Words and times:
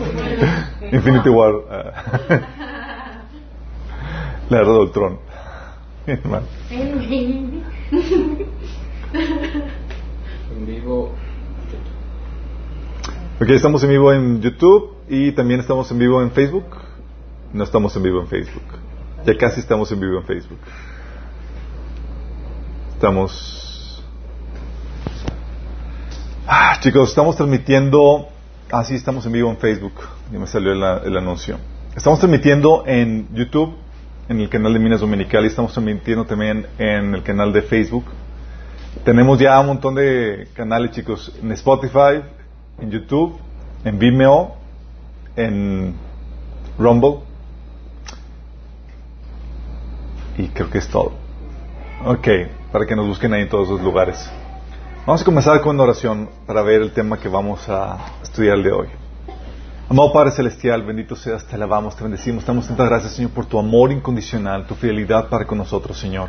Infinity 0.92 1.28
War. 1.28 1.54
ah. 1.70 1.92
La 4.48 4.60
era. 4.60 4.70
Hermano. 6.06 6.46
En 6.70 7.62
vivo. 10.66 11.12
Ok, 13.40 13.50
estamos 13.50 13.82
en 13.84 13.90
vivo 13.90 14.12
en 14.12 14.40
YouTube 14.40 14.96
y 15.08 15.32
también 15.32 15.60
estamos 15.60 15.90
en 15.90 15.98
vivo 15.98 16.22
en 16.22 16.30
Facebook. 16.32 16.64
No 17.52 17.64
estamos 17.64 17.94
en 17.96 18.02
vivo 18.02 18.20
en 18.20 18.26
Facebook. 18.26 18.62
Ya 19.24 19.36
casi 19.36 19.60
estamos 19.60 19.92
en 19.92 20.00
vivo 20.00 20.18
en 20.18 20.24
Facebook. 20.24 20.58
Estamos... 22.94 24.02
Ah, 26.46 26.78
chicos, 26.80 27.10
estamos 27.10 27.36
transmitiendo... 27.36 28.28
Ah, 28.72 28.84
sí, 28.84 28.94
estamos 28.94 29.26
en 29.26 29.32
vivo 29.32 29.50
en 29.50 29.56
Facebook. 29.56 29.94
Ya 30.30 30.38
me 30.38 30.46
salió 30.46 30.70
el, 30.70 30.82
el 31.04 31.16
anuncio. 31.16 31.58
Estamos 31.96 32.20
transmitiendo 32.20 32.84
en 32.86 33.26
YouTube, 33.34 33.74
en 34.28 34.40
el 34.40 34.48
canal 34.48 34.72
de 34.72 34.78
Minas 34.78 35.00
Dominical, 35.00 35.42
y 35.42 35.48
estamos 35.48 35.72
transmitiendo 35.72 36.24
también 36.24 36.68
en 36.78 37.16
el 37.16 37.24
canal 37.24 37.52
de 37.52 37.62
Facebook. 37.62 38.04
Tenemos 39.04 39.40
ya 39.40 39.58
un 39.58 39.66
montón 39.66 39.96
de 39.96 40.46
canales, 40.54 40.92
chicos, 40.92 41.32
en 41.42 41.50
Spotify, 41.50 42.22
en 42.80 42.92
YouTube, 42.92 43.38
en 43.84 43.98
Vimeo, 43.98 44.54
en 45.34 45.96
Rumble. 46.78 47.24
Y 50.38 50.46
creo 50.46 50.70
que 50.70 50.78
es 50.78 50.88
todo. 50.88 51.12
Ok, 52.04 52.28
para 52.70 52.86
que 52.86 52.94
nos 52.94 53.08
busquen 53.08 53.34
ahí 53.34 53.42
en 53.42 53.48
todos 53.48 53.68
los 53.68 53.80
lugares. 53.80 54.30
Vamos 55.06 55.22
a 55.22 55.24
comenzar 55.24 55.62
con 55.62 55.76
una 55.76 55.84
oración 55.84 56.28
para 56.46 56.60
ver 56.60 56.82
el 56.82 56.92
tema 56.92 57.18
que 57.18 57.26
vamos 57.26 57.66
a 57.70 57.96
estudiar 58.22 58.62
de 58.62 58.70
hoy. 58.70 58.86
Amado 59.88 60.12
Padre 60.12 60.30
Celestial, 60.30 60.82
bendito 60.82 61.16
seas, 61.16 61.42
te 61.46 61.54
alabamos, 61.54 61.96
te 61.96 62.02
bendecimos. 62.02 62.44
Damos 62.44 62.68
tantas 62.68 62.86
gracias, 62.86 63.14
Señor, 63.14 63.30
por 63.30 63.46
tu 63.46 63.58
amor 63.58 63.92
incondicional, 63.92 64.66
tu 64.66 64.74
fidelidad 64.74 65.30
para 65.30 65.46
con 65.46 65.56
nosotros, 65.56 65.98
Señor. 65.98 66.28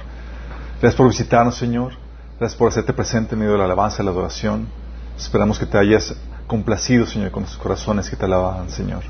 Gracias 0.79 0.95
por 0.95 1.09
visitarnos, 1.09 1.55
Señor. 1.55 1.91
Gracias 2.39 2.57
por 2.57 2.69
hacerte 2.69 2.93
presente 2.93 3.35
en 3.35 3.39
medio 3.39 3.51
de 3.51 3.57
la 3.57 3.65
alabanza 3.65 4.01
y 4.01 4.05
la 4.05 4.11
adoración. 4.11 4.69
Esperamos 5.17 5.59
que 5.59 5.65
te 5.65 5.77
hayas 5.77 6.15
complacido, 6.47 7.05
Señor, 7.05 7.31
con 7.31 7.43
nuestros 7.43 7.61
corazones 7.61 8.09
que 8.09 8.15
te 8.15 8.23
alaban, 8.23 8.69
Señor. 8.69 9.03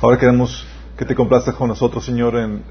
Ahora 0.00 0.16
queremos 0.16 0.64
que 0.96 1.04
te 1.04 1.16
complazcas 1.16 1.56
con 1.56 1.66
nosotros, 1.66 2.04
Señor, 2.04 2.36
en, 2.36 2.62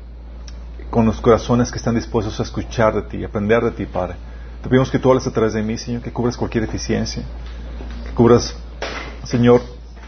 con 0.89 1.05
los 1.05 1.19
corazones 1.19 1.69
que 1.69 1.77
están 1.77 1.95
dispuestos 1.95 2.39
a 2.39 2.43
escuchar 2.43 2.95
de 2.95 3.01
ti, 3.01 3.23
aprender 3.25 3.61
de 3.65 3.71
ti, 3.71 3.85
Padre. 3.85 4.15
Te 4.61 4.69
pedimos 4.69 4.91
que 4.91 4.99
tú 4.99 5.09
hables 5.09 5.25
a 5.27 5.31
través 5.31 5.53
de 5.53 5.63
mí, 5.63 5.77
Señor, 5.77 6.01
que 6.01 6.11
cubras 6.11 6.37
cualquier 6.37 6.65
deficiencia, 6.65 7.23
que 8.05 8.11
cubras, 8.13 8.55
Señor, 9.23 9.61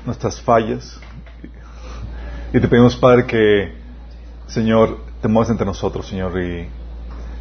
nuestras 0.05 0.39
fallas. 0.41 0.99
Y 2.53 2.59
te 2.59 2.67
pedimos, 2.67 2.95
Padre, 2.95 3.25
que, 3.25 3.73
Señor, 4.47 4.99
te 5.21 5.27
muevas 5.27 5.49
entre 5.49 5.65
nosotros, 5.65 6.07
Señor, 6.07 6.39
y 6.39 6.67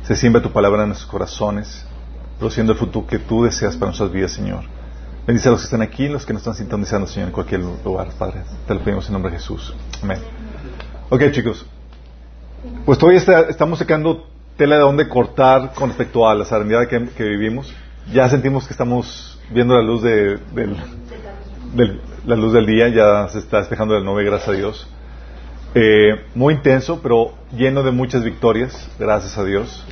se 0.04 0.16
siembre 0.16 0.40
tu 0.40 0.50
palabra 0.52 0.82
en 0.82 0.88
nuestros 0.88 1.10
corazones, 1.10 1.84
produciendo 2.38 2.72
el 2.72 2.78
futuro 2.78 3.06
que 3.06 3.18
tú 3.18 3.44
deseas 3.44 3.76
para 3.76 3.88
nuestras 3.90 4.10
vidas, 4.10 4.32
Señor. 4.32 4.64
Bendice 5.26 5.48
a 5.48 5.52
los 5.52 5.60
que 5.60 5.64
están 5.66 5.82
aquí 5.82 6.08
los 6.08 6.24
que 6.24 6.32
nos 6.32 6.40
están 6.40 6.54
sintonizando, 6.54 7.06
Señor, 7.06 7.28
en 7.28 7.34
cualquier 7.34 7.60
lugar, 7.60 8.08
Padre. 8.18 8.40
Te 8.66 8.74
lo 8.74 8.80
pedimos 8.80 9.06
en 9.06 9.12
nombre 9.12 9.30
de 9.30 9.38
Jesús. 9.38 9.74
Amén. 10.02 10.18
Ok, 11.10 11.30
chicos. 11.30 11.66
Pues 12.86 12.98
todavía 12.98 13.20
está- 13.20 13.42
estamos 13.42 13.78
sacando 13.78 14.26
tela 14.56 14.76
de 14.76 14.82
dónde 14.82 15.08
cortar 15.08 15.72
con 15.74 15.88
respecto 15.90 16.28
a 16.28 16.34
la 16.34 16.44
serenidad 16.44 16.86
que, 16.88 17.08
que 17.16 17.24
vivimos. 17.24 17.72
Ya 18.12 18.28
sentimos 18.28 18.66
que 18.66 18.72
estamos 18.72 19.38
viendo 19.50 19.74
la 19.76 19.82
luz 19.82 20.02
de, 20.02 20.38
del, 20.54 20.76
del- 21.74 22.00
la 22.26 22.36
luz 22.36 22.52
del 22.52 22.66
día, 22.66 22.88
ya 22.88 23.28
se 23.28 23.38
está 23.40 23.58
despejando 23.58 23.94
la 23.98 24.04
nube, 24.04 24.24
gracias 24.24 24.48
a 24.48 24.52
Dios. 24.52 24.88
Eh, 25.74 26.24
muy 26.34 26.54
intenso, 26.54 27.00
pero 27.02 27.32
lleno 27.56 27.82
de 27.82 27.90
muchas 27.90 28.22
victorias, 28.22 28.88
gracias 28.98 29.36
a 29.38 29.44
Dios. 29.44 29.84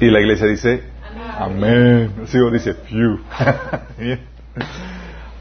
Y 0.00 0.06
la 0.10 0.20
iglesia 0.20 0.46
dice, 0.46 0.84
amén. 1.38 2.12
Sigo 2.26 2.50
dice, 2.50 2.74
phew. 2.74 3.20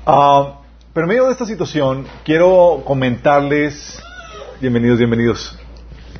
Ah, 0.05 0.59
pero 0.93 1.05
en 1.05 1.09
medio 1.09 1.25
de 1.27 1.31
esta 1.33 1.45
situación, 1.45 2.05
quiero 2.25 2.81
comentarles, 2.85 4.01
bienvenidos, 4.59 4.97
bienvenidos. 4.97 5.57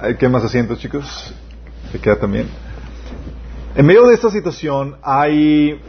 Hay 0.02 0.16
que 0.16 0.30
más 0.30 0.44
asientos, 0.46 0.80
chicos. 0.80 1.34
Se 1.92 2.00
queda 2.00 2.16
también. 2.18 2.48
En 3.76 3.86
medio 3.86 4.08
de 4.08 4.14
esta 4.14 4.30
situación 4.30 4.96
hay 5.04 5.80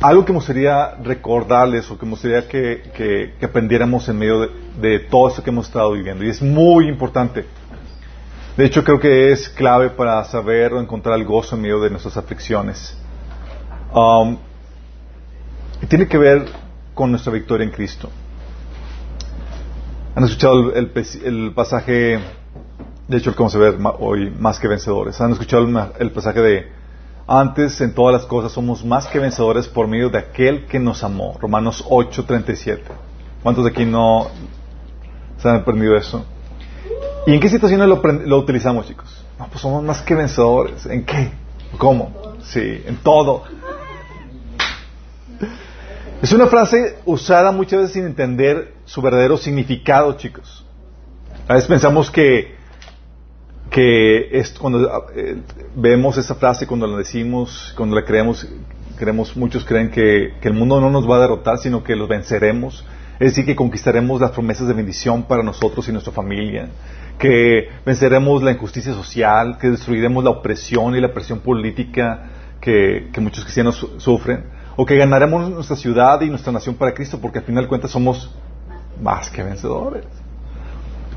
algo 0.00 0.24
que 0.24 0.32
me 0.32 0.38
gustaría 0.38 0.94
recordarles 1.02 1.90
o 1.90 1.98
que 1.98 2.04
me 2.06 2.12
gustaría 2.12 2.46
que, 2.46 2.82
que- 2.94 3.44
aprendiéramos 3.44 4.08
en 4.08 4.18
medio 4.18 4.48
de, 4.80 4.98
todo 5.10 5.28
esto 5.28 5.42
que 5.42 5.50
hemos 5.50 5.66
estado 5.66 5.92
viviendo. 5.92 6.24
Y 6.24 6.28
es 6.30 6.40
muy 6.40 6.88
importante. 6.88 7.44
De 8.56 8.64
hecho, 8.64 8.84
creo 8.84 9.00
que 9.00 9.32
es 9.32 9.48
clave 9.48 9.90
para 9.90 10.22
saber 10.24 10.72
o 10.74 10.80
encontrar 10.80 11.18
el 11.18 11.24
gozo 11.24 11.56
en 11.56 11.62
medio 11.62 11.80
de 11.80 11.90
nuestras 11.90 12.16
aflicciones. 12.16 12.96
Um, 13.92 14.36
y 15.82 15.86
tiene 15.86 16.06
que 16.06 16.16
ver 16.18 16.44
con 16.94 17.10
nuestra 17.10 17.32
victoria 17.32 17.64
en 17.64 17.72
Cristo. 17.72 18.08
¿Han 20.14 20.24
escuchado 20.24 20.72
el 20.74 21.52
pasaje, 21.54 22.20
de 23.08 23.16
hecho 23.16 23.30
el 23.30 23.36
que 23.36 23.42
vamos 23.42 23.54
a 23.54 23.58
ver 23.58 23.78
hoy, 23.98 24.30
más 24.38 24.58
que 24.58 24.68
vencedores? 24.68 25.20
¿Han 25.20 25.32
escuchado 25.32 25.66
el, 25.98 26.10
pasaje 26.12 26.40
de 26.40 26.72
antes 27.26 27.80
en 27.80 27.94
todas 27.94 28.12
las 28.12 28.26
cosas 28.26 28.52
somos 28.52 28.84
más 28.84 29.06
que 29.06 29.18
vencedores 29.18 29.68
por 29.68 29.86
medio 29.86 30.10
de 30.10 30.18
aquel 30.18 30.66
que 30.66 30.78
nos 30.78 31.02
amó? 31.04 31.36
Romanos 31.40 31.84
8:37. 31.88 32.80
¿Cuántos 33.42 33.64
de 33.64 33.70
aquí 33.70 33.84
no 33.84 34.28
se 35.38 35.48
han 35.48 35.56
aprendido 35.56 35.96
eso? 35.96 36.24
¿Y 37.26 37.34
en 37.34 37.40
qué 37.40 37.48
situaciones 37.48 37.88
lo, 37.88 38.00
lo 38.02 38.38
utilizamos, 38.38 38.86
chicos? 38.86 39.24
No, 39.38 39.46
pues 39.48 39.60
somos 39.60 39.82
más 39.82 40.02
que 40.02 40.14
vencedores. 40.14 40.86
¿En 40.86 41.04
qué? 41.04 41.32
¿Cómo? 41.78 42.12
Sí, 42.42 42.82
en 42.86 42.96
todo. 42.96 43.44
Es 46.22 46.32
una 46.32 46.46
frase 46.46 46.98
usada 47.04 47.50
muchas 47.50 47.80
veces 47.80 47.94
sin 47.94 48.06
entender 48.06 48.74
su 48.84 49.02
verdadero 49.02 49.36
significado, 49.36 50.12
chicos. 50.12 50.64
A 51.48 51.54
veces 51.54 51.68
pensamos 51.68 52.10
que, 52.10 52.54
que 53.72 54.28
es 54.38 54.50
cuando 54.52 55.06
eh, 55.16 55.38
vemos 55.74 56.18
esa 56.18 56.34
frase, 56.34 56.66
cuando 56.66 56.86
la 56.86 56.98
decimos, 56.98 57.72
cuando 57.76 57.96
la 57.96 58.04
creemos, 58.04 58.46
creemos 58.98 59.34
muchos 59.34 59.64
creen 59.64 59.90
que, 59.90 60.34
que 60.40 60.48
el 60.48 60.54
mundo 60.54 60.78
no 60.80 60.90
nos 60.90 61.08
va 61.10 61.16
a 61.16 61.20
derrotar, 61.20 61.56
sino 61.58 61.82
que 61.82 61.96
los 61.96 62.06
venceremos. 62.08 62.84
Es 63.18 63.30
decir, 63.30 63.46
que 63.46 63.56
conquistaremos 63.56 64.20
las 64.20 64.32
promesas 64.32 64.68
de 64.68 64.74
bendición 64.74 65.22
para 65.22 65.42
nosotros 65.42 65.88
y 65.88 65.92
nuestra 65.92 66.12
familia, 66.12 66.68
que 67.18 67.68
venceremos 67.86 68.42
la 68.42 68.50
injusticia 68.50 68.92
social, 68.92 69.56
que 69.58 69.70
destruiremos 69.70 70.22
la 70.22 70.30
opresión 70.30 70.94
y 70.94 71.00
la 71.00 71.12
presión 71.14 71.38
política 71.40 72.30
que, 72.60 73.08
que 73.12 73.20
muchos 73.20 73.44
cristianos 73.44 73.76
su- 73.76 73.98
sufren, 74.00 74.44
o 74.76 74.84
que 74.84 74.96
ganaremos 74.96 75.48
nuestra 75.50 75.76
ciudad 75.76 76.20
y 76.20 76.28
nuestra 76.28 76.52
nación 76.52 76.74
para 76.74 76.92
Cristo, 76.92 77.18
porque 77.20 77.38
al 77.38 77.44
final 77.44 77.64
de 77.64 77.68
cuentas 77.68 77.90
somos 77.90 78.34
más 79.00 79.30
que 79.30 79.42
vencedores. 79.42 80.04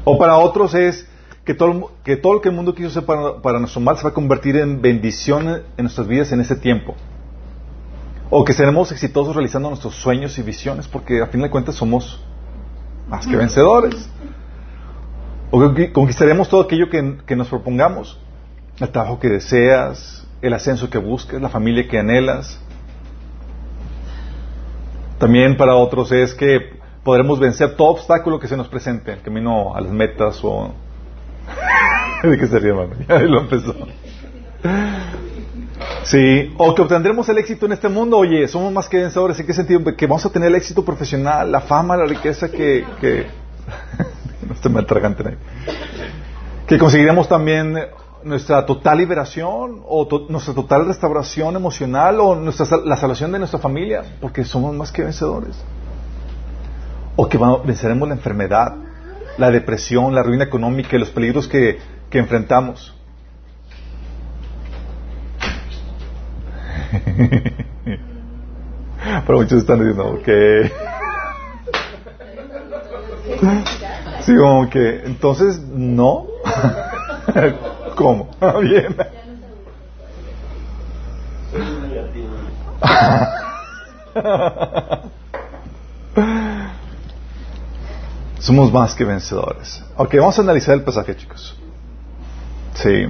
O 0.04 0.18
para 0.18 0.38
otros 0.38 0.74
es 0.76 1.08
que 1.46 1.54
todo, 1.54 1.92
que 2.04 2.18
todo 2.18 2.34
lo 2.34 2.42
que 2.42 2.50
el 2.50 2.56
mundo 2.56 2.74
quiso 2.74 2.90
hacer 2.90 3.06
para, 3.06 3.42
para 3.42 3.60
nuestro 3.60 3.80
mal 3.80 3.98
se 3.98 4.04
va 4.04 4.10
a 4.10 4.14
convertir 4.14 4.58
en 4.58 4.82
bendición 4.82 5.48
en 5.48 5.84
nuestras 5.84 6.08
vidas 6.08 6.32
en 6.32 6.42
ese 6.42 6.56
tiempo. 6.56 6.96
O 8.32 8.44
que 8.44 8.54
seremos 8.54 8.92
exitosos 8.92 9.36
realizando 9.36 9.70
nuestros 9.70 9.96
sueños 9.96 10.38
y 10.40 10.42
visiones, 10.42 10.88
porque 10.88 11.22
al 11.22 11.28
final 11.28 11.48
de 11.48 11.52
cuentas 11.52 11.76
somos 11.76 12.20
más 13.08 13.28
que 13.28 13.36
vencedores. 13.36 14.10
O 15.52 15.74
que 15.74 15.94
conquistaremos 15.94 16.50
todo 16.50 16.62
aquello 16.62 16.90
que, 16.90 17.18
que 17.26 17.36
nos 17.36 17.48
propongamos. 17.48 18.20
El 18.80 18.90
trabajo 18.90 19.20
que 19.20 19.30
deseas, 19.30 20.28
el 20.42 20.54
ascenso 20.54 20.90
que 20.90 20.98
buscas, 20.98 21.40
la 21.40 21.50
familia 21.50 21.88
que 21.88 22.00
anhelas. 22.00 22.60
También 25.20 25.56
para 25.56 25.76
otros 25.76 26.12
es 26.12 26.34
que 26.34 26.80
podremos 27.04 27.40
vencer 27.40 27.76
todo 27.76 27.90
obstáculo 27.90 28.40
que 28.40 28.48
se 28.48 28.58
nos 28.58 28.68
presente, 28.68 29.14
el 29.14 29.22
camino 29.22 29.76
a 29.76 29.82
las 29.82 29.92
metas 29.92 30.44
o... 30.44 30.74
¿De 32.24 32.38
qué 32.38 32.48
sería, 32.48 32.70
hermano? 32.70 32.96
Ya 33.08 33.20
lo 33.20 33.42
empezó. 33.42 33.76
Sí, 36.04 36.54
o 36.58 36.76
que 36.76 36.82
obtendremos 36.82 37.28
el 37.30 37.38
éxito 37.38 37.66
en 37.66 37.74
este 37.74 37.90
mundo. 37.90 38.18
Oye, 38.18 38.48
somos 38.48 38.72
más 38.72 38.88
que 38.88 38.98
vencedores. 38.98 39.40
¿En 39.40 39.48
qué 39.48 39.54
sentido? 39.54 39.84
Que 39.96 40.08
vamos 40.08 40.26
a 40.26 40.30
tener 40.30 40.50
el 40.50 40.56
éxito 40.56 40.86
profesional, 40.86 41.52
la 41.52 41.62
fama, 41.62 41.98
la 41.98 42.06
riqueza 42.06 42.50
que... 42.50 42.86
que... 43.02 43.26
no 44.48 44.54
esté 44.54 44.70
mal 44.70 44.86
tragante 44.86 45.28
ahí. 45.28 45.36
Que 46.68 46.78
conseguiremos 46.78 47.28
también 47.28 47.78
nuestra 48.24 48.66
total 48.66 48.98
liberación 48.98 49.84
o 49.88 50.08
nuestra 50.30 50.54
total 50.54 50.88
restauración 50.88 51.56
emocional 51.56 52.20
o 52.20 52.36
nuestra, 52.36 52.66
la 52.84 52.98
salvación 52.98 53.32
de 53.32 53.40
nuestra 53.40 53.60
familia, 53.60 54.04
porque 54.20 54.44
somos 54.44 54.74
más 54.76 54.92
que 54.92 55.04
vencedores. 55.04 55.56
O 57.16 57.30
que 57.30 57.40
venceremos 57.64 58.08
la 58.08 58.16
enfermedad, 58.16 58.76
la 59.38 59.52
depresión, 59.52 60.16
la 60.16 60.24
ruina 60.24 60.46
económica 60.46 60.96
y 60.96 61.00
los 61.00 61.10
peligros 61.10 61.48
que, 61.48 61.80
que 62.10 62.20
enfrentamos. 62.20 62.96
Pero 69.28 69.40
muchos 69.40 69.60
están 69.60 69.80
diciendo 69.80 70.20
que... 70.24 70.72
Sí, 74.22 74.36
como 74.36 74.70
que, 74.70 75.02
entonces, 75.06 75.60
no. 75.60 76.26
¿Cómo? 77.96 78.30
Bien. 78.62 78.96
Somos 88.46 88.72
más 88.72 88.94
que 88.94 89.04
vencedores. 89.04 89.84
Ok, 89.98 90.18
vamos 90.20 90.38
a 90.38 90.44
analizar 90.44 90.76
el 90.76 90.84
pasaje, 90.84 91.16
chicos. 91.16 91.58
Sí. 92.76 93.08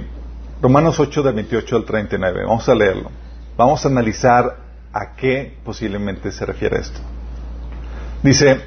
Romanos 0.62 0.98
8, 0.98 1.22
del 1.22 1.34
28 1.34 1.76
al 1.76 1.84
39. 1.84 2.44
Vamos 2.46 2.66
a 2.66 2.74
leerlo. 2.74 3.10
Vamos 3.54 3.84
a 3.84 3.88
analizar 3.90 4.56
a 4.94 5.14
qué 5.14 5.58
posiblemente 5.62 6.32
se 6.32 6.46
refiere 6.46 6.78
esto. 6.78 7.00
Dice, 8.22 8.62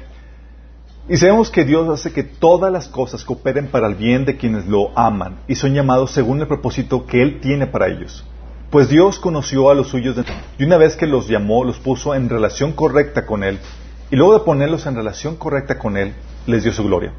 y 1.08 1.16
sabemos 1.16 1.50
que 1.50 1.64
Dios 1.64 1.88
hace 1.88 2.12
que 2.12 2.22
todas 2.22 2.72
las 2.72 2.86
cosas 2.86 3.24
cooperen 3.24 3.66
para 3.66 3.88
el 3.88 3.96
bien 3.96 4.24
de 4.24 4.36
quienes 4.36 4.66
lo 4.66 4.96
aman 4.96 5.40
y 5.48 5.56
son 5.56 5.74
llamados 5.74 6.12
según 6.12 6.40
el 6.40 6.46
propósito 6.46 7.04
que 7.04 7.20
Él 7.20 7.40
tiene 7.40 7.66
para 7.66 7.88
ellos. 7.88 8.24
Pues 8.70 8.88
Dios 8.88 9.18
conoció 9.18 9.70
a 9.70 9.74
los 9.74 9.88
suyos 9.88 10.16
y 10.56 10.62
una 10.62 10.76
vez 10.76 10.94
que 10.94 11.08
los 11.08 11.26
llamó, 11.26 11.64
los 11.64 11.80
puso 11.80 12.14
en 12.14 12.28
relación 12.28 12.74
correcta 12.74 13.26
con 13.26 13.42
Él 13.42 13.58
y 14.10 14.16
luego 14.16 14.34
de 14.34 14.40
ponerlos 14.40 14.86
en 14.86 14.96
relación 14.96 15.36
correcta 15.36 15.78
con 15.78 15.96
Él, 15.96 16.14
les 16.46 16.64
dio 16.64 16.72
su 16.72 16.84
gloria. 16.84 17.12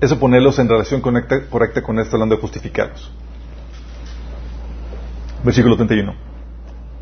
Eso 0.00 0.18
ponerlos 0.18 0.58
en 0.58 0.68
relación 0.68 1.00
correcta, 1.00 1.46
correcta 1.48 1.82
con 1.82 1.96
Él 1.96 2.04
está 2.04 2.16
hablando 2.16 2.36
de 2.36 2.40
justificarlos. 2.40 3.10
Versículo 5.44 5.76
31. 5.76 6.14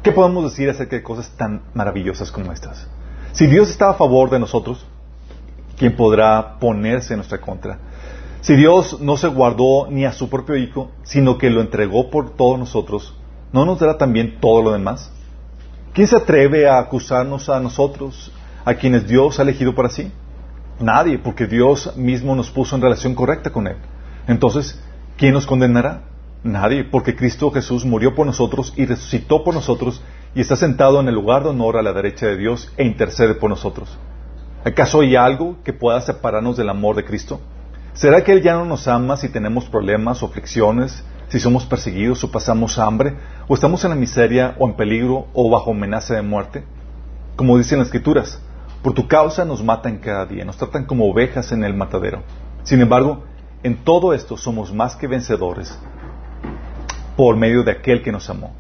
¿Qué 0.03 0.13
podemos 0.13 0.45
decir 0.45 0.69
acerca 0.69 0.97
de 0.97 1.03
cosas 1.03 1.31
tan 1.31 1.63
maravillosas 1.75 2.31
como 2.31 2.53
estas? 2.53 2.87
Si 3.33 3.47
Dios 3.47 3.71
está 3.71 3.91
a 3.91 3.95
favor 3.95 4.31
de 4.31 4.39
nosotros, 4.39 4.85
¿quién 5.79 5.97
podrá 5.97 6.59
ponerse 6.59 7.15
en 7.15 7.19
nuestra 7.19 7.41
contra? 7.41 7.79
Si 8.43 8.55
Dios 8.55 9.01
no 9.01 9.17
se 9.17 9.29
guardó 9.29 9.89
ni 9.91 10.05
a 10.05 10.13
su 10.13 10.29
propio 10.29 10.57
Hijo, 10.57 10.91
sino 11.05 11.39
que 11.39 11.49
lo 11.49 11.63
entregó 11.63 12.11
por 12.11 12.37
todos 12.37 12.59
nosotros, 12.59 13.15
¿no 13.53 13.65
nos 13.65 13.81
dará 13.81 13.97
también 13.97 14.39
todo 14.41 14.63
lo 14.63 14.73
demás? 14.73 15.11
¿Quién 15.95 16.07
se 16.07 16.17
atreve 16.17 16.69
a 16.69 16.79
acusarnos 16.79 17.49
a 17.49 17.59
nosotros, 17.61 18.31
a 18.65 18.75
quienes 18.75 19.07
Dios 19.07 19.39
ha 19.39 19.43
elegido 19.43 19.75
para 19.75 19.91
sí? 19.91 20.11
Nadie, 20.81 21.19
porque 21.19 21.47
Dios 21.47 21.97
mismo 21.97 22.35
nos 22.35 22.51
puso 22.51 22.75
en 22.75 22.83
relación 22.83 23.15
correcta 23.15 23.51
con 23.51 23.67
Él. 23.67 23.77
Entonces, 24.27 24.81
¿quién 25.17 25.35
nos 25.35 25.47
condenará? 25.47 26.03
Nadie, 26.43 26.85
porque 26.85 27.15
Cristo 27.15 27.51
Jesús 27.51 27.85
murió 27.85 28.15
por 28.15 28.27
nosotros 28.27 28.73
y 28.77 28.85
resucitó 28.85 29.45
por 29.45 29.55
nosotros 29.55 30.03
y 30.35 30.41
está 30.41 30.57
sentado 30.57 31.01
en 31.01 31.09
el 31.09 31.15
lugar 31.15 31.43
de 31.43 31.51
honor 31.51 31.77
a 31.77 31.83
la 31.83 31.93
derecha 31.93 32.27
de 32.27 32.37
Dios 32.37 32.73
e 32.77 32.85
intercede 32.85 33.35
por 33.35 33.51
nosotros. 33.51 33.97
¿Acaso 34.65 35.01
hay 35.01 35.15
algo 35.15 35.57
que 35.63 35.73
pueda 35.73 36.01
separarnos 36.01 36.57
del 36.57 36.71
amor 36.71 36.97
de 36.97 37.05
Cristo? 37.05 37.41
¿Será 37.93 38.25
que 38.25 38.33
Él 38.33 38.43
ya 38.43 38.55
no 38.55 38.65
nos 38.65 38.89
ama 38.89 39.17
si 39.17 39.29
tenemos 39.29 39.67
problemas 39.67 40.23
o 40.23 40.27
aflicciones, 40.27 41.05
si 41.29 41.39
somos 41.39 41.65
perseguidos 41.65 42.25
o 42.25 42.31
pasamos 42.31 42.79
hambre, 42.79 43.17
o 43.47 43.55
estamos 43.55 43.85
en 43.85 43.91
la 43.91 43.97
miseria 43.97 44.57
o 44.59 44.67
en 44.67 44.75
peligro 44.75 45.29
o 45.33 45.49
bajo 45.49 45.71
amenaza 45.71 46.15
de 46.15 46.23
muerte? 46.23 46.65
Como 47.37 47.57
dicen 47.57 47.79
las 47.79 47.89
Escrituras, 47.89 48.41
por 48.85 48.93
tu 48.93 49.09
causa 49.09 49.47
nos 49.47 49.65
matan 49.65 49.97
cada 49.97 50.27
día, 50.27 50.45
nos 50.45 50.59
tratan 50.59 50.85
como 50.85 51.11
ovejas 51.11 51.53
en 51.53 51.65
el 51.65 51.73
matadero. 51.73 52.23
Sin 52.65 52.83
embargo, 52.83 53.25
en 53.63 53.83
todo 53.83 54.13
esto 54.13 54.37
somos 54.37 54.75
más 54.75 54.95
que 54.95 55.07
vencedores 55.07 55.81
por 57.17 57.35
medio 57.35 57.63
de 57.63 57.71
aquel 57.71 58.03
que 58.03 58.13
nos 58.13 58.29
amó. 58.29 58.55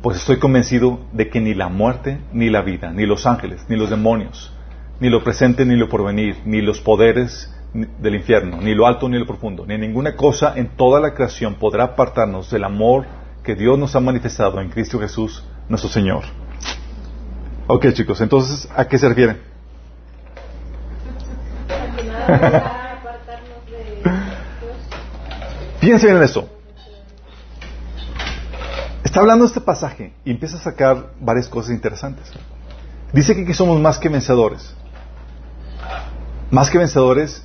Pues 0.00 0.16
estoy 0.16 0.38
convencido 0.38 1.00
de 1.12 1.28
que 1.28 1.42
ni 1.42 1.52
la 1.52 1.68
muerte, 1.68 2.18
ni 2.32 2.48
la 2.48 2.62
vida, 2.62 2.92
ni 2.92 3.04
los 3.04 3.26
ángeles, 3.26 3.66
ni 3.68 3.76
los 3.76 3.90
demonios, 3.90 4.54
ni 5.00 5.10
lo 5.10 5.22
presente, 5.22 5.66
ni 5.66 5.76
lo 5.76 5.90
porvenir, 5.90 6.38
ni 6.46 6.62
los 6.62 6.80
poderes 6.80 7.54
del 7.74 8.14
infierno, 8.14 8.62
ni 8.62 8.74
lo 8.74 8.86
alto, 8.86 9.06
ni 9.06 9.18
lo 9.18 9.26
profundo, 9.26 9.66
ni 9.66 9.76
ninguna 9.76 10.16
cosa 10.16 10.54
en 10.56 10.68
toda 10.78 10.98
la 10.98 11.12
creación 11.12 11.56
podrá 11.56 11.84
apartarnos 11.84 12.50
del 12.50 12.64
amor 12.64 13.04
que 13.44 13.54
Dios 13.54 13.78
nos 13.78 13.94
ha 13.94 14.00
manifestado 14.00 14.62
en 14.62 14.70
Cristo 14.70 14.98
Jesús, 14.98 15.44
nuestro 15.68 15.90
Señor. 15.90 16.24
Ok, 17.66 17.92
chicos, 17.92 18.22
entonces, 18.22 18.66
¿a 18.74 18.88
qué 18.88 18.96
se 18.96 19.06
refiere? 19.10 19.57
Piensen 25.80 26.16
en 26.16 26.22
eso. 26.22 26.48
Está 29.02 29.18
hablando 29.20 29.46
este 29.46 29.60
pasaje 29.60 30.14
y 30.24 30.30
empieza 30.32 30.56
a 30.56 30.60
sacar 30.60 31.12
varias 31.20 31.48
cosas 31.48 31.72
interesantes. 31.72 32.32
Dice 33.12 33.34
que 33.34 33.42
aquí 33.42 33.54
somos 33.54 33.80
más 33.80 33.98
que 33.98 34.08
vencedores. 34.08 34.74
Más 36.50 36.70
que 36.70 36.78
vencedores 36.78 37.44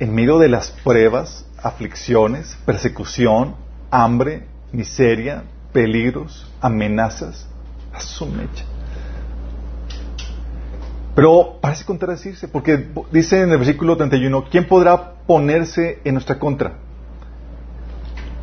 en 0.00 0.14
medio 0.14 0.38
de 0.38 0.48
las 0.48 0.70
pruebas, 0.70 1.44
aflicciones, 1.62 2.56
persecución, 2.66 3.56
hambre, 3.90 4.46
miseria, 4.72 5.44
peligros, 5.72 6.50
amenazas. 6.60 7.46
A 7.92 8.00
su 8.00 8.26
mecha. 8.26 8.64
Pero 11.18 11.58
parece 11.60 11.84
contradecirse, 11.84 12.46
porque 12.46 12.92
dice 13.10 13.42
en 13.42 13.50
el 13.50 13.58
versículo 13.58 13.96
31, 13.96 14.44
¿quién 14.52 14.68
podrá 14.68 15.14
ponerse 15.26 15.98
en 16.04 16.14
nuestra 16.14 16.38
contra? 16.38 16.74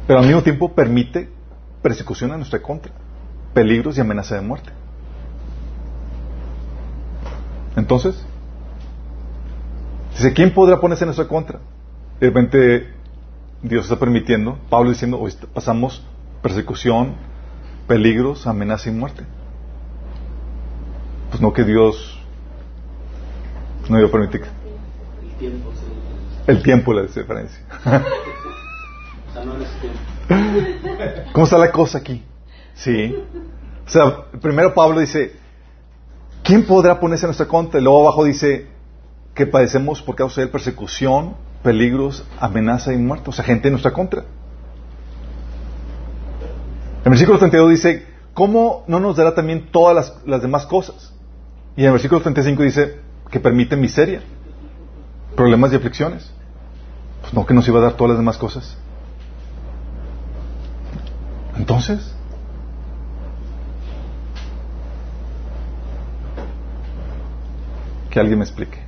Pero 0.05 0.19
al 0.19 0.25
mismo 0.25 0.43
tiempo 0.43 0.73
permite 0.73 1.29
persecución 1.81 2.31
en 2.31 2.39
nuestra 2.39 2.61
contra, 2.61 2.91
peligros 3.53 3.97
y 3.97 4.01
amenaza 4.01 4.35
de 4.35 4.41
muerte. 4.41 4.71
Entonces, 7.77 8.21
dice, 10.17 10.33
¿quién 10.33 10.53
podrá 10.53 10.81
ponerse 10.81 11.05
en 11.05 11.07
nuestra 11.07 11.29
contra? 11.29 11.59
De 12.19 12.27
repente 12.27 12.89
Dios 13.63 13.85
está 13.85 13.97
permitiendo, 13.97 14.59
Pablo 14.69 14.89
diciendo, 14.89 15.17
hoy 15.17 15.33
pasamos 15.53 16.05
persecución, 16.41 17.15
peligros, 17.87 18.45
amenaza 18.47 18.89
y 18.89 18.91
muerte. 18.91 19.23
Pues 21.29 21.39
no 21.41 21.53
que 21.53 21.63
Dios 21.63 22.14
no 23.89 23.99
iba 23.99 24.07
a 24.07 24.11
permitir. 24.11 24.43
El 24.43 25.37
tiempo, 25.37 25.71
el 26.47 26.63
tiempo 26.63 26.91
es 26.91 26.97
la 26.97 27.21
diferencia. 27.21 27.59
¿Cómo 31.33 31.45
está 31.45 31.57
la 31.57 31.71
cosa 31.71 31.99
aquí? 31.99 32.23
Sí. 32.75 33.15
O 33.85 33.89
sea, 33.89 34.25
primero 34.41 34.73
Pablo 34.73 34.99
dice, 34.99 35.35
¿quién 36.43 36.65
podrá 36.65 36.99
ponerse 36.99 37.25
en 37.25 37.29
nuestra 37.29 37.47
contra? 37.47 37.79
Y 37.79 37.83
luego 37.83 38.01
abajo 38.01 38.23
dice 38.23 38.67
que 39.33 39.45
padecemos 39.45 40.01
por 40.01 40.15
causa 40.15 40.41
de 40.41 40.47
persecución, 40.47 41.35
peligros, 41.61 42.25
amenaza 42.39 42.93
y 42.93 42.97
muerte. 42.97 43.29
O 43.29 43.33
sea, 43.33 43.45
gente 43.45 43.67
en 43.67 43.73
nuestra 43.73 43.91
contra. 43.91 44.21
En 47.01 47.05
el 47.05 47.11
versículo 47.11 47.37
32 47.37 47.69
dice, 47.69 48.07
¿cómo 48.33 48.83
no 48.87 48.99
nos 48.99 49.15
dará 49.15 49.35
también 49.35 49.69
todas 49.71 49.95
las, 49.95 50.25
las 50.25 50.41
demás 50.41 50.65
cosas? 50.65 51.13
Y 51.75 51.81
en 51.81 51.87
el 51.87 51.91
versículo 51.91 52.21
35 52.21 52.63
dice 52.63 53.04
que 53.29 53.39
permite 53.39 53.75
miseria, 53.75 54.21
problemas 55.35 55.73
y 55.73 55.75
aflicciones. 55.75 56.31
Pues 57.21 57.33
no 57.33 57.45
que 57.45 57.53
nos 57.53 57.67
iba 57.67 57.79
a 57.79 57.83
dar 57.83 57.93
todas 57.93 58.09
las 58.09 58.19
demás 58.19 58.37
cosas. 58.37 58.77
Entonces, 61.57 62.13
que 68.15 68.19
alguien 68.19 68.39
me 68.39 68.45
explique. 68.45 68.79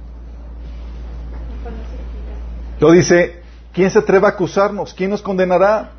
Lo 2.79 2.91
dice, 2.91 3.41
¿quién 3.74 3.89
se 3.89 4.00
atreve 4.00 4.25
a 4.27 4.29
acusarnos? 4.29 4.94
¿Quién 4.94 5.10
nos 5.10 5.22
condenará? 5.22 5.91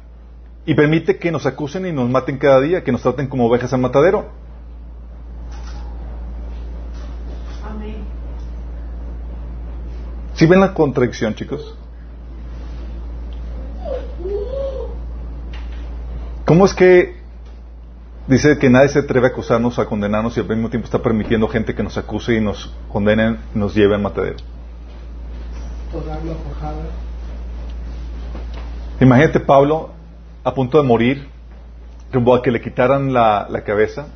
Y 0.65 0.75
permite 0.75 1.19
que 1.19 1.33
nos 1.33 1.45
acusen 1.45 1.87
y 1.87 1.93
nos 1.93 2.09
maten 2.09 2.39
cada 2.39 2.61
día, 2.61 2.85
que 2.85 2.93
nos 2.93 3.03
traten 3.03 3.27
como 3.27 3.47
ovejas 3.47 3.73
al 3.73 3.81
matadero. 3.81 4.31
Amén. 7.69 7.97
¿Sí 10.39 10.47
ven 10.47 10.61
la 10.61 10.73
contradicción, 10.73 11.35
chicos? 11.35 11.75
¿Cómo 16.45 16.65
es 16.65 16.75
que 16.75 17.17
dice 18.29 18.57
que 18.57 18.71
nadie 18.71 18.89
se 18.89 19.01
atreve 19.01 19.27
a 19.27 19.31
acusarnos, 19.31 19.81
a 19.81 19.87
condenarnos 19.87 20.37
y 20.37 20.41
al 20.41 20.47
mismo 20.47 20.71
tiempo 20.71 20.85
está 20.85 21.03
permitiendo 21.03 21.49
gente 21.49 21.75
que 21.75 21.83
nos 21.83 21.99
acuse 21.99 22.37
y 22.37 22.41
nos 22.41 22.73
condene, 22.93 23.39
nos 23.53 23.75
lleve 23.75 23.97
al 23.97 24.01
matadero? 24.01 24.37
Imagínate 29.01 29.41
Pablo 29.41 29.91
a 30.45 30.55
punto 30.55 30.81
de 30.81 30.87
morir, 30.87 31.27
como 32.13 32.33
a 32.33 32.43
que 32.43 32.53
le 32.53 32.61
quitaran 32.61 33.13
la, 33.13 33.49
cabeza. 33.67 34.07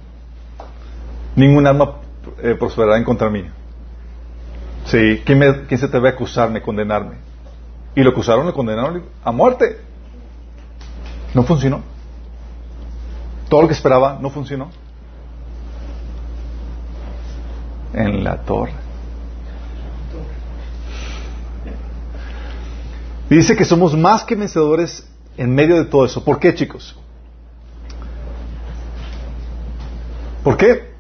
Ningún 1.35 1.67
arma 1.67 1.97
eh, 2.41 2.55
prosperará 2.57 2.97
en 2.97 3.03
contra 3.03 3.29
mí. 3.29 3.45
Sí, 4.87 5.23
¿quién, 5.25 5.65
¿quién 5.69 5.81
se 5.81 5.87
atreve 5.87 6.09
a 6.09 6.13
acusarme, 6.13 6.61
condenarme? 6.61 7.17
Y 7.95 8.03
lo 8.03 8.11
acusaron, 8.11 8.47
lo 8.47 8.55
condenaron 8.55 9.05
a 9.25 9.33
muerte. 9.33 9.81
No 11.35 11.43
funcionó. 11.45 11.83
Todo 13.49 13.63
lo 13.63 13.69
que 13.69 13.75
esperaba 13.75 14.19
no 14.21 14.31
funcionó. 14.31 14.71
En 17.93 18.25
la 18.25 18.39
torre. 18.39 18.83
dice 23.37 23.57
que 23.57 23.65
somos 23.65 23.97
más 23.97 24.25
que 24.25 24.35
vencedores 24.35 25.09
en 25.37 25.55
medio 25.55 25.77
de 25.77 25.85
todo 25.87 26.05
eso. 26.05 26.23
¿Por 26.25 26.39
qué, 26.39 26.55
chicos? 26.55 26.97
¿Por 30.45 30.57
qué? 30.57 30.92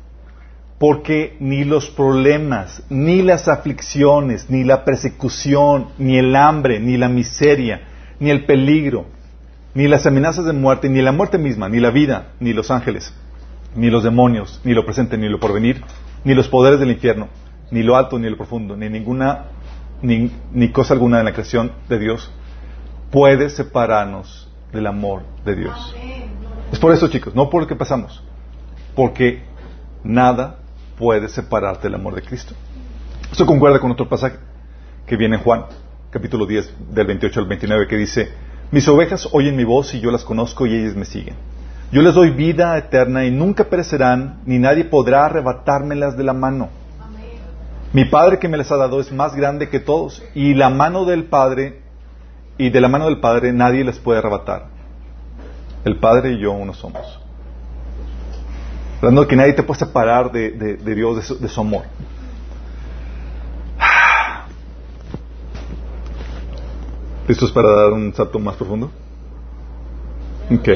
Porque 0.82 1.36
ni 1.38 1.62
los 1.62 1.90
problemas, 1.90 2.82
ni 2.90 3.22
las 3.22 3.46
aflicciones, 3.46 4.50
ni 4.50 4.64
la 4.64 4.84
persecución, 4.84 5.90
ni 5.96 6.18
el 6.18 6.34
hambre, 6.34 6.80
ni 6.80 6.96
la 6.96 7.08
miseria, 7.08 7.82
ni 8.18 8.30
el 8.30 8.46
peligro, 8.46 9.06
ni 9.74 9.86
las 9.86 10.06
amenazas 10.06 10.44
de 10.44 10.52
muerte, 10.52 10.88
ni 10.88 11.00
la 11.00 11.12
muerte 11.12 11.38
misma, 11.38 11.68
ni 11.68 11.78
la 11.78 11.90
vida, 11.90 12.32
ni 12.40 12.52
los 12.52 12.72
ángeles, 12.72 13.14
ni 13.76 13.90
los 13.90 14.02
demonios, 14.02 14.60
ni 14.64 14.74
lo 14.74 14.84
presente, 14.84 15.16
ni 15.16 15.28
lo 15.28 15.38
porvenir, 15.38 15.84
ni 16.24 16.34
los 16.34 16.48
poderes 16.48 16.80
del 16.80 16.90
infierno, 16.90 17.28
ni 17.70 17.84
lo 17.84 17.96
alto, 17.96 18.18
ni 18.18 18.28
lo 18.28 18.36
profundo, 18.36 18.76
ni 18.76 18.88
ninguna, 18.88 19.50
ni, 20.02 20.32
ni 20.52 20.70
cosa 20.70 20.94
alguna 20.94 21.20
en 21.20 21.26
la 21.26 21.32
creación 21.32 21.70
de 21.88 22.00
Dios 22.00 22.32
puede 23.12 23.50
separarnos 23.50 24.50
del 24.72 24.88
amor 24.88 25.22
de 25.44 25.54
Dios. 25.54 25.94
Es 26.72 26.80
por 26.80 26.90
eso, 26.90 27.06
chicos, 27.06 27.36
no 27.36 27.48
por 27.50 27.62
lo 27.62 27.68
que 27.68 27.76
pasamos, 27.76 28.20
porque 28.96 29.44
nada 30.02 30.56
puede 31.02 31.28
separarte 31.28 31.88
del 31.88 31.96
amor 31.96 32.14
de 32.14 32.22
Cristo. 32.22 32.54
Esto 33.28 33.44
concuerda 33.44 33.80
con 33.80 33.90
otro 33.90 34.08
pasaje 34.08 34.36
que 35.04 35.16
viene 35.16 35.34
en 35.34 35.42
Juan, 35.42 35.64
capítulo 36.12 36.46
10, 36.46 36.94
del 36.94 37.08
28 37.08 37.40
al 37.40 37.46
29, 37.48 37.88
que 37.88 37.96
dice, 37.96 38.30
mis 38.70 38.86
ovejas 38.86 39.28
oyen 39.32 39.56
mi 39.56 39.64
voz 39.64 39.92
y 39.94 40.00
yo 40.00 40.12
las 40.12 40.22
conozco 40.22 40.64
y 40.64 40.76
ellas 40.76 40.94
me 40.94 41.04
siguen. 41.04 41.34
Yo 41.90 42.02
les 42.02 42.14
doy 42.14 42.30
vida 42.30 42.78
eterna 42.78 43.24
y 43.24 43.32
nunca 43.32 43.64
perecerán, 43.64 44.42
ni 44.46 44.60
nadie 44.60 44.84
podrá 44.84 45.26
arrebatármelas 45.26 46.16
de 46.16 46.22
la 46.22 46.34
mano. 46.34 46.68
Mi 47.92 48.04
Padre 48.04 48.38
que 48.38 48.46
me 48.46 48.56
las 48.56 48.70
ha 48.70 48.76
dado 48.76 49.00
es 49.00 49.10
más 49.10 49.34
grande 49.34 49.68
que 49.70 49.80
todos, 49.80 50.22
y 50.36 50.54
la 50.54 50.70
mano 50.70 51.04
del 51.04 51.24
Padre, 51.24 51.82
y 52.58 52.70
de 52.70 52.80
la 52.80 52.86
mano 52.86 53.06
del 53.06 53.18
Padre 53.18 53.52
nadie 53.52 53.82
les 53.82 53.98
puede 53.98 54.20
arrebatar. 54.20 54.66
El 55.84 55.96
Padre 55.96 56.34
y 56.34 56.38
yo 56.38 56.52
uno 56.52 56.72
somos. 56.74 57.21
Hablando 59.02 59.22
de 59.22 59.26
que 59.26 59.34
nadie 59.34 59.52
te 59.52 59.64
puede 59.64 59.80
separar 59.80 60.30
de, 60.30 60.76
Dios, 60.94 61.40
de 61.40 61.48
su 61.48 61.60
amor. 61.60 61.82
¿Listos 67.26 67.50
para 67.50 67.68
dar 67.74 67.92
un 67.92 68.14
salto 68.14 68.38
más 68.38 68.54
profundo? 68.54 68.92
Ok. 70.54 70.68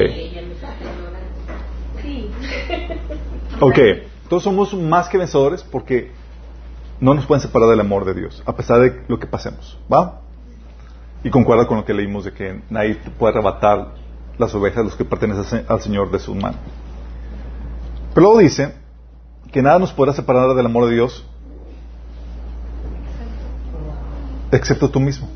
Ok, 3.61 3.79
todos 4.27 4.43
somos 4.43 4.73
más 4.73 5.07
que 5.07 5.17
vencedores 5.17 5.63
porque 5.63 6.11
no 6.99 7.13
nos 7.13 7.25
pueden 7.25 7.41
separar 7.41 7.69
del 7.69 7.79
amor 7.79 8.03
de 8.03 8.13
Dios, 8.13 8.43
a 8.45 8.53
pesar 8.53 8.81
de 8.81 9.03
lo 9.07 9.19
que 9.19 9.27
pasemos. 9.27 9.79
¿Va? 9.91 10.19
Y 11.23 11.29
concuerda 11.29 11.65
con 11.65 11.77
lo 11.77 11.85
que 11.85 11.93
leímos 11.93 12.25
de 12.25 12.33
que 12.33 12.59
nadie 12.69 12.95
puede 13.17 13.35
arrebatar 13.35 13.93
las 14.37 14.53
ovejas, 14.53 14.83
los 14.83 14.95
que 14.97 15.05
pertenecen 15.05 15.63
al 15.69 15.79
Señor 15.79 16.11
de 16.11 16.19
su 16.19 16.35
mano. 16.35 16.57
Pero 18.17 18.29
luego 18.29 18.39
dice 18.39 18.73
que 19.51 19.61
nada 19.61 19.77
nos 19.77 19.93
podrá 19.93 20.11
separar 20.11 20.55
del 20.55 20.65
amor 20.65 20.87
de 20.87 20.95
Dios 20.95 21.23
excepto 24.51 24.89
tú 24.89 24.99
mismo. 24.99 25.29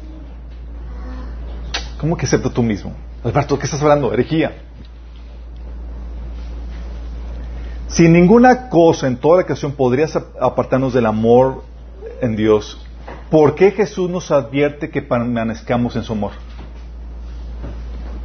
¿Cómo 2.00 2.18
que 2.18 2.26
excepto 2.26 2.50
tú 2.50 2.64
mismo? 2.64 2.96
Alberto, 3.24 3.60
¿qué 3.60 3.66
estás 3.66 3.84
hablando? 3.84 4.12
Herejía. 4.12 4.64
Si 7.88 8.10
ninguna 8.10 8.68
cosa 8.70 9.06
en 9.06 9.18
toda 9.18 9.38
la 9.38 9.44
creación 9.44 9.74
podría 9.74 10.08
apartarnos 10.40 10.92
del 10.92 11.06
amor 11.06 11.64
en 12.20 12.36
Dios, 12.36 12.84
¿por 13.30 13.54
qué 13.54 13.70
Jesús 13.70 14.10
nos 14.10 14.32
advierte 14.32 14.90
que 14.90 15.04
permanezcamos 15.04 15.96
en 15.98 16.04
su 16.04 16.14
amor? 16.14 16.32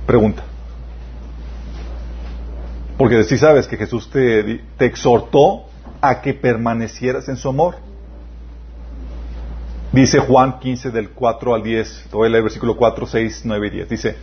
Pregunta. 0.06 0.44
Porque 2.96 3.24
si 3.24 3.36
sabes 3.36 3.66
que 3.66 3.76
Jesús 3.76 4.10
te, 4.10 4.60
te 4.78 4.86
exhortó 4.86 5.64
a 6.00 6.20
que 6.20 6.34
permanecieras 6.34 7.28
en 7.28 7.36
su 7.36 7.48
amor. 7.48 7.76
Dice 9.92 10.18
Juan 10.18 10.58
15 10.58 10.90
del 10.90 11.10
4 11.10 11.54
al 11.54 11.62
10, 11.62 12.08
voy 12.12 12.26
a 12.26 12.30
leer 12.30 12.38
el 12.38 12.42
versículo 12.44 12.76
4, 12.76 13.06
6, 13.06 13.42
9 13.44 13.66
y 13.66 13.70
10. 13.70 13.88
Dice, 13.88 14.16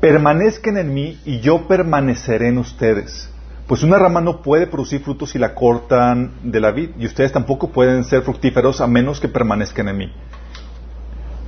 permanezcan 0.00 0.76
en 0.78 0.92
mí 0.92 1.20
y 1.24 1.40
yo 1.40 1.68
permaneceré 1.68 2.48
en 2.48 2.58
ustedes. 2.58 3.28
Pues 3.66 3.82
una 3.82 3.98
rama 3.98 4.20
no 4.20 4.42
puede 4.42 4.66
producir 4.66 5.00
frutos 5.00 5.30
si 5.30 5.38
la 5.38 5.54
cortan 5.54 6.32
de 6.42 6.60
la 6.60 6.72
vid, 6.72 6.90
y 6.98 7.06
ustedes 7.06 7.32
tampoco 7.32 7.70
pueden 7.70 8.04
ser 8.04 8.22
fructíferos 8.22 8.80
a 8.80 8.86
menos 8.86 9.20
que 9.20 9.28
permanezcan 9.28 9.88
en 9.88 9.96
mí. 9.96 10.12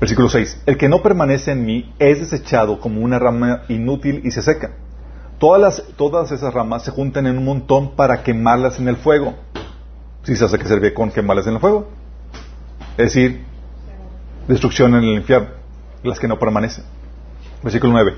Versículo 0.01 0.29
6. 0.29 0.63
El 0.67 0.77
que 0.77 0.89
no 0.89 1.03
permanece 1.03 1.53
en 1.53 1.65
mí 1.65 1.93
es 1.99 2.21
desechado 2.21 2.79
como 2.79 3.01
una 3.01 3.19
rama 3.19 3.63
inútil 3.69 4.21
y 4.25 4.31
se 4.31 4.43
seca. 4.43 4.73
Todas, 5.45 5.83
todas 5.99 6.33
esas 6.33 6.55
ramas 6.55 6.85
se 6.85 6.91
juntan 6.91 7.27
en 7.27 7.37
un 7.37 7.45
montón 7.45 7.97
para 7.97 8.23
quemarlas 8.23 8.79
en 8.79 8.89
el 8.89 8.97
fuego. 8.97 9.35
Si 10.23 10.37
se 10.37 10.47
hace 10.47 10.59
que 10.59 10.67
sirve 10.67 10.95
con 10.95 11.11
quemarlas 11.11 11.47
en 11.47 11.53
el 11.53 11.61
fuego. 11.61 11.91
Es 12.93 13.13
decir, 13.13 13.45
destrucción 14.49 14.95
en 14.95 15.05
el 15.05 15.17
infierno, 15.17 15.49
las 16.03 16.19
que 16.19 16.29
no 16.29 16.39
permanecen. 16.39 16.85
Versículo 17.63 17.93
9. 17.93 18.15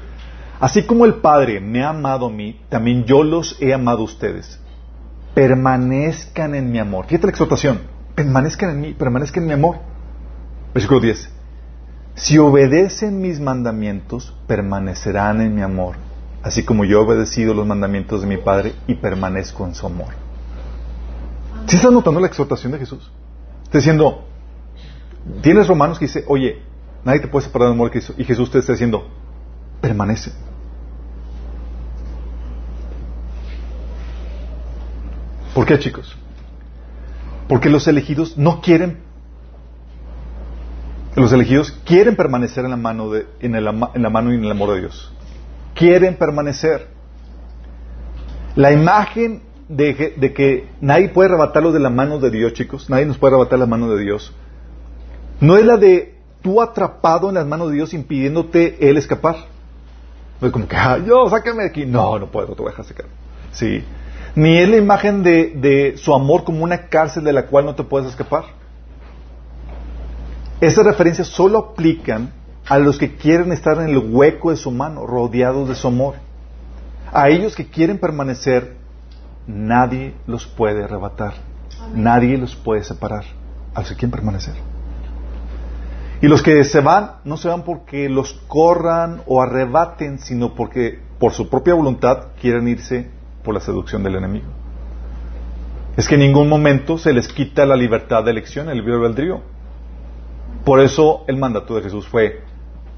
Así 0.61 0.85
como 0.85 1.05
el 1.05 1.15
Padre 1.15 1.59
me 1.59 1.83
ha 1.83 1.89
amado 1.89 2.27
a 2.27 2.31
mí, 2.31 2.61
también 2.69 3.07
yo 3.07 3.25
los 3.25 3.61
he 3.61 3.75
amado 3.75 4.03
a 4.03 4.05
ustedes. 4.05 4.61
Permanezcan 5.35 6.55
en 6.55 6.71
mi 6.71 6.79
amor. 6.79 7.07
Fíjate 7.07 7.27
la 7.27 7.33
exhortación. 7.33 7.81
Permanezcan 8.15 8.71
en 8.71 8.81
mí, 8.81 8.95
permanezcan 8.95 9.43
en 9.43 9.49
mi 9.49 9.55
amor. 9.55 9.79
Versículo 10.73 11.01
10. 11.01 11.29
Si 12.15 12.39
obedecen 12.39 13.21
mis 13.21 13.41
mandamientos, 13.41 14.33
permanecerán 14.47 15.41
en 15.41 15.57
mi 15.57 15.63
amor, 15.63 15.97
así 16.47 16.65
como 16.65 16.85
yo 16.85 16.99
he 16.99 17.05
obedecido 17.05 17.55
los 17.55 17.67
mandamientos 17.67 18.21
de 18.21 18.29
mi 18.29 18.37
Padre 18.37 18.77
y 18.87 18.95
permanezco 18.95 19.67
en 19.67 19.75
su 19.75 19.85
amor. 19.85 20.15
¿Sí 21.67 21.75
estás 21.75 21.91
notando 21.91 22.21
la 22.21 22.29
exhortación 22.29 22.71
de 22.71 22.79
Jesús? 22.79 23.11
Está 23.65 23.79
diciendo, 23.79 24.25
tienes 25.43 25.67
romanos 25.67 25.99
que 25.99 26.05
dice, 26.05 26.25
oye, 26.29 26.63
nadie 27.03 27.19
te 27.19 27.27
puede 27.27 27.47
separar 27.47 27.67
del 27.67 27.75
amor 27.75 27.91
que 27.91 27.99
hizo. 27.99 28.15
Y 28.17 28.23
Jesús 28.23 28.49
te 28.49 28.61
está 28.61 28.75
diciendo, 28.75 29.09
permanece. 29.81 30.31
¿Por 35.53 35.67
qué, 35.67 35.81
chicos? 35.81 36.17
Porque 37.49 37.71
los 37.71 37.89
elegidos 37.89 38.39
no 38.39 38.61
quieren, 38.61 39.01
los 41.17 41.33
elegidos 41.33 41.73
quieren 41.85 42.15
permanecer 42.15 42.65
en 42.65 42.71
la 42.71 42.77
mano, 42.77 43.11
de, 43.11 43.27
en, 43.41 43.57
en 43.57 43.65
la 43.65 44.11
mano 44.11 44.33
y 44.33 44.37
en 44.37 44.45
el 44.45 44.51
amor 44.53 44.75
de 44.75 44.81
Dios. 44.83 45.13
Quieren 45.77 46.17
permanecer. 46.17 46.89
La 48.57 48.73
imagen 48.73 49.43
de, 49.69 49.95
que 50.35 50.69
nadie 50.81 51.11
puede 51.11 51.29
arrebatarlos 51.29 51.73
de 51.73 51.81
la 51.81 51.91
mano 51.91 52.19
de 52.19 52.31
Dios, 52.31 52.55
chicos, 52.55 52.91
nadie 52.91 53.07
nos 53.07 53.19
puede 53.19 53.35
arrebatar 53.35 53.59
la 53.59 53.67
mano 53.67 53.89
de 53.95 54.03
Dios, 54.03 54.35
no 55.41 55.57
es 55.57 55.65
la 55.65 55.77
de 55.77 56.15
tú 56.43 56.63
atrapado 56.63 57.29
en 57.29 57.35
las 57.35 57.47
manos 57.47 57.69
de 57.69 57.75
Dios 57.75 57.93
impidiéndote 57.93 58.89
Él 58.89 58.97
escapar. 58.97 59.37
No 60.41 60.47
es 60.47 60.53
como 60.53 60.67
que, 60.67 60.77
ah, 60.77 60.99
yo, 60.99 61.29
sáqueme 61.29 61.63
de 61.63 61.69
aquí. 61.69 61.87
No, 61.87 62.19
no 62.19 62.31
puedo, 62.31 62.55
te 62.55 62.63
voy 62.63 62.69
a 62.69 62.71
dejar 62.71 62.85
sacar. 62.87 63.07
Sí 63.53 63.85
ni 64.37 64.59
es 64.59 64.69
la 64.69 64.77
imagen 64.77 65.23
de, 65.23 65.95
su 65.97 66.15
amor 66.15 66.45
como 66.45 66.63
una 66.63 66.89
cárcel 66.89 67.25
de 67.25 67.33
la 67.33 67.47
cual 67.47 67.65
no 67.65 67.75
te 67.75 67.83
puedes 67.83 68.09
escapar. 68.11 68.45
Esas 70.61 70.85
referencias 70.85 71.27
solo 71.27 71.59
aplican 71.59 72.33
a 72.69 72.79
los 72.79 72.99
que 72.99 73.15
quieren 73.15 73.53
estar 73.53 73.79
en 73.79 73.89
el 73.89 73.99
hueco 73.99 74.51
de 74.51 74.57
su 74.57 74.71
mano, 74.71 75.07
rodeados 75.07 75.69
de 75.69 75.75
su 75.75 75.87
amor. 75.87 76.15
A 77.13 77.29
ellos 77.29 77.55
que 77.55 77.69
quieren 77.69 77.99
permanecer, 77.99 78.77
nadie 79.47 80.15
los 80.27 80.47
puede 80.47 80.85
arrebatar, 80.85 81.35
nadie 81.95 82.37
los 82.37 82.57
puede 82.57 82.83
separar, 82.83 83.25
a 83.75 83.81
los 83.81 83.91
que 83.91 83.95
quieren 83.95 84.11
permanecer. 84.11 84.55
Y 86.21 86.29
los 86.29 86.43
que 86.43 86.65
se 86.65 86.81
van, 86.81 87.17
no 87.25 87.37
se 87.37 87.49
van 87.49 87.63
porque 87.63 88.09
los 88.09 88.33
corran 88.49 89.23
o 89.27 89.43
arrebaten, 89.43 90.19
sino 90.19 90.55
porque 90.55 90.99
por 91.19 91.33
su 91.33 91.49
propia 91.49 91.75
voluntad 91.75 92.29
quieren 92.41 92.67
irse 92.67 93.11
por 93.45 93.55
la 93.55 93.61
seducción 93.61 94.03
del 94.03 94.17
enemigo. 94.17 94.47
Es 95.97 96.09
que 96.09 96.15
en 96.17 96.23
ningún 96.23 96.49
momento 96.49 96.99
se 96.99 97.13
les 97.13 97.29
quita 97.29 97.65
la 97.65 97.77
libertad 97.77 98.25
de 98.25 98.31
elección, 98.31 98.69
el 98.69 98.79
libre 98.79 98.95
albedrío. 98.95 99.41
Por 100.65 100.81
eso 100.81 101.25
el 101.29 101.37
mandato 101.37 101.77
de 101.77 101.83
Jesús 101.83 102.09
fue 102.09 102.43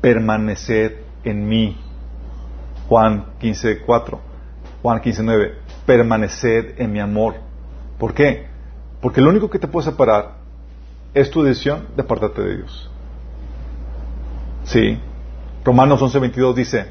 permanecer 0.00 1.04
en 1.24 1.48
mí. 1.48 1.76
Juan 2.88 3.26
15, 3.38 3.80
4. 3.80 4.20
Juan 4.82 5.00
15, 5.00 5.22
9. 5.22 5.54
Permanecer 5.86 6.74
en 6.78 6.92
mi 6.92 7.00
amor. 7.00 7.34
¿Por 7.98 8.14
qué? 8.14 8.46
Porque 9.00 9.20
lo 9.20 9.30
único 9.30 9.50
que 9.50 9.58
te 9.58 9.68
puede 9.68 9.90
separar 9.90 10.36
es 11.14 11.30
tu 11.30 11.42
decisión 11.42 11.88
de 11.96 12.02
apartarte 12.02 12.42
de 12.42 12.56
Dios. 12.56 12.90
Sí. 14.64 14.98
Romanos 15.64 16.00
11, 16.00 16.18
22 16.18 16.56
dice, 16.56 16.86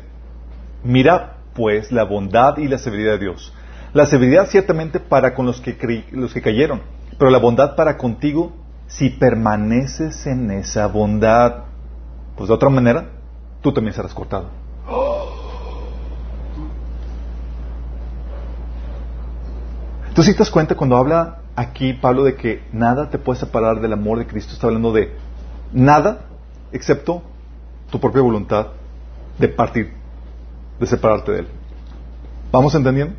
mira 0.84 1.38
pues 1.54 1.92
la 1.92 2.04
bondad 2.04 2.58
y 2.58 2.68
la 2.68 2.78
severidad 2.78 3.14
de 3.14 3.20
Dios. 3.20 3.54
La 3.94 4.06
severidad 4.06 4.48
ciertamente 4.48 5.00
para 5.00 5.34
con 5.34 5.46
los 5.46 5.60
que, 5.62 6.06
los 6.12 6.34
que 6.34 6.42
cayeron, 6.42 6.82
pero 7.18 7.32
la 7.32 7.40
bondad 7.40 7.76
para 7.76 7.98
contigo 7.98 8.54
si 8.88 9.10
permaneces 9.10 10.28
en 10.28 10.52
esa 10.52 10.88
bondad. 10.88 11.64
Pues 12.38 12.48
de 12.48 12.54
otra 12.54 12.70
manera, 12.70 13.10
tú 13.62 13.74
también 13.74 13.94
serás 13.94 14.14
cortado. 14.14 14.50
Entonces, 20.08 20.34
si 20.34 20.38
te 20.38 20.40
das 20.40 20.52
cuenta 20.52 20.76
cuando 20.76 20.98
habla 20.98 21.42
aquí 21.56 21.94
Pablo 21.94 22.24
de 22.24 22.36
que 22.36 22.64
nada 22.72 23.10
te 23.10 23.18
puede 23.18 23.40
separar 23.40 23.82
del 23.82 23.94
amor 23.94 24.20
de 24.20 24.28
Cristo, 24.28 24.54
está 24.54 24.68
hablando 24.68 24.94
de 24.94 25.12
nada 25.72 26.22
excepto 26.72 27.24
tu 27.92 28.00
propia 28.00 28.22
voluntad 28.22 28.68
de 29.38 29.48
partir, 29.48 29.94
de 30.80 30.86
separarte 30.88 31.32
de 31.32 31.40
Él. 31.40 31.48
¿Vamos 32.52 32.74
entendiendo? 32.76 33.16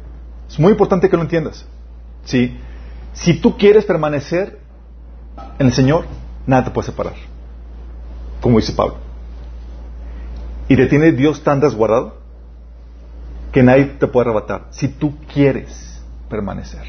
Es 0.48 0.58
muy 0.58 0.72
importante 0.72 1.08
que 1.08 1.16
lo 1.16 1.22
entiendas. 1.22 1.66
¿Sí? 2.24 2.58
Si 3.12 3.40
tú 3.40 3.56
quieres 3.56 3.84
permanecer 3.84 4.58
en 5.58 5.66
el 5.66 5.72
Señor, 5.72 6.06
nada 6.46 6.64
te 6.64 6.70
puede 6.70 6.86
separar. 6.86 7.14
Como 8.40 8.58
dice 8.58 8.72
Pablo. 8.72 9.07
Y 10.68 10.76
te 10.76 10.86
tiene 10.86 11.12
Dios 11.12 11.42
tan 11.42 11.60
desguardado 11.60 12.18
que 13.52 13.62
nadie 13.62 13.86
te 13.86 14.06
puede 14.06 14.28
arrebatar. 14.28 14.66
Si 14.70 14.88
tú 14.88 15.16
quieres 15.32 16.02
permanecer. 16.28 16.84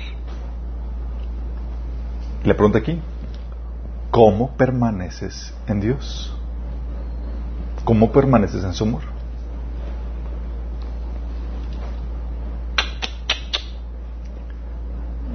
Le 2.43 2.53
pregunto 2.53 2.77
aquí, 2.77 3.00
¿cómo 4.12 4.55
permaneces 4.57 5.53
en 5.67 5.79
Dios? 5.79 6.36
¿Cómo 7.86 8.12
permaneces 8.12 8.63
en 8.63 8.74
su 8.74 8.83
amor? 8.83 9.03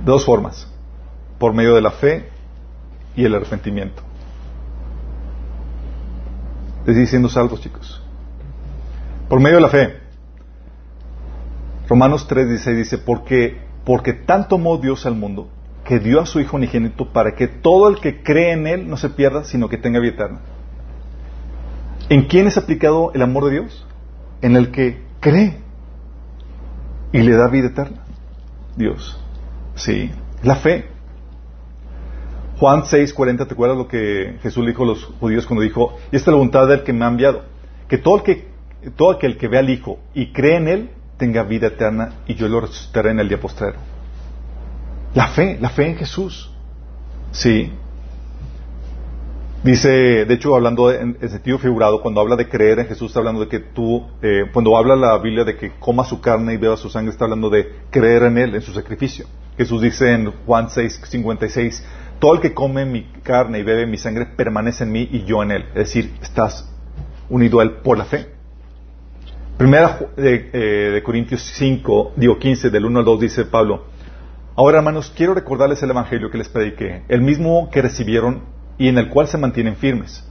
Dos 0.04 0.26
formas, 0.26 0.68
por 1.38 1.54
medio 1.54 1.74
de 1.74 1.80
la 1.80 1.90
fe 1.90 2.28
y 3.16 3.24
el 3.24 3.34
arrepentimiento. 3.34 4.02
Estoy 6.80 6.94
diciendo 6.94 7.30
salvos, 7.30 7.62
chicos. 7.62 8.03
Por 9.34 9.42
medio 9.42 9.56
de 9.56 9.62
la 9.62 9.68
fe. 9.68 9.96
Romanos 11.88 12.28
3:16 12.30 12.76
dice, 12.76 12.98
porque, 12.98 13.58
porque 13.84 14.12
tanto 14.12 14.54
amó 14.54 14.76
Dios 14.76 15.06
al 15.06 15.16
mundo, 15.16 15.48
que 15.84 15.98
dio 15.98 16.20
a 16.20 16.26
su 16.26 16.38
Hijo 16.38 16.56
unigénito 16.56 17.12
para 17.12 17.34
que 17.34 17.48
todo 17.48 17.88
el 17.88 17.98
que 17.98 18.22
cree 18.22 18.52
en 18.52 18.68
Él 18.68 18.88
no 18.88 18.96
se 18.96 19.10
pierda, 19.10 19.42
sino 19.42 19.68
que 19.68 19.76
tenga 19.76 19.98
vida 19.98 20.12
eterna. 20.12 20.40
¿En 22.10 22.26
quién 22.26 22.46
es 22.46 22.56
aplicado 22.56 23.10
el 23.12 23.22
amor 23.22 23.46
de 23.46 23.50
Dios? 23.50 23.84
En 24.40 24.54
el 24.54 24.70
que 24.70 25.02
cree 25.18 25.58
y 27.10 27.18
le 27.18 27.34
da 27.34 27.48
vida 27.48 27.66
eterna. 27.66 28.04
Dios. 28.76 29.20
Sí, 29.74 30.12
la 30.44 30.54
fe. 30.54 30.86
Juan 32.60 32.84
6:40, 32.84 33.48
¿te 33.48 33.54
acuerdas 33.54 33.76
lo 33.76 33.88
que 33.88 34.38
Jesús 34.42 34.62
le 34.62 34.70
dijo 34.70 34.84
a 34.84 34.86
los 34.86 35.04
judíos 35.18 35.44
cuando 35.44 35.64
dijo, 35.64 35.96
y 36.12 36.14
esta 36.14 36.30
es 36.30 36.34
la 36.34 36.34
voluntad 36.34 36.68
del 36.68 36.84
que 36.84 36.92
me 36.92 37.04
ha 37.04 37.08
enviado? 37.08 37.42
Que 37.88 37.98
todo, 37.98 38.18
el 38.18 38.22
que 38.22 38.53
todo 38.90 39.12
aquel 39.12 39.36
que 39.36 39.48
ve 39.48 39.58
al 39.58 39.70
Hijo 39.70 39.98
y 40.14 40.32
cree 40.32 40.56
en 40.56 40.68
Él 40.68 40.90
tenga 41.16 41.42
vida 41.42 41.68
eterna 41.68 42.14
y 42.26 42.34
yo 42.34 42.48
lo 42.48 42.60
resucitaré 42.60 43.10
en 43.10 43.20
el 43.20 43.28
día 43.28 43.40
postrero. 43.40 43.78
La 45.14 45.28
fe, 45.28 45.58
la 45.60 45.70
fe 45.70 45.86
en 45.86 45.96
Jesús. 45.96 46.50
Sí. 47.30 47.72
Dice, 49.62 49.88
de 50.26 50.34
hecho, 50.34 50.54
hablando 50.54 50.92
en, 50.92 51.16
sentido 51.28 51.58
figurado, 51.58 52.02
cuando 52.02 52.20
habla 52.20 52.36
de 52.36 52.48
creer 52.48 52.80
en 52.80 52.86
Jesús, 52.86 53.08
está 53.08 53.20
hablando 53.20 53.40
de 53.40 53.48
que 53.48 53.60
tú, 53.60 54.06
eh, 54.20 54.42
cuando 54.52 54.76
habla 54.76 54.94
la 54.94 55.16
Biblia 55.18 55.44
de 55.44 55.56
que 55.56 55.72
coma 55.78 56.04
su 56.04 56.20
carne 56.20 56.52
y 56.52 56.56
beba 56.58 56.76
su 56.76 56.90
sangre, 56.90 57.12
está 57.12 57.24
hablando 57.24 57.48
de 57.48 57.72
creer 57.90 58.24
en 58.24 58.36
Él, 58.36 58.54
en 58.54 58.60
su 58.60 58.72
sacrificio. 58.72 59.26
Jesús 59.56 59.80
dice 59.80 60.12
en 60.12 60.32
Juan 60.44 60.68
6, 60.68 61.00
56, 61.04 61.86
todo 62.18 62.34
el 62.34 62.40
que 62.40 62.52
come 62.52 62.84
mi 62.84 63.04
carne 63.22 63.60
y 63.60 63.62
bebe 63.62 63.86
mi 63.86 63.96
sangre 63.96 64.26
permanece 64.26 64.84
en 64.84 64.92
mí 64.92 65.08
y 65.10 65.24
yo 65.24 65.42
en 65.42 65.52
Él. 65.52 65.64
Es 65.68 65.86
decir, 65.86 66.12
estás 66.20 66.70
unido 67.30 67.60
a 67.60 67.62
Él 67.62 67.76
por 67.82 67.96
la 67.96 68.04
fe. 68.04 68.33
Primera 69.56 70.00
de, 70.16 70.50
eh, 70.52 70.58
de 70.94 71.02
Corintios 71.02 71.42
5, 71.54 72.14
digo 72.16 72.38
15, 72.38 72.70
del 72.70 72.86
1 72.86 72.98
al 72.98 73.04
2, 73.04 73.20
dice 73.20 73.44
Pablo, 73.44 73.84
Ahora, 74.56 74.78
hermanos, 74.78 75.12
quiero 75.16 75.34
recordarles 75.34 75.82
el 75.82 75.90
Evangelio 75.90 76.30
que 76.30 76.38
les 76.38 76.48
prediqué, 76.48 77.02
el 77.08 77.22
mismo 77.22 77.70
que 77.70 77.82
recibieron 77.82 78.42
y 78.78 78.88
en 78.88 78.98
el 78.98 79.08
cual 79.08 79.28
se 79.28 79.38
mantienen 79.38 79.76
firmes. 79.76 80.24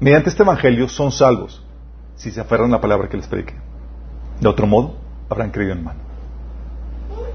Mediante 0.00 0.28
este 0.28 0.42
Evangelio 0.42 0.88
son 0.88 1.12
salvos 1.12 1.64
si 2.16 2.30
se 2.30 2.40
aferran 2.40 2.70
a 2.70 2.76
la 2.76 2.80
palabra 2.80 3.08
que 3.08 3.16
les 3.16 3.26
prediqué. 3.26 3.54
De 4.40 4.48
otro 4.48 4.66
modo, 4.66 4.96
habrán 5.28 5.50
creído 5.50 5.72
en 5.72 5.84
mano. 5.84 6.00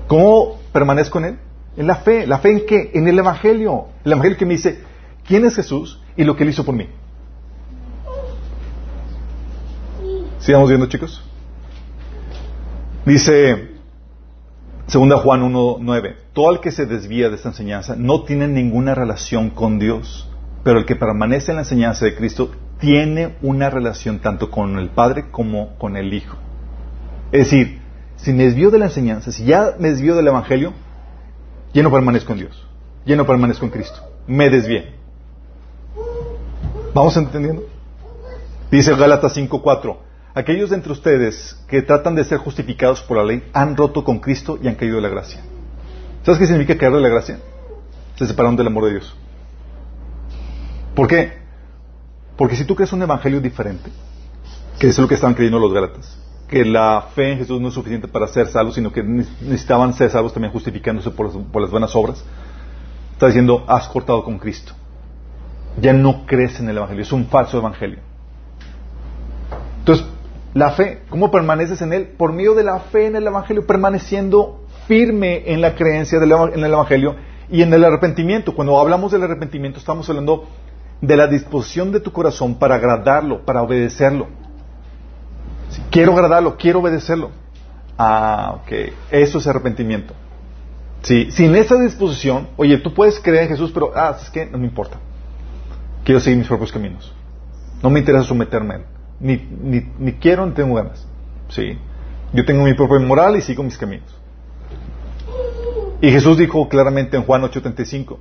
¿Cómo 0.07 0.59
permanezco 0.71 1.19
en 1.19 1.25
él? 1.25 1.39
En 1.77 1.87
la 1.87 1.95
fe. 1.95 2.25
¿La 2.27 2.39
fe 2.39 2.51
en 2.51 2.65
qué? 2.65 2.91
En 2.93 3.07
el 3.07 3.19
Evangelio. 3.19 3.87
El 4.03 4.11
Evangelio 4.11 4.37
que 4.37 4.45
me 4.45 4.53
dice 4.53 4.81
quién 5.25 5.45
es 5.45 5.55
Jesús 5.55 6.01
y 6.17 6.23
lo 6.23 6.35
que 6.35 6.43
él 6.43 6.49
hizo 6.49 6.65
por 6.65 6.75
mí. 6.75 6.87
¿Sigamos 10.39 10.69
viendo, 10.69 10.87
chicos? 10.87 11.23
Dice 13.05 13.75
Segunda 14.87 15.17
Juan 15.17 15.41
1.9. 15.53 16.15
Todo 16.33 16.51
el 16.51 16.59
que 16.59 16.71
se 16.71 16.85
desvía 16.85 17.29
de 17.29 17.35
esta 17.35 17.49
enseñanza 17.49 17.95
no 17.97 18.23
tiene 18.23 18.47
ninguna 18.47 18.95
relación 18.95 19.49
con 19.49 19.79
Dios 19.79 20.29
pero 20.63 20.79
el 20.79 20.85
que 20.85 20.95
permanece 20.95 21.51
en 21.51 21.55
la 21.55 21.61
enseñanza 21.63 22.05
de 22.05 22.15
Cristo 22.15 22.51
tiene 22.79 23.35
una 23.41 23.69
relación 23.69 24.19
tanto 24.19 24.51
con 24.51 24.77
el 24.77 24.89
Padre 24.89 25.31
como 25.31 25.77
con 25.77 25.97
el 25.97 26.13
Hijo. 26.13 26.37
Es 27.31 27.49
decir, 27.49 27.81
si 28.15 28.33
me 28.33 28.43
desvío 28.43 28.71
de 28.71 28.79
la 28.79 28.85
enseñanza, 28.85 29.31
si 29.31 29.45
ya 29.45 29.75
me 29.79 29.89
desvío 29.89 30.15
del 30.15 30.27
Evangelio, 30.27 30.73
ya 31.73 31.83
no 31.83 31.91
permanezco 31.91 32.33
en 32.33 32.39
Dios, 32.39 32.67
ya 33.05 33.15
no 33.15 33.25
permanezco 33.25 33.65
en 33.65 33.71
Cristo, 33.71 33.99
me 34.27 34.49
desvié. 34.49 34.93
¿Vamos 36.93 37.15
entendiendo? 37.17 37.63
Dice 38.71 38.95
Gálatas 38.95 39.37
5.4, 39.37 39.97
aquellos 40.39 40.69
de 40.69 40.77
entre 40.77 40.91
ustedes 40.91 41.57
que 41.67 41.81
tratan 41.81 42.15
de 42.15 42.23
ser 42.23 42.37
justificados 42.39 43.01
por 43.01 43.17
la 43.17 43.23
ley 43.23 43.43
han 43.53 43.75
roto 43.75 44.03
con 44.03 44.19
Cristo 44.19 44.57
y 44.61 44.67
han 44.67 44.75
caído 44.75 44.95
de 44.95 45.01
la 45.01 45.09
gracia. 45.09 45.41
¿Sabes 46.23 46.39
qué 46.39 46.47
significa 46.47 46.77
caer 46.77 46.93
de 46.93 47.01
la 47.01 47.09
gracia? 47.09 47.39
Se 48.15 48.27
separaron 48.27 48.55
del 48.55 48.67
amor 48.67 48.85
de 48.85 48.91
Dios. 48.91 49.15
¿Por 50.95 51.07
qué? 51.07 51.33
Porque 52.37 52.55
si 52.55 52.65
tú 52.65 52.75
crees 52.75 52.93
un 52.93 53.01
evangelio 53.01 53.41
diferente, 53.41 53.89
que 54.79 54.87
es 54.87 54.97
lo 54.97 55.07
que 55.07 55.15
estaban 55.15 55.33
creyendo 55.33 55.59
los 55.59 55.73
Gálatas, 55.73 56.17
que 56.47 56.65
la 56.65 57.07
fe 57.13 57.33
en 57.33 57.37
Jesús 57.37 57.61
no 57.61 57.67
es 57.67 57.73
suficiente 57.73 58.07
para 58.07 58.27
ser 58.27 58.47
salvos, 58.47 58.75
sino 58.75 58.91
que 58.91 59.03
necesitaban 59.03 59.93
ser 59.93 60.09
salvos 60.09 60.33
también 60.33 60.51
justificándose 60.51 61.11
por, 61.11 61.61
las 61.61 61.69
buenas 61.69 61.95
obras, 61.95 62.23
está 63.13 63.27
diciendo, 63.27 63.63
has 63.67 63.87
cortado 63.87 64.23
con 64.23 64.39
Cristo. 64.39 64.73
Ya 65.79 65.93
no 65.93 66.25
crees 66.25 66.59
en 66.59 66.69
el 66.69 66.77
Evangelio, 66.77 67.03
es 67.03 67.11
un 67.11 67.27
falso 67.27 67.57
Evangelio. 67.57 67.99
Entonces, 69.79 70.05
la 70.53 70.71
fe, 70.71 71.03
¿cómo 71.09 71.29
permaneces 71.29 71.81
en 71.81 71.93
él? 71.93 72.07
Por 72.17 72.33
medio 72.33 72.55
de 72.55 72.63
la 72.63 72.79
fe 72.79 73.05
en 73.07 73.15
el 73.15 73.27
Evangelio, 73.27 73.67
permaneciendo 73.67 74.65
firme 74.87 75.43
en 75.45 75.61
la 75.61 75.75
creencia 75.75 76.17
en 76.17 76.63
el 76.63 76.73
Evangelio 76.73 77.15
y 77.51 77.61
en 77.61 77.73
el 77.73 77.83
arrepentimiento. 77.83 78.55
Cuando 78.55 78.79
hablamos 78.79 79.11
del 79.11 79.23
arrepentimiento, 79.23 79.79
estamos 79.79 80.09
hablando 80.09 80.47
de 81.01 81.15
la 81.15 81.27
disposición 81.27 81.91
de 81.91 81.99
tu 81.99 82.11
corazón 82.11 82.55
para 82.55 82.75
agradarlo, 82.75 83.45
para 83.45 83.61
obedecerlo. 83.61 84.27
quiero 85.91 86.13
agradarlo, 86.13 86.57
quiero 86.57 86.79
obedecerlo. 86.79 87.29
Ah, 87.97 88.57
ok. 88.61 88.71
Eso 89.11 89.37
es 89.37 89.47
arrepentimiento. 89.47 90.13
Sí, 91.01 91.31
sin 91.31 91.55
esa 91.55 91.79
disposición, 91.79 92.49
oye, 92.57 92.77
tú 92.77 92.93
puedes 92.93 93.19
creer 93.19 93.43
en 93.43 93.49
Jesús, 93.49 93.71
pero, 93.71 93.91
ah, 93.95 94.17
es 94.19 94.29
que 94.29 94.45
no 94.45 94.57
me 94.57 94.65
importa. 94.65 94.97
Quiero 96.03 96.19
seguir 96.19 96.39
mis 96.39 96.47
propios 96.47 96.71
caminos. 96.71 97.13
No 97.81 97.89
me 97.89 97.99
interesa 97.99 98.25
someterme 98.25 98.73
a 98.73 98.77
él. 98.77 98.83
Ni, 99.19 99.35
ni, 99.61 99.85
ni 99.99 100.13
quiero 100.13 100.45
ni 100.45 100.53
tengo 100.53 100.75
ganas. 100.75 101.05
Sí. 101.49 101.77
Yo 102.33 102.45
tengo 102.45 102.63
mi 102.63 102.73
propia 102.73 102.99
moral 102.99 103.35
y 103.37 103.41
sigo 103.41 103.63
mis 103.63 103.77
caminos. 103.77 104.15
Y 106.01 106.11
Jesús 106.11 106.37
dijo 106.37 106.69
claramente 106.69 107.17
en 107.17 107.23
Juan 107.23 107.41
8:35, 107.41 108.17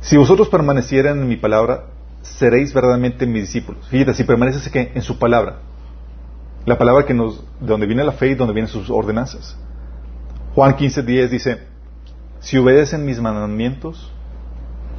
si 0.00 0.16
vosotros 0.16 0.48
permanecieran 0.48 1.20
en 1.20 1.28
mi 1.28 1.36
palabra, 1.36 1.84
seréis 2.22 2.74
verdaderamente 2.74 3.26
mis 3.26 3.42
discípulos. 3.42 3.86
Fíjate, 3.88 4.14
si 4.14 4.24
permaneces 4.24 4.70
en 4.74 5.02
su 5.02 5.18
palabra, 5.18 5.58
la 6.66 6.78
palabra 6.78 7.04
que 7.04 7.14
nos, 7.14 7.44
de 7.60 7.66
donde 7.66 7.86
viene 7.86 8.04
la 8.04 8.12
fe 8.12 8.28
y 8.28 8.34
donde 8.34 8.54
vienen 8.54 8.70
sus 8.70 8.90
ordenanzas. 8.90 9.56
Juan 10.54 10.76
15.10 10.76 11.28
dice, 11.28 11.58
si 12.40 12.58
obedecen 12.58 13.04
mis 13.04 13.20
mandamientos, 13.20 14.12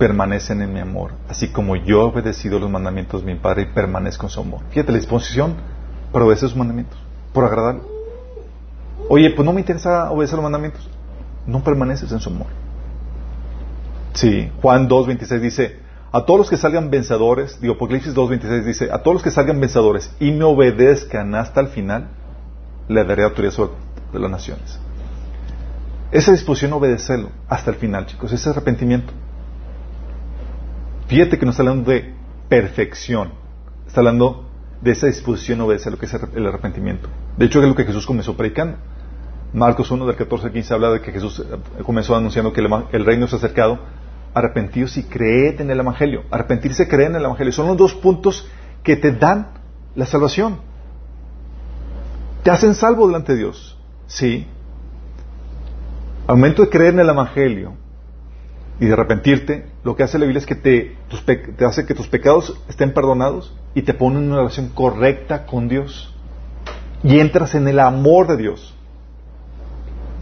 permanecen 0.02 0.64
en 0.64 0.74
mi 0.74 0.80
amor, 0.80 1.12
así 1.30 1.50
como 1.50 1.76
yo 1.76 2.02
he 2.02 2.06
obedecido 2.06 2.58
los 2.58 2.72
mandamientos 2.72 3.24
de 3.24 3.36
mi 3.36 3.40
Padre 3.40 3.62
y 3.62 3.66
permanezco 3.68 4.26
en 4.26 4.30
su 4.32 4.42
amor. 4.42 4.62
Fíjate, 4.72 4.92
la 4.92 4.98
disposición 4.98 5.54
para 6.12 6.26
obedecer 6.26 6.50
sus 6.50 6.58
mandamientos, 6.58 6.98
por 7.32 7.46
agradarlo. 7.46 7.88
Oye, 9.10 9.30
pues 9.30 9.46
no 9.46 9.54
me 9.54 9.60
interesa 9.60 10.10
obedecer 10.10 10.38
los 10.38 10.44
mandamientos, 10.44 10.90
no 11.46 11.64
permaneces 11.64 12.12
en 12.12 12.20
su 12.20 12.32
amor. 12.32 12.48
Sí, 14.14 14.52
Juan 14.60 14.90
2.26 14.90 15.40
dice, 15.40 15.80
a 16.12 16.26
todos 16.26 16.40
los 16.40 16.50
que 16.50 16.58
salgan 16.58 16.90
vencedores, 16.90 17.62
digo, 17.62 17.76
Apocalipsis 17.76 18.16
2.26 18.16 18.64
dice, 18.64 18.90
a 18.92 19.04
todos 19.04 19.14
los 19.14 19.24
que 19.24 19.30
salgan 19.30 19.60
vencedores 19.60 20.12
y 20.20 20.32
me 20.32 20.46
obedezcan 20.46 21.36
hasta 21.36 21.62
el 21.62 21.68
final, 21.68 22.08
le 22.88 23.04
daré 23.04 23.24
autoridad 23.24 23.54
sobre 23.54 23.74
las 24.14 24.32
naciones. 24.32 24.80
Esa 26.12 26.32
disposición 26.32 26.74
a 26.74 26.78
obedecerlo 26.78 27.30
hasta 27.48 27.70
el 27.70 27.78
final, 27.78 28.08
chicos, 28.08 28.32
ese 28.32 28.50
arrepentimiento. 28.50 29.14
Fíjate 31.12 31.38
que 31.38 31.44
no 31.44 31.52
está 31.52 31.64
hablando 31.64 31.92
de 31.92 32.14
perfección, 32.48 33.34
está 33.86 34.00
hablando 34.00 34.46
de 34.82 34.92
esa 34.92 35.08
disposición 35.08 35.60
a 35.60 35.66
lo 35.66 35.98
que 35.98 36.06
es 36.06 36.14
el 36.14 36.48
arrepentimiento. 36.48 37.10
De 37.36 37.48
hecho, 37.48 37.62
es 37.62 37.68
lo 37.68 37.76
que 37.76 37.84
Jesús 37.84 38.06
comenzó 38.06 38.38
predicando. 38.38 38.78
Marcos 39.52 39.92
1 39.92 40.08
del 40.08 40.16
14 40.16 40.48
al 40.48 40.54
15 40.54 40.74
habla 40.74 40.92
de 40.92 41.02
que 41.02 41.12
Jesús 41.12 41.40
eh, 41.42 41.84
comenzó 41.84 42.16
anunciando 42.16 42.54
que 42.54 42.62
el, 42.62 43.06
reino 43.06 43.28
se 43.28 43.36
ha 43.36 43.40
acercado. 43.40 43.80
Arrepentidos 44.34 44.96
y 44.96 45.04
creed 45.04 45.60
en 45.60 45.70
el 45.72 45.82
Evangelio. 45.82 46.24
Arrepentirse 46.32 46.84
y 46.84 46.88
creer 46.88 47.10
en 47.10 47.18
el 47.18 47.26
Evangelio. 47.26 47.52
Son 47.52 47.68
los 47.68 47.76
dos 47.76 47.94
puntos 47.94 48.50
que 48.82 48.96
te 48.96 49.12
dan 49.12 49.50
la 49.96 50.06
salvación. 50.06 50.62
Te 52.42 52.52
hacen 52.52 52.74
salvo 52.74 53.08
delante 53.08 53.34
de 53.34 53.40
Dios. 53.40 53.78
Sí. 54.08 54.48
Al 56.26 56.38
momento 56.38 56.62
de 56.62 56.70
creer 56.70 56.94
en 56.94 57.02
el 57.02 57.10
Evangelio 57.10 57.81
y 58.80 58.86
de 58.88 58.94
arrepentirte, 58.94 59.66
lo 59.84 59.96
que 59.96 60.04
hace 60.04 60.18
la 60.18 60.26
Biblia 60.26 60.40
es 60.40 60.46
que 60.46 60.56
te, 60.56 60.96
te 61.58 61.66
hace 61.66 61.86
que 61.86 61.94
tus 61.94 62.08
pecados 62.08 62.60
estén 62.68 62.94
perdonados 62.94 63.56
y 63.76 63.84
te 63.84 63.94
pone 63.94 64.18
en 64.18 64.28
una 64.28 64.38
relación 64.38 64.70
correcta 64.70 65.46
con 65.46 65.68
Dios. 65.68 66.14
Y 67.04 67.20
entras 67.20 67.56
en 67.56 67.68
el 67.68 67.80
amor 67.80 68.28
de 68.28 68.38
Dios. 68.38 68.74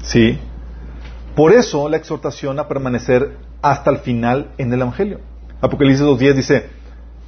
¿Sí? 0.02 0.40
Por 1.36 1.54
eso 1.54 1.88
la 1.88 1.98
exhortación 1.98 2.60
a 2.60 2.68
permanecer 2.68 3.38
hasta 3.62 3.92
el 3.92 4.00
final 4.00 4.52
en 4.58 4.74
el 4.74 4.82
Evangelio. 4.82 5.20
Apocalipsis 5.62 6.06
2.10 6.06 6.34
dice, 6.34 6.70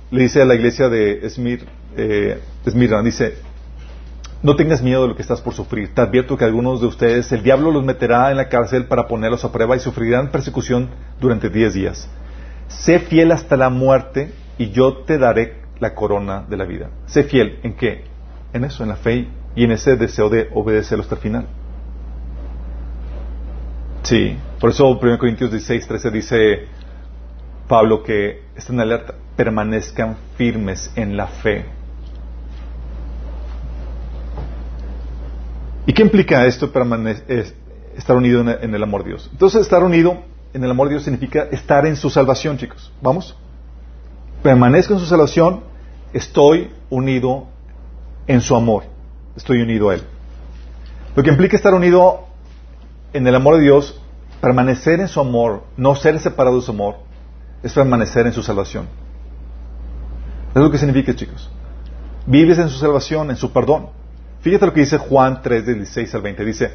le 0.09 0.23
dice 0.23 0.41
a 0.41 0.45
la 0.45 0.55
iglesia 0.55 0.89
de 0.89 1.25
Esmir, 1.25 1.65
eh, 1.95 2.41
Esmirna, 2.65 3.01
dice, 3.01 3.35
no 4.43 4.55
tengas 4.55 4.81
miedo 4.81 5.03
de 5.03 5.09
lo 5.09 5.15
que 5.15 5.21
estás 5.21 5.41
por 5.41 5.53
sufrir. 5.53 5.93
Te 5.93 6.01
advierto 6.01 6.37
que 6.37 6.45
algunos 6.45 6.81
de 6.81 6.87
ustedes 6.87 7.31
el 7.31 7.43
diablo 7.43 7.71
los 7.71 7.83
meterá 7.83 8.31
en 8.31 8.37
la 8.37 8.49
cárcel 8.49 8.85
para 8.85 9.07
ponerlos 9.07 9.45
a 9.45 9.51
prueba 9.51 9.75
y 9.75 9.79
sufrirán 9.79 10.31
persecución 10.31 10.89
durante 11.19 11.49
diez 11.49 11.73
días. 11.73 12.09
Sé 12.67 12.99
fiel 12.99 13.31
hasta 13.31 13.55
la 13.57 13.69
muerte 13.69 14.33
y 14.57 14.71
yo 14.71 14.97
te 15.03 15.17
daré 15.17 15.61
la 15.79 15.93
corona 15.93 16.45
de 16.47 16.57
la 16.57 16.65
vida. 16.65 16.89
Sé 17.05 17.23
fiel 17.23 17.59
en 17.63 17.75
qué? 17.75 18.05
En 18.53 18.63
eso, 18.63 18.83
en 18.83 18.89
la 18.89 18.95
fe 18.95 19.27
y 19.55 19.63
en 19.63 19.71
ese 19.71 19.95
deseo 19.95 20.29
de 20.29 20.49
obedecerlo 20.53 21.03
hasta 21.03 21.15
el 21.15 21.21
final. 21.21 21.45
Sí, 24.03 24.35
por 24.59 24.71
eso 24.71 24.87
1 24.87 25.17
Corintios 25.19 25.51
16, 25.51 25.87
13 25.87 26.11
dice 26.11 26.67
Pablo 27.67 28.01
que 28.03 28.41
estén 28.55 28.79
alerta, 28.79 29.13
permanezcan 29.35 30.17
firmes 30.35 30.91
en 30.95 31.15
la 31.15 31.27
fe. 31.27 31.80
¿Y 35.85 35.93
qué 35.93 36.01
implica 36.03 36.45
esto 36.45 36.71
estar 37.97 38.15
unido 38.15 38.41
en 38.41 38.75
el 38.75 38.83
amor 38.83 39.03
de 39.03 39.09
Dios? 39.09 39.29
Entonces, 39.31 39.61
estar 39.61 39.83
unido 39.83 40.23
en 40.53 40.63
el 40.63 40.71
amor 40.71 40.87
de 40.87 40.95
Dios 40.95 41.03
significa 41.03 41.47
estar 41.51 41.85
en 41.85 41.95
su 41.95 42.09
salvación, 42.09 42.57
chicos. 42.57 42.91
¿Vamos? 43.01 43.35
Permanezco 44.43 44.93
en 44.93 44.99
su 44.99 45.05
salvación, 45.05 45.61
estoy 46.13 46.71
unido 46.89 47.47
en 48.27 48.41
su 48.41 48.55
amor. 48.55 48.83
Estoy 49.35 49.61
unido 49.61 49.89
a 49.89 49.95
Él. 49.95 50.03
Lo 51.15 51.23
que 51.23 51.29
implica 51.29 51.55
estar 51.55 51.73
unido 51.73 52.25
en 53.13 53.27
el 53.27 53.35
amor 53.35 53.55
de 53.55 53.63
Dios, 53.63 54.01
permanecer 54.39 54.99
en 54.99 55.07
su 55.07 55.19
amor, 55.19 55.63
no 55.77 55.95
ser 55.95 56.19
separado 56.19 56.57
de 56.57 56.61
su 56.61 56.71
amor, 56.71 56.95
es 57.63 57.73
permanecer 57.73 58.27
en 58.27 58.33
su 58.33 58.43
salvación. 58.43 58.87
Es 60.53 60.61
lo 60.61 60.69
que 60.69 60.77
significa, 60.77 61.15
chicos. 61.15 61.49
Vives 62.25 62.57
en 62.57 62.69
su 62.69 62.77
salvación, 62.77 63.29
en 63.29 63.37
su 63.37 63.51
perdón. 63.51 63.87
Fíjate 64.41 64.65
lo 64.65 64.73
que 64.73 64.79
dice 64.81 64.97
Juan 64.97 65.41
3, 65.43 65.65
del 65.67 65.75
16 65.77 66.15
al 66.15 66.21
20. 66.23 66.45
Dice, 66.45 66.71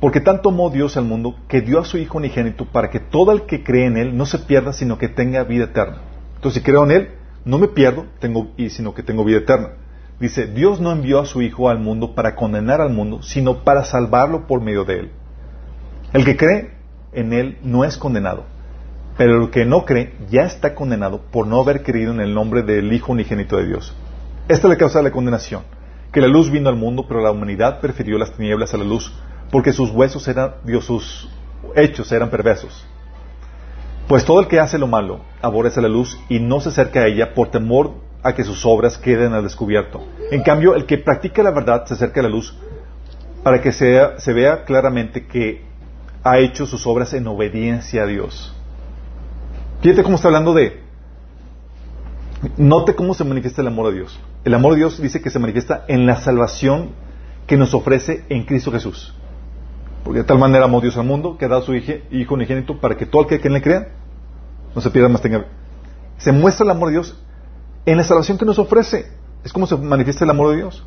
porque 0.00 0.20
tanto 0.20 0.48
amó 0.48 0.70
Dios 0.70 0.96
al 0.96 1.04
mundo 1.04 1.36
que 1.46 1.60
dio 1.60 1.78
a 1.78 1.84
su 1.84 1.98
Hijo 1.98 2.16
unigénito 2.16 2.64
para 2.64 2.88
que 2.88 3.00
todo 3.00 3.32
el 3.32 3.42
que 3.42 3.62
cree 3.62 3.86
en 3.86 3.98
Él 3.98 4.16
no 4.16 4.24
se 4.24 4.38
pierda, 4.38 4.72
sino 4.72 4.96
que 4.96 5.08
tenga 5.08 5.44
vida 5.44 5.64
eterna. 5.64 5.98
Entonces, 6.36 6.62
si 6.62 6.64
creo 6.64 6.84
en 6.84 6.90
Él, 6.90 7.10
no 7.44 7.58
me 7.58 7.68
pierdo, 7.68 8.06
tengo, 8.18 8.48
sino 8.70 8.94
que 8.94 9.02
tengo 9.02 9.24
vida 9.24 9.38
eterna. 9.38 9.72
Dice, 10.18 10.46
Dios 10.46 10.80
no 10.80 10.90
envió 10.90 11.20
a 11.20 11.26
su 11.26 11.42
Hijo 11.42 11.68
al 11.68 11.80
mundo 11.80 12.14
para 12.14 12.34
condenar 12.34 12.80
al 12.80 12.94
mundo, 12.94 13.22
sino 13.22 13.62
para 13.62 13.84
salvarlo 13.84 14.46
por 14.46 14.62
medio 14.62 14.84
de 14.84 15.00
Él. 15.00 15.10
El 16.14 16.24
que 16.24 16.38
cree 16.38 16.70
en 17.12 17.34
Él 17.34 17.58
no 17.62 17.84
es 17.84 17.98
condenado, 17.98 18.44
pero 19.18 19.42
el 19.42 19.50
que 19.50 19.66
no 19.66 19.84
cree 19.84 20.14
ya 20.30 20.44
está 20.44 20.74
condenado 20.74 21.20
por 21.30 21.46
no 21.46 21.60
haber 21.60 21.82
creído 21.82 22.12
en 22.12 22.20
el 22.20 22.32
nombre 22.32 22.62
del 22.62 22.90
Hijo 22.90 23.12
unigénito 23.12 23.58
de 23.58 23.66
Dios. 23.66 23.94
Esta 24.48 24.66
es 24.66 24.70
la 24.70 24.78
causa 24.78 25.00
de 25.00 25.04
la 25.04 25.10
condenación 25.10 25.62
que 26.16 26.22
la 26.22 26.28
luz 26.28 26.50
vino 26.50 26.70
al 26.70 26.76
mundo, 26.76 27.04
pero 27.06 27.20
la 27.20 27.30
humanidad 27.30 27.78
prefirió 27.78 28.16
las 28.16 28.32
tinieblas 28.32 28.72
a 28.72 28.78
la 28.78 28.84
luz, 28.84 29.12
porque 29.50 29.74
sus 29.74 29.90
huesos 29.90 30.26
eran, 30.28 30.54
Dios, 30.64 30.86
sus 30.86 31.28
hechos 31.74 32.10
eran 32.10 32.30
perversos. 32.30 32.86
Pues 34.08 34.24
todo 34.24 34.40
el 34.40 34.48
que 34.48 34.58
hace 34.58 34.78
lo 34.78 34.86
malo 34.86 35.20
aborrece 35.42 35.82
la 35.82 35.90
luz 35.90 36.18
y 36.30 36.40
no 36.40 36.62
se 36.62 36.70
acerca 36.70 37.00
a 37.00 37.06
ella 37.06 37.34
por 37.34 37.50
temor 37.50 37.96
a 38.22 38.34
que 38.34 38.44
sus 38.44 38.64
obras 38.64 38.96
queden 38.96 39.34
al 39.34 39.42
descubierto. 39.42 40.06
En 40.30 40.42
cambio, 40.42 40.74
el 40.74 40.86
que 40.86 40.96
practica 40.96 41.42
la 41.42 41.50
verdad 41.50 41.84
se 41.84 41.92
acerca 41.92 42.20
a 42.20 42.22
la 42.22 42.30
luz 42.30 42.56
para 43.42 43.60
que 43.60 43.72
se 43.72 44.32
vea 44.32 44.64
claramente 44.64 45.26
que 45.26 45.66
ha 46.24 46.38
hecho 46.38 46.64
sus 46.64 46.86
obras 46.86 47.12
en 47.12 47.26
obediencia 47.26 48.04
a 48.04 48.06
Dios. 48.06 48.56
Fíjate 49.82 50.02
cómo 50.02 50.16
está 50.16 50.28
hablando 50.28 50.54
de 50.54 50.80
Note 52.56 52.94
cómo 52.94 53.14
se 53.14 53.24
manifiesta 53.24 53.62
el 53.62 53.68
amor 53.68 53.88
de 53.88 54.00
Dios. 54.00 54.20
El 54.44 54.54
amor 54.54 54.72
de 54.72 54.78
Dios 54.78 55.00
dice 55.00 55.22
que 55.22 55.30
se 55.30 55.38
manifiesta 55.38 55.84
en 55.88 56.06
la 56.06 56.16
salvación 56.16 56.90
que 57.46 57.56
nos 57.56 57.72
ofrece 57.72 58.24
en 58.28 58.44
Cristo 58.44 58.70
Jesús. 58.72 59.14
Porque 60.04 60.20
de 60.20 60.24
tal 60.24 60.38
manera 60.38 60.66
amó 60.66 60.80
Dios 60.80 60.96
al 60.96 61.06
mundo 61.06 61.38
que 61.38 61.46
ha 61.46 61.48
dado 61.48 61.62
su 61.62 61.74
Hijo 61.74 62.34
unigénito 62.34 62.78
para 62.78 62.96
que 62.96 63.06
todo 63.06 63.26
el 63.28 63.40
que 63.40 63.48
le 63.48 63.62
crea 63.62 63.88
no 64.74 64.80
se 64.80 64.90
pierda 64.90 65.08
más 65.08 65.22
tenga. 65.22 65.46
Se 66.18 66.30
muestra 66.32 66.64
el 66.64 66.70
amor 66.70 66.88
de 66.88 66.94
Dios 66.94 67.18
en 67.86 67.96
la 67.96 68.04
salvación 68.04 68.36
que 68.36 68.44
nos 68.44 68.58
ofrece. 68.58 69.06
Es 69.42 69.52
como 69.52 69.66
se 69.66 69.76
manifiesta 69.76 70.24
el 70.24 70.30
amor 70.30 70.50
de 70.50 70.56
Dios. 70.56 70.84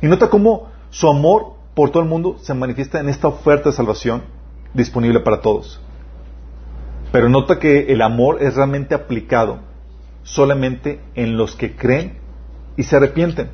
Y 0.00 0.06
nota 0.06 0.30
cómo 0.30 0.68
su 0.90 1.08
amor 1.08 1.54
por 1.74 1.90
todo 1.90 2.02
el 2.02 2.08
mundo 2.08 2.36
se 2.40 2.54
manifiesta 2.54 3.00
en 3.00 3.08
esta 3.08 3.26
oferta 3.28 3.70
de 3.70 3.76
salvación 3.76 4.22
disponible 4.74 5.20
para 5.20 5.40
todos. 5.40 5.80
Pero 7.10 7.28
nota 7.28 7.58
que 7.58 7.92
el 7.92 8.00
amor 8.00 8.42
es 8.42 8.54
realmente 8.54 8.94
aplicado 8.94 9.73
solamente 10.24 11.00
en 11.14 11.36
los 11.36 11.54
que 11.54 11.76
creen 11.76 12.18
y 12.76 12.82
se 12.82 12.96
arrepienten. 12.96 13.50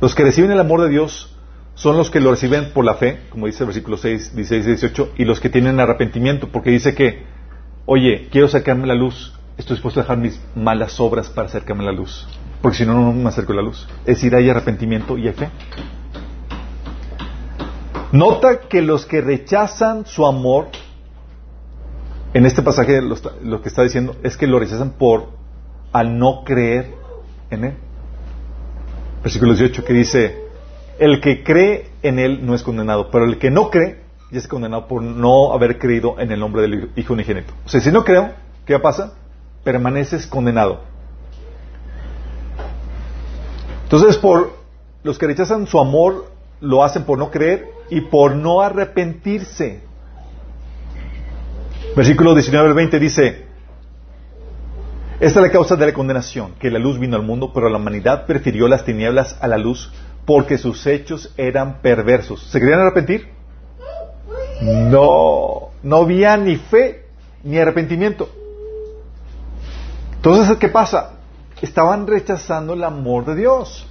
Los 0.00 0.14
que 0.14 0.24
reciben 0.24 0.50
el 0.50 0.60
amor 0.60 0.80
de 0.82 0.88
Dios 0.88 1.36
son 1.74 1.96
los 1.96 2.10
que 2.10 2.20
lo 2.20 2.30
reciben 2.30 2.72
por 2.72 2.84
la 2.84 2.94
fe, 2.94 3.20
como 3.28 3.46
dice 3.46 3.64
el 3.64 3.66
versículo 3.66 3.98
6, 3.98 4.34
16 4.34 4.64
y 4.64 4.68
18, 4.68 5.12
y 5.18 5.24
los 5.24 5.40
que 5.40 5.50
tienen 5.50 5.78
arrepentimiento, 5.78 6.48
porque 6.48 6.70
dice 6.70 6.94
que, 6.94 7.24
oye, 7.84 8.28
quiero 8.30 8.48
sacarme 8.48 8.86
la 8.86 8.94
luz, 8.94 9.34
estoy 9.58 9.76
dispuesto 9.76 10.00
a 10.00 10.04
dejar 10.04 10.16
mis 10.16 10.40
malas 10.54 10.98
obras 11.00 11.28
para 11.28 11.48
acercarme 11.48 11.82
a 11.82 11.86
la 11.86 11.92
luz, 11.92 12.26
porque 12.62 12.78
si 12.78 12.86
no, 12.86 12.94
no 12.94 13.12
me 13.12 13.28
acerco 13.28 13.52
a 13.52 13.56
la 13.56 13.62
luz. 13.62 13.86
Es 14.00 14.16
decir, 14.16 14.34
hay 14.34 14.48
arrepentimiento 14.48 15.18
y 15.18 15.28
hay 15.28 15.34
fe. 15.34 15.50
Nota 18.12 18.60
que 18.60 18.80
los 18.80 19.04
que 19.04 19.20
rechazan 19.20 20.06
su 20.06 20.26
amor, 20.26 20.68
en 22.32 22.46
este 22.46 22.62
pasaje 22.62 23.02
lo 23.02 23.62
que 23.62 23.68
está 23.68 23.82
diciendo 23.82 24.16
es 24.22 24.36
que 24.36 24.46
lo 24.46 24.58
rechazan 24.58 24.92
por 24.92 25.35
al 25.96 26.18
no 26.18 26.44
creer 26.44 26.94
en 27.50 27.64
Él. 27.64 27.74
Versículo 29.22 29.54
18 29.54 29.82
que 29.84 29.92
dice, 29.94 30.36
el 30.98 31.20
que 31.22 31.42
cree 31.42 31.88
en 32.02 32.18
Él 32.18 32.44
no 32.44 32.54
es 32.54 32.62
condenado, 32.62 33.10
pero 33.10 33.24
el 33.24 33.38
que 33.38 33.50
no 33.50 33.70
cree 33.70 34.02
ya 34.30 34.38
es 34.38 34.46
condenado 34.46 34.88
por 34.88 35.02
no 35.02 35.54
haber 35.54 35.78
creído 35.78 36.20
en 36.20 36.30
el 36.32 36.38
nombre 36.38 36.62
del 36.62 36.90
Hijo 36.96 37.14
unigénito. 37.14 37.54
O 37.64 37.68
sea, 37.68 37.80
si 37.80 37.90
no 37.90 38.04
creo, 38.04 38.30
¿qué 38.66 38.78
pasa? 38.78 39.14
Permaneces 39.64 40.26
condenado. 40.26 40.80
Entonces, 43.84 44.18
por 44.18 44.52
los 45.02 45.18
que 45.18 45.26
rechazan 45.26 45.66
su 45.66 45.80
amor, 45.80 46.30
lo 46.60 46.84
hacen 46.84 47.04
por 47.04 47.18
no 47.18 47.30
creer 47.30 47.70
y 47.88 48.02
por 48.02 48.36
no 48.36 48.60
arrepentirse. 48.60 49.80
Versículo 51.96 52.34
19 52.34 52.68
al 52.68 52.74
20 52.74 52.98
dice, 52.98 53.46
esta 55.18 55.40
es 55.40 55.46
la 55.46 55.50
causa 55.50 55.76
de 55.76 55.86
la 55.86 55.94
condenación, 55.94 56.52
que 56.58 56.70
la 56.70 56.78
luz 56.78 56.98
vino 56.98 57.16
al 57.16 57.22
mundo, 57.22 57.50
pero 57.54 57.70
la 57.70 57.78
humanidad 57.78 58.26
prefirió 58.26 58.68
las 58.68 58.84
tinieblas 58.84 59.36
a 59.40 59.48
la 59.48 59.56
luz 59.56 59.90
porque 60.26 60.58
sus 60.58 60.86
hechos 60.86 61.32
eran 61.38 61.80
perversos. 61.80 62.42
¿Se 62.50 62.60
querían 62.60 62.80
arrepentir? 62.80 63.28
No, 64.60 65.70
no 65.82 65.96
había 65.96 66.36
ni 66.36 66.56
fe 66.56 67.06
ni 67.44 67.58
arrepentimiento. 67.58 68.28
Entonces, 70.16 70.58
¿qué 70.58 70.68
pasa? 70.68 71.12
Estaban 71.62 72.06
rechazando 72.06 72.74
el 72.74 72.84
amor 72.84 73.24
de 73.24 73.36
Dios. 73.36 73.86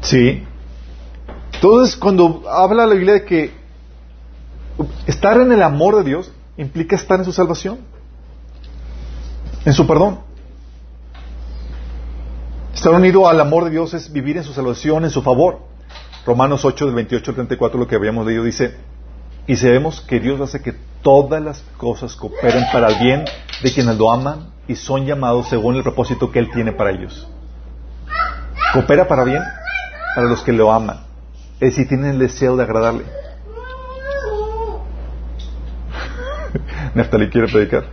¿Sí? 0.00 0.44
Entonces, 1.52 1.96
cuando 1.96 2.44
habla 2.48 2.86
la 2.86 2.94
Biblia 2.94 3.14
de 3.14 3.24
que 3.24 3.50
estar 5.06 5.38
en 5.38 5.52
el 5.52 5.62
amor 5.62 5.96
de 5.96 6.04
Dios 6.04 6.32
implica 6.56 6.96
estar 6.96 7.18
en 7.18 7.26
su 7.26 7.32
salvación 7.32 7.91
en 9.64 9.72
su 9.72 9.86
perdón. 9.86 10.20
Estar 12.74 12.92
unido 12.94 13.28
al 13.28 13.40
amor 13.40 13.64
de 13.64 13.70
Dios 13.70 13.94
es 13.94 14.12
vivir 14.12 14.36
en 14.36 14.44
su 14.44 14.52
salvación, 14.52 15.04
en 15.04 15.10
su 15.10 15.22
favor. 15.22 15.60
Romanos 16.26 16.64
8, 16.64 16.86
del 16.86 16.94
28 16.94 17.30
al 17.30 17.34
34, 17.34 17.78
lo 17.78 17.86
que 17.86 17.96
habíamos 17.96 18.26
leído, 18.26 18.44
dice, 18.44 18.76
y 19.46 19.56
sabemos 19.56 20.00
que 20.00 20.20
Dios 20.20 20.40
hace 20.40 20.62
que 20.62 20.74
todas 21.02 21.42
las 21.42 21.60
cosas 21.76 22.14
cooperen 22.16 22.64
para 22.72 22.88
el 22.88 22.98
bien 23.00 23.24
de 23.62 23.72
quienes 23.72 23.96
lo 23.96 24.12
aman 24.12 24.52
y 24.68 24.76
son 24.76 25.04
llamados 25.04 25.48
según 25.48 25.76
el 25.76 25.82
propósito 25.82 26.30
que 26.30 26.38
Él 26.38 26.50
tiene 26.52 26.72
para 26.72 26.90
ellos. 26.90 27.28
Coopera 28.72 29.06
para 29.08 29.24
bien 29.24 29.42
para 30.14 30.28
los 30.28 30.42
que 30.42 30.52
lo 30.52 30.72
aman. 30.72 31.00
Es 31.60 31.70
decir, 31.70 31.88
tienen 31.88 32.10
el 32.10 32.18
deseo 32.18 32.56
de 32.56 32.62
agradarle. 32.62 33.04
Neftali 36.94 37.28
quiere 37.30 37.48
predicar. 37.48 37.84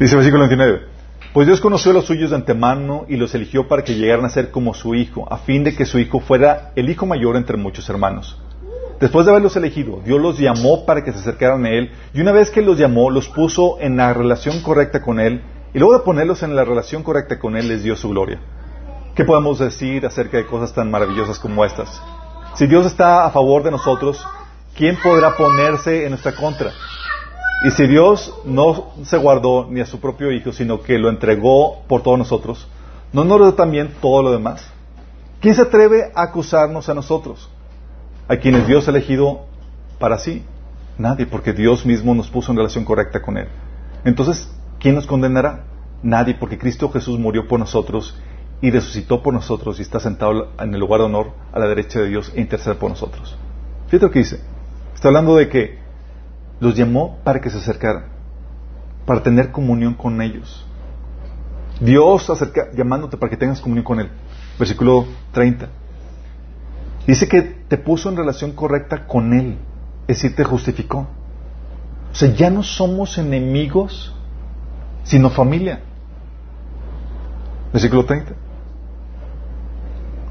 Dice 0.00 0.16
versículo 0.16 0.44
29. 0.44 0.80
Pues 1.34 1.46
Dios 1.46 1.60
conoció 1.60 1.90
a 1.90 1.94
los 1.94 2.06
suyos 2.06 2.30
de 2.30 2.36
antemano 2.36 3.04
y 3.06 3.16
los 3.16 3.34
eligió 3.34 3.68
para 3.68 3.84
que 3.84 3.96
llegaran 3.96 4.24
a 4.24 4.30
ser 4.30 4.50
como 4.50 4.72
su 4.72 4.94
hijo, 4.94 5.30
a 5.30 5.36
fin 5.36 5.62
de 5.62 5.76
que 5.76 5.84
su 5.84 5.98
hijo 5.98 6.20
fuera 6.20 6.72
el 6.74 6.88
hijo 6.88 7.04
mayor 7.04 7.36
entre 7.36 7.58
muchos 7.58 7.86
hermanos. 7.90 8.40
Después 8.98 9.26
de 9.26 9.32
haberlos 9.32 9.56
elegido, 9.56 10.00
Dios 10.02 10.18
los 10.18 10.38
llamó 10.38 10.86
para 10.86 11.04
que 11.04 11.12
se 11.12 11.18
acercaran 11.18 11.66
a 11.66 11.70
Él 11.70 11.92
y 12.14 12.22
una 12.22 12.32
vez 12.32 12.50
que 12.50 12.62
los 12.62 12.78
llamó, 12.78 13.10
los 13.10 13.28
puso 13.28 13.76
en 13.78 13.98
la 13.98 14.14
relación 14.14 14.62
correcta 14.62 15.02
con 15.02 15.20
Él 15.20 15.42
y 15.74 15.78
luego 15.78 15.92
de 15.92 16.02
ponerlos 16.02 16.42
en 16.42 16.56
la 16.56 16.64
relación 16.64 17.02
correcta 17.02 17.38
con 17.38 17.54
Él, 17.54 17.68
les 17.68 17.82
dio 17.82 17.94
su 17.94 18.08
gloria. 18.08 18.40
¿Qué 19.14 19.26
podemos 19.26 19.58
decir 19.58 20.06
acerca 20.06 20.38
de 20.38 20.46
cosas 20.46 20.72
tan 20.72 20.90
maravillosas 20.90 21.38
como 21.38 21.62
estas? 21.62 22.02
Si 22.54 22.66
Dios 22.66 22.86
está 22.86 23.26
a 23.26 23.30
favor 23.32 23.62
de 23.62 23.70
nosotros, 23.70 24.26
¿quién 24.74 24.96
podrá 25.02 25.36
ponerse 25.36 26.04
en 26.04 26.10
nuestra 26.12 26.34
contra? 26.34 26.72
Y 27.62 27.70
si 27.72 27.86
Dios 27.86 28.34
no 28.44 28.92
se 29.04 29.18
guardó 29.18 29.66
ni 29.70 29.80
a 29.80 29.86
su 29.86 30.00
propio 30.00 30.32
Hijo, 30.32 30.52
sino 30.52 30.80
que 30.82 30.98
lo 30.98 31.10
entregó 31.10 31.82
por 31.86 32.02
todos 32.02 32.18
nosotros, 32.18 32.66
¿no 33.12 33.24
nos 33.24 33.40
da 33.40 33.52
también 33.52 33.94
todo 34.00 34.22
lo 34.22 34.32
demás? 34.32 34.66
¿Quién 35.40 35.54
se 35.54 35.62
atreve 35.62 36.10
a 36.14 36.22
acusarnos 36.22 36.88
a 36.88 36.94
nosotros? 36.94 37.50
A 38.28 38.36
quienes 38.36 38.66
Dios 38.66 38.88
ha 38.88 38.92
elegido 38.92 39.46
para 39.98 40.18
sí. 40.18 40.42
Nadie, 40.96 41.26
porque 41.26 41.52
Dios 41.52 41.84
mismo 41.84 42.14
nos 42.14 42.30
puso 42.30 42.50
en 42.50 42.58
relación 42.58 42.84
correcta 42.84 43.20
con 43.20 43.36
Él. 43.36 43.48
Entonces, 44.04 44.50
¿quién 44.78 44.94
nos 44.94 45.06
condenará? 45.06 45.64
Nadie, 46.02 46.34
porque 46.34 46.58
Cristo 46.58 46.90
Jesús 46.90 47.18
murió 47.18 47.46
por 47.46 47.58
nosotros 47.58 48.18
y 48.62 48.70
resucitó 48.70 49.22
por 49.22 49.34
nosotros 49.34 49.78
y 49.78 49.82
está 49.82 50.00
sentado 50.00 50.48
en 50.58 50.74
el 50.74 50.80
lugar 50.80 51.00
de 51.00 51.06
honor 51.06 51.32
a 51.52 51.58
la 51.58 51.68
derecha 51.68 52.00
de 52.00 52.08
Dios 52.08 52.32
e 52.34 52.40
intercede 52.40 52.74
por 52.74 52.90
nosotros. 52.90 53.36
Fíjate 53.86 54.06
lo 54.06 54.12
que 54.12 54.18
dice. 54.20 54.40
Está 54.94 55.08
hablando 55.08 55.36
de 55.36 55.48
que 55.48 55.78
los 56.60 56.76
llamó 56.76 57.18
para 57.24 57.40
que 57.40 57.50
se 57.50 57.58
acercaran, 57.58 58.04
para 59.06 59.22
tener 59.22 59.50
comunión 59.50 59.94
con 59.94 60.20
ellos. 60.20 60.66
Dios 61.80 62.28
acerca, 62.28 62.70
llamándote 62.74 63.16
para 63.16 63.30
que 63.30 63.36
tengas 63.36 63.60
comunión 63.60 63.84
con 63.84 64.00
Él. 64.00 64.10
Versículo 64.58 65.06
30. 65.32 65.68
Dice 67.06 67.26
que 67.26 67.42
te 67.42 67.78
puso 67.78 68.10
en 68.10 68.16
relación 68.16 68.52
correcta 68.52 69.06
con 69.06 69.32
Él, 69.32 69.56
es 70.06 70.22
decir, 70.22 70.36
te 70.36 70.44
justificó. 70.44 71.08
O 72.12 72.14
sea, 72.14 72.28
ya 72.34 72.50
no 72.50 72.62
somos 72.62 73.16
enemigos, 73.16 74.14
sino 75.04 75.30
familia. 75.30 75.80
Versículo 77.72 78.04
30. 78.04 78.32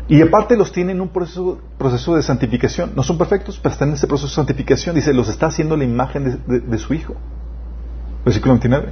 Y 0.10 0.24
aparte 0.24 0.58
los 0.58 0.72
tiene 0.72 0.91
en 0.91 1.02
un 1.02 1.10
proceso, 1.10 1.60
proceso 1.78 2.15
de 2.15 2.24
santificación. 2.24 2.93
No 2.95 3.04
son 3.04 3.19
perfectos, 3.19 3.60
pero 3.62 3.74
están 3.74 3.89
en 3.89 3.93
ese 3.93 4.08
proceso 4.08 4.28
de 4.28 4.34
santificación. 4.34 4.95
Dice, 4.95 5.13
los 5.13 5.30
está 5.30 5.45
haciendo 5.45 5.78
la 5.78 5.84
imagen 5.84 6.41
de, 6.48 6.78
su 6.80 6.95
Hijo. 6.95 7.13
Versículo 8.26 8.56
29. 8.56 8.91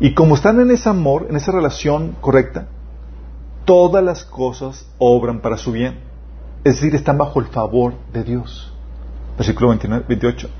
Y 0.00 0.14
como 0.14 0.34
están 0.34 0.58
en 0.60 0.72
ese 0.72 0.88
amor, 0.88 1.28
en 1.30 1.36
esa 1.36 1.52
relación 1.52 2.16
correcta, 2.20 2.66
todas 3.64 4.02
las 4.02 4.24
cosas 4.24 4.90
obran 4.98 5.40
para 5.40 5.56
su 5.56 5.70
bien. 5.70 6.00
Es 6.64 6.74
decir, 6.74 6.96
están 6.96 7.16
bajo 7.16 7.38
el 7.38 7.46
favor 7.46 7.94
de 8.12 8.24
Dios. 8.24 8.74
Versículo 9.36 9.68
29, 9.68 10.04
28. 10.08 10.50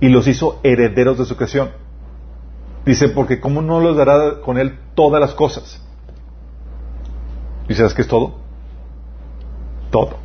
Y 0.00 0.10
los 0.10 0.28
hizo 0.28 0.60
herederos 0.64 1.16
de 1.16 1.24
su 1.24 1.34
creación. 1.36 1.70
Dice, 2.84 3.08
porque 3.08 3.40
¿cómo 3.40 3.62
no 3.62 3.80
los 3.80 3.96
dará 3.96 4.42
con 4.44 4.58
él 4.58 4.78
todas 4.94 5.18
las 5.18 5.32
cosas? 5.32 5.80
¿Y 7.70 7.74
sabes 7.74 7.94
qué 7.94 8.02
es 8.02 8.08
todo? 8.08 8.41
Todo. 9.92 10.16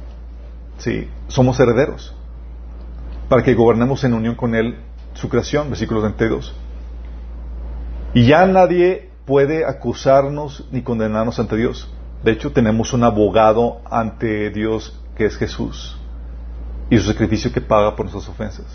Sí, 0.79 1.07
somos 1.27 1.59
herederos. 1.59 2.15
Para 3.29 3.43
que 3.43 3.53
gobernemos 3.53 4.03
en 4.03 4.15
unión 4.15 4.33
con 4.33 4.55
Él 4.55 4.79
su 5.13 5.29
creación, 5.29 5.69
versículo 5.69 6.01
32. 6.01 6.55
Y 8.15 8.25
ya 8.25 8.47
nadie 8.47 9.11
puede 9.25 9.65
acusarnos 9.65 10.67
ni 10.71 10.81
condenarnos 10.81 11.37
ante 11.37 11.57
Dios. 11.57 11.91
De 12.23 12.31
hecho, 12.31 12.51
tenemos 12.51 12.93
un 12.93 13.03
abogado 13.03 13.81
ante 13.91 14.49
Dios 14.49 14.99
que 15.15 15.25
es 15.25 15.37
Jesús 15.37 15.99
y 16.89 16.97
su 16.97 17.11
sacrificio 17.11 17.51
que 17.51 17.61
paga 17.61 17.95
por 17.95 18.05
nuestras 18.05 18.27
ofensas. 18.29 18.65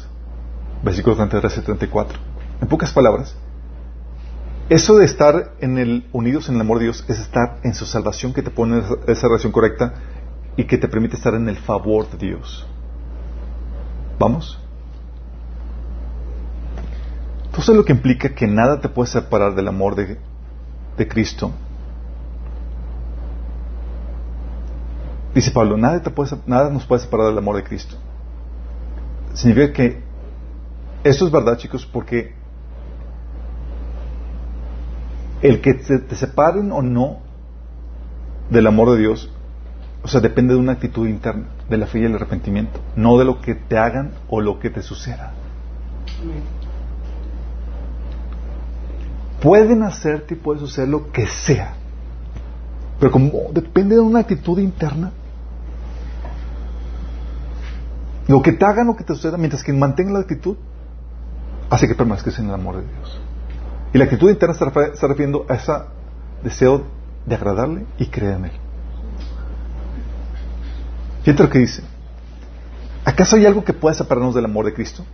Versículo 0.85 1.16
33 1.16 1.59
y 1.59 1.61
34. 1.62 2.18
En 2.61 2.68
pocas 2.68 2.92
palabras, 2.92 3.35
eso 4.68 4.96
de 4.96 5.07
estar 5.07 5.55
en 5.61 5.78
el, 5.78 6.07
unidos 6.12 6.48
en 6.48 6.57
el 6.57 6.61
amor 6.61 6.78
de 6.78 6.85
Dios 6.85 7.05
es 7.09 7.18
estar 7.18 7.59
en 7.62 7.74
su 7.74 7.87
salvación 7.87 8.33
que 8.33 8.42
te 8.42 8.50
pone 8.50 8.83
esa 9.07 9.28
relación 9.28 9.52
correcta 9.52 9.94
y 10.56 10.64
que 10.64 10.78
te 10.78 10.88
permite 10.88 11.16
estar 11.16 11.34
en 11.34 11.48
el 11.48 11.56
favor 11.56 12.10
de 12.10 12.18
Dios. 12.18 12.66
¿Vamos? 14.18 14.58
Entonces 17.46 17.74
lo 17.74 17.84
que 17.84 17.92
implica 17.92 18.34
que 18.34 18.46
nada 18.46 18.80
te 18.80 18.88
puede 18.88 19.10
separar 19.10 19.54
del 19.54 19.68
amor 19.68 19.94
de, 19.94 20.18
de 20.96 21.08
Cristo. 21.08 21.52
Dice 25.34 25.50
Pablo, 25.50 25.76
nada, 25.76 26.02
te 26.02 26.10
puede, 26.10 26.36
nada 26.46 26.70
nos 26.70 26.84
puede 26.84 27.02
separar 27.02 27.28
del 27.28 27.38
amor 27.38 27.56
de 27.56 27.64
Cristo. 27.64 27.96
Significa 29.34 29.72
que 29.72 30.02
esto 31.04 31.26
es 31.26 31.32
verdad, 31.32 31.56
chicos, 31.56 31.86
porque 31.86 32.34
el 35.40 35.60
que 35.60 35.74
te 35.74 36.14
separen 36.14 36.70
o 36.70 36.82
no 36.82 37.18
del 38.50 38.66
amor 38.66 38.92
de 38.92 38.98
Dios 38.98 39.30
o 40.04 40.08
sea, 40.08 40.20
depende 40.20 40.54
de 40.54 40.60
una 40.60 40.72
actitud 40.72 41.06
interna, 41.06 41.46
de 41.68 41.76
la 41.76 41.86
fe 41.86 42.00
y 42.00 42.04
el 42.04 42.14
arrepentimiento, 42.14 42.80
no 42.96 43.18
de 43.18 43.24
lo 43.24 43.40
que 43.40 43.54
te 43.54 43.78
hagan 43.78 44.12
o 44.28 44.40
lo 44.40 44.58
que 44.58 44.68
te 44.70 44.82
suceda. 44.82 45.32
Pueden 49.40 49.82
hacerte 49.82 50.34
y 50.34 50.36
puede 50.36 50.60
suceder 50.60 50.88
lo 50.88 51.12
que 51.12 51.26
sea, 51.26 51.74
pero 52.98 53.12
como 53.12 53.30
depende 53.52 53.94
de 53.94 54.00
una 54.00 54.20
actitud 54.20 54.58
interna, 54.58 55.12
lo 58.28 58.42
que 58.42 58.52
te 58.52 58.64
hagan 58.64 58.88
o 58.88 58.96
que 58.96 59.04
te 59.04 59.14
suceda, 59.14 59.36
mientras 59.36 59.62
que 59.62 59.72
mantenga 59.72 60.12
la 60.12 60.20
actitud, 60.20 60.56
hace 61.70 61.86
que 61.86 61.94
permanezcas 61.94 62.38
en 62.38 62.46
el 62.46 62.54
amor 62.54 62.76
de 62.76 62.86
Dios. 62.86 63.20
Y 63.92 63.98
la 63.98 64.04
actitud 64.04 64.30
interna 64.30 64.54
está 64.54 65.06
refiriendo 65.06 65.46
a 65.48 65.54
ese 65.54 65.72
deseo 66.42 66.84
de 67.26 67.34
agradarle 67.34 67.86
y 67.98 68.06
creer 68.06 68.36
en 68.36 68.44
Él. 68.46 68.52
Fíjate 71.22 71.42
lo 71.42 71.50
que 71.50 71.58
dice. 71.58 71.82
¿Acaso 73.04 73.37
hay 73.37 73.46
algo 73.46 73.64
que 73.64 73.72
pueda 73.72 73.94
separarnos 73.94 74.35
del 74.35 74.44
amor 74.44 74.64
de 74.64 74.74
Cristo? 74.74 75.04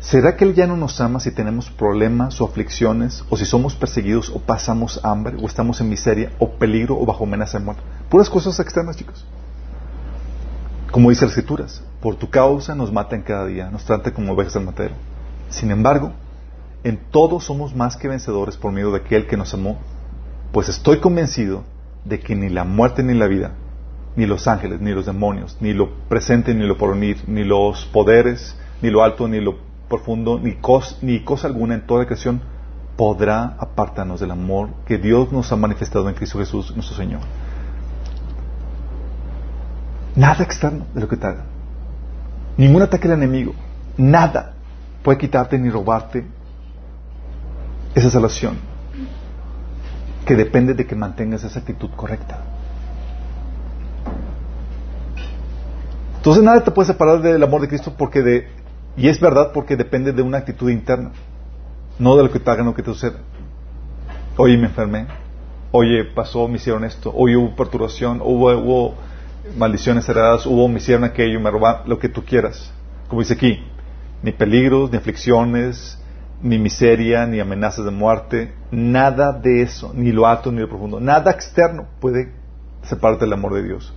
¿Será 0.00 0.36
que 0.36 0.44
Él 0.44 0.54
ya 0.54 0.66
no 0.66 0.76
nos 0.76 1.00
ama 1.00 1.18
si 1.18 1.32
tenemos 1.32 1.70
problemas 1.70 2.40
o 2.40 2.44
aflicciones, 2.44 3.24
o 3.28 3.36
si 3.36 3.44
somos 3.44 3.74
perseguidos, 3.74 4.30
o 4.30 4.38
pasamos 4.38 5.00
hambre, 5.02 5.36
o 5.40 5.46
estamos 5.46 5.80
en 5.80 5.88
miseria, 5.88 6.32
o 6.38 6.50
peligro, 6.50 6.98
o 6.98 7.04
bajo 7.04 7.24
amenaza 7.24 7.58
de 7.58 7.64
muerte? 7.64 7.82
Puras 8.08 8.30
cosas 8.30 8.58
externas, 8.60 8.96
chicos. 8.96 9.26
Como 10.92 11.10
dice 11.10 11.24
las 11.24 11.32
Escrituras, 11.32 11.82
por 12.00 12.16
tu 12.16 12.30
causa 12.30 12.74
nos 12.74 12.92
matan 12.92 13.22
cada 13.22 13.46
día, 13.46 13.70
nos 13.70 13.84
tratan 13.84 14.12
como 14.12 14.32
ovejas 14.32 14.54
del 14.54 14.64
matero. 14.64 14.94
Sin 15.50 15.70
embargo, 15.70 16.12
en 16.84 16.96
todo 17.10 17.40
somos 17.40 17.74
más 17.74 17.96
que 17.96 18.08
vencedores 18.08 18.56
por 18.56 18.72
medio 18.72 18.92
de 18.92 18.98
aquel 18.98 19.26
que 19.26 19.36
nos 19.36 19.52
amó, 19.52 19.78
pues 20.52 20.68
estoy 20.68 20.98
convencido 20.98 21.64
de 22.04 22.20
que 22.20 22.34
ni 22.34 22.48
la 22.48 22.64
muerte 22.64 23.02
ni 23.02 23.14
la 23.14 23.26
vida, 23.26 23.52
ni 24.18 24.26
los 24.26 24.48
ángeles, 24.48 24.80
ni 24.80 24.90
los 24.90 25.06
demonios, 25.06 25.56
ni 25.60 25.72
lo 25.72 25.90
presente, 26.08 26.52
ni 26.52 26.66
lo 26.66 26.76
porvenir, 26.76 27.18
ni 27.28 27.44
los 27.44 27.84
poderes, 27.86 28.58
ni 28.82 28.90
lo 28.90 29.04
alto, 29.04 29.28
ni 29.28 29.40
lo 29.40 29.58
profundo, 29.88 30.40
ni, 30.40 30.56
ni 31.02 31.20
cosa 31.20 31.46
alguna 31.46 31.74
en 31.76 31.86
toda 31.86 32.04
creación 32.04 32.40
podrá 32.96 33.54
apartarnos 33.60 34.18
del 34.18 34.32
amor 34.32 34.70
que 34.86 34.98
Dios 34.98 35.30
nos 35.30 35.52
ha 35.52 35.56
manifestado 35.56 36.08
en 36.08 36.16
Cristo 36.16 36.40
Jesús, 36.40 36.74
nuestro 36.74 36.96
Señor. 36.96 37.20
Nada 40.16 40.42
externo 40.42 40.84
de 40.92 41.00
lo 41.00 41.06
que 41.06 41.16
te 41.16 41.24
haga. 41.24 41.44
Ningún 42.56 42.82
ataque 42.82 43.06
del 43.06 43.18
enemigo. 43.18 43.54
Nada 43.96 44.54
puede 45.04 45.16
quitarte 45.16 45.60
ni 45.60 45.70
robarte 45.70 46.26
esa 47.94 48.10
salvación 48.10 48.58
que 50.26 50.34
depende 50.34 50.74
de 50.74 50.84
que 50.88 50.96
mantengas 50.96 51.44
esa 51.44 51.60
actitud 51.60 51.90
correcta. 51.94 52.57
Entonces 56.18 56.42
nada 56.42 56.64
te 56.64 56.72
puede 56.72 56.88
separar 56.88 57.22
del 57.22 57.42
amor 57.42 57.60
de 57.60 57.68
Cristo 57.68 57.94
porque 57.96 58.22
de, 58.22 58.48
y 58.96 59.08
es 59.08 59.20
verdad 59.20 59.52
porque 59.54 59.76
depende 59.76 60.12
de 60.12 60.20
una 60.20 60.38
actitud 60.38 60.68
interna, 60.68 61.12
no 62.00 62.16
de 62.16 62.24
lo 62.24 62.30
que 62.32 62.40
te 62.40 62.50
hagan 62.50 62.66
o 62.66 62.74
que 62.74 62.82
te 62.82 62.90
suceda. 62.90 63.18
Oye, 64.36 64.56
me 64.56 64.66
enfermé, 64.66 65.06
oye, 65.70 66.04
pasó, 66.04 66.48
me 66.48 66.56
hicieron 66.56 66.84
esto, 66.84 67.12
oye, 67.14 67.36
hubo 67.36 67.54
perturbación, 67.54 68.20
hubo, 68.20 68.50
hubo 68.50 68.94
maldiciones 69.56 70.08
heredadas, 70.08 70.44
hubo, 70.44 70.66
me 70.66 70.78
hicieron 70.78 71.04
aquello, 71.04 71.38
me 71.38 71.52
robaron, 71.52 71.88
lo 71.88 72.00
que 72.00 72.08
tú 72.08 72.24
quieras. 72.24 72.72
Como 73.06 73.20
dice 73.20 73.34
aquí, 73.34 73.62
ni 74.24 74.32
peligros, 74.32 74.90
ni 74.90 74.96
aflicciones, 74.96 76.02
ni 76.42 76.58
miseria, 76.58 77.26
ni 77.26 77.38
amenazas 77.38 77.84
de 77.84 77.92
muerte, 77.92 78.52
nada 78.72 79.32
de 79.32 79.62
eso, 79.62 79.92
ni 79.94 80.10
lo 80.10 80.26
alto 80.26 80.50
ni 80.50 80.60
lo 80.60 80.68
profundo, 80.68 80.98
nada 80.98 81.30
externo 81.30 81.86
puede 82.00 82.32
separarte 82.82 83.24
del 83.24 83.34
amor 83.34 83.54
de 83.54 83.62
Dios. 83.62 83.94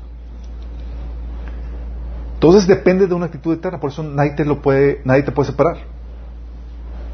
Entonces 2.41 2.65
depende 2.65 3.05
de 3.05 3.13
una 3.13 3.27
actitud 3.27 3.53
eterna, 3.53 3.79
por 3.79 3.91
eso 3.91 4.01
nadie 4.01 4.31
te 4.31 4.43
lo 4.43 4.63
puede, 4.63 5.01
nadie 5.05 5.21
te 5.21 5.31
puede 5.31 5.51
separar. 5.51 5.77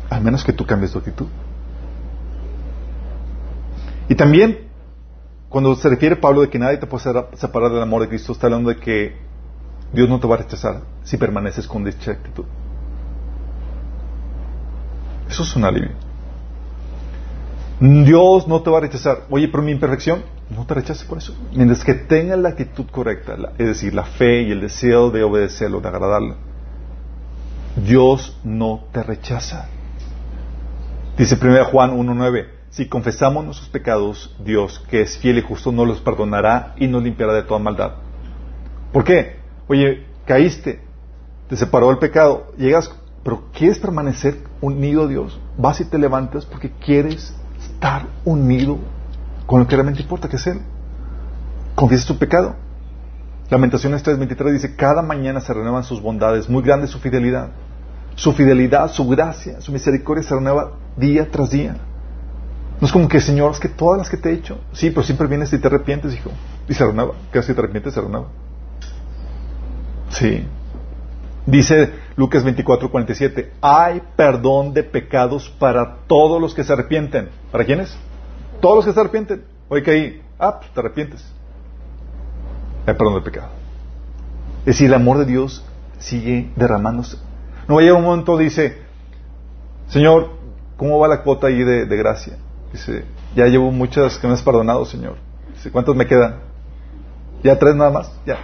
Al 0.09 0.23
menos 0.23 0.41
que 0.45 0.53
tú 0.53 0.65
cambies 0.65 0.93
tu 0.93 0.99
actitud. 0.99 1.27
Y 4.07 4.15
también, 4.15 4.69
cuando 5.49 5.75
se 5.75 5.89
refiere 5.89 6.15
Pablo 6.15 6.43
de 6.43 6.49
que 6.49 6.57
nadie 6.57 6.77
te 6.77 6.87
puede 6.87 7.03
separar 7.33 7.71
del 7.73 7.81
amor 7.81 8.03
de 8.03 8.07
Cristo, 8.07 8.31
está 8.31 8.47
hablando 8.47 8.69
de 8.69 8.77
que 8.77 9.17
Dios 9.91 10.07
no 10.07 10.17
te 10.17 10.27
va 10.27 10.35
a 10.35 10.37
rechazar 10.37 10.83
si 11.03 11.17
permaneces 11.17 11.67
con 11.67 11.83
dicha 11.83 12.11
actitud. 12.11 12.45
Eso 15.29 15.43
es 15.43 15.53
un 15.57 15.65
alivio. 15.65 15.91
Dios 17.81 18.47
no 18.47 18.61
te 18.61 18.69
va 18.69 18.77
a 18.77 18.81
rechazar. 18.81 19.25
Oye, 19.29 19.49
pero 19.49 19.61
mi 19.61 19.73
imperfección, 19.73 20.23
no 20.49 20.65
te 20.65 20.73
rechaces 20.73 21.03
por 21.03 21.17
eso. 21.17 21.35
Mientras 21.53 21.83
que 21.83 21.93
tengas 21.93 22.39
la 22.39 22.49
actitud 22.49 22.85
correcta, 22.89 23.35
es 23.57 23.67
decir, 23.67 23.93
la 23.93 24.05
fe 24.05 24.43
y 24.43 24.51
el 24.51 24.61
deseo 24.61 25.11
de 25.11 25.23
obedecerlo, 25.23 25.81
de 25.81 25.87
agradarlo, 25.89 26.35
Dios 27.75 28.39
no 28.43 28.85
te 28.91 29.03
rechaza. 29.03 29.67
Dice 31.17 31.37
1 31.41 31.65
Juan 31.65 31.97
1.9, 31.97 32.47
si 32.69 32.87
confesamos 32.87 33.43
nuestros 33.43 33.69
pecados, 33.69 34.35
Dios, 34.43 34.83
que 34.89 35.01
es 35.01 35.17
fiel 35.17 35.39
y 35.39 35.41
justo, 35.41 35.71
nos 35.71 35.87
los 35.87 35.99
perdonará 35.99 36.75
y 36.77 36.87
nos 36.87 37.03
limpiará 37.03 37.33
de 37.33 37.43
toda 37.43 37.59
maldad. 37.59 37.93
¿Por 38.93 39.03
qué? 39.03 39.37
Oye, 39.67 40.05
caíste, 40.25 40.81
te 41.49 41.55
separó 41.55 41.91
el 41.91 41.97
pecado, 41.97 42.53
llegas, 42.57 42.91
pero 43.23 43.45
quieres 43.51 43.79
permanecer 43.79 44.37
unido 44.61 45.03
a 45.03 45.07
Dios, 45.07 45.39
vas 45.57 45.81
y 45.81 45.85
te 45.85 45.97
levantas 45.97 46.45
porque 46.45 46.71
quieres 46.71 47.35
estar 47.59 48.07
unido 48.23 48.77
con 49.47 49.61
lo 49.61 49.67
que 49.67 49.75
realmente 49.75 50.03
importa, 50.03 50.29
que 50.29 50.35
es 50.35 50.45
Él. 50.45 50.59
Confiesa 51.73 52.05
tu 52.05 52.17
pecado. 52.19 52.55
Lamentaciones 53.49 54.03
3:23 54.03 54.51
dice, 54.51 54.75
cada 54.75 55.01
mañana 55.01 55.39
se 55.39 55.53
renuevan 55.53 55.83
sus 55.83 56.01
bondades, 56.01 56.49
muy 56.49 56.61
grande 56.61 56.85
su 56.85 56.99
fidelidad. 56.99 57.49
Su 58.15 58.33
fidelidad, 58.33 58.91
su 58.91 59.07
gracia, 59.07 59.61
su 59.61 59.71
misericordia 59.71 60.23
se 60.23 60.35
renueva 60.35 60.73
día 60.97 61.29
tras 61.31 61.51
día. 61.51 61.77
No 62.79 62.85
es 62.85 62.91
como 62.91 63.07
que, 63.07 63.21
Señor, 63.21 63.51
es 63.51 63.59
que 63.59 63.69
todas 63.69 63.97
las 63.97 64.09
que 64.09 64.17
te 64.17 64.29
he 64.29 64.33
hecho, 64.33 64.59
sí, 64.73 64.91
pero 64.91 65.03
siempre 65.03 65.27
vienes 65.27 65.51
y 65.53 65.57
te 65.57 65.67
arrepientes, 65.67 66.13
hijo. 66.13 66.31
Y 66.67 66.73
se 66.73 66.85
renueva. 66.85 67.13
Que 67.31 67.41
te 67.41 67.51
arrepientes, 67.51 67.93
se 67.93 68.01
renueva. 68.01 68.27
Sí. 70.09 70.45
Dice 71.45 71.93
Lucas 72.17 72.43
24:47, 72.43 73.51
hay 73.61 74.01
perdón 74.15 74.73
de 74.73 74.83
pecados 74.83 75.49
para 75.57 75.99
todos 76.07 76.41
los 76.41 76.53
que 76.53 76.63
se 76.63 76.73
arrepienten. 76.73 77.29
¿Para 77.51 77.63
quiénes? 77.63 77.97
Todos 78.61 78.77
los 78.77 78.85
que 78.85 78.93
se 78.93 78.99
arrepienten. 78.99 79.43
Que 79.69 79.91
ahí, 79.91 80.21
ah, 80.39 80.59
pues 80.59 80.71
te 80.71 80.79
arrepientes. 80.79 81.25
Hay 82.85 82.93
perdón 82.93 83.15
de 83.15 83.21
pecado. 83.21 83.49
Es 84.61 84.75
decir, 84.75 84.87
el 84.87 84.93
amor 84.93 85.17
de 85.19 85.25
Dios 85.25 85.63
sigue 85.99 86.51
derramándose. 86.55 87.17
No 87.67 87.75
va 87.75 87.81
a 87.81 87.83
llegar 87.83 87.99
un 87.99 88.05
momento, 88.05 88.37
dice, 88.37 88.77
Señor, 89.89 90.31
¿cómo 90.77 90.99
va 90.99 91.07
la 91.07 91.21
cuota 91.21 91.47
ahí 91.47 91.63
de, 91.63 91.85
gracia? 91.97 92.37
Dice, 92.71 93.03
ya 93.35 93.45
llevo 93.45 93.71
muchas 93.71 94.17
que 94.17 94.27
me 94.27 94.33
has 94.33 94.41
perdonado, 94.41 94.85
Señor. 94.85 95.15
Dice, 95.53 95.71
¿cuántas 95.71 95.95
me 95.95 96.05
quedan? 96.05 96.37
¿Ya 97.43 97.57
tres 97.59 97.75
nada 97.75 97.91
más? 97.91 98.11
Ya. 98.25 98.37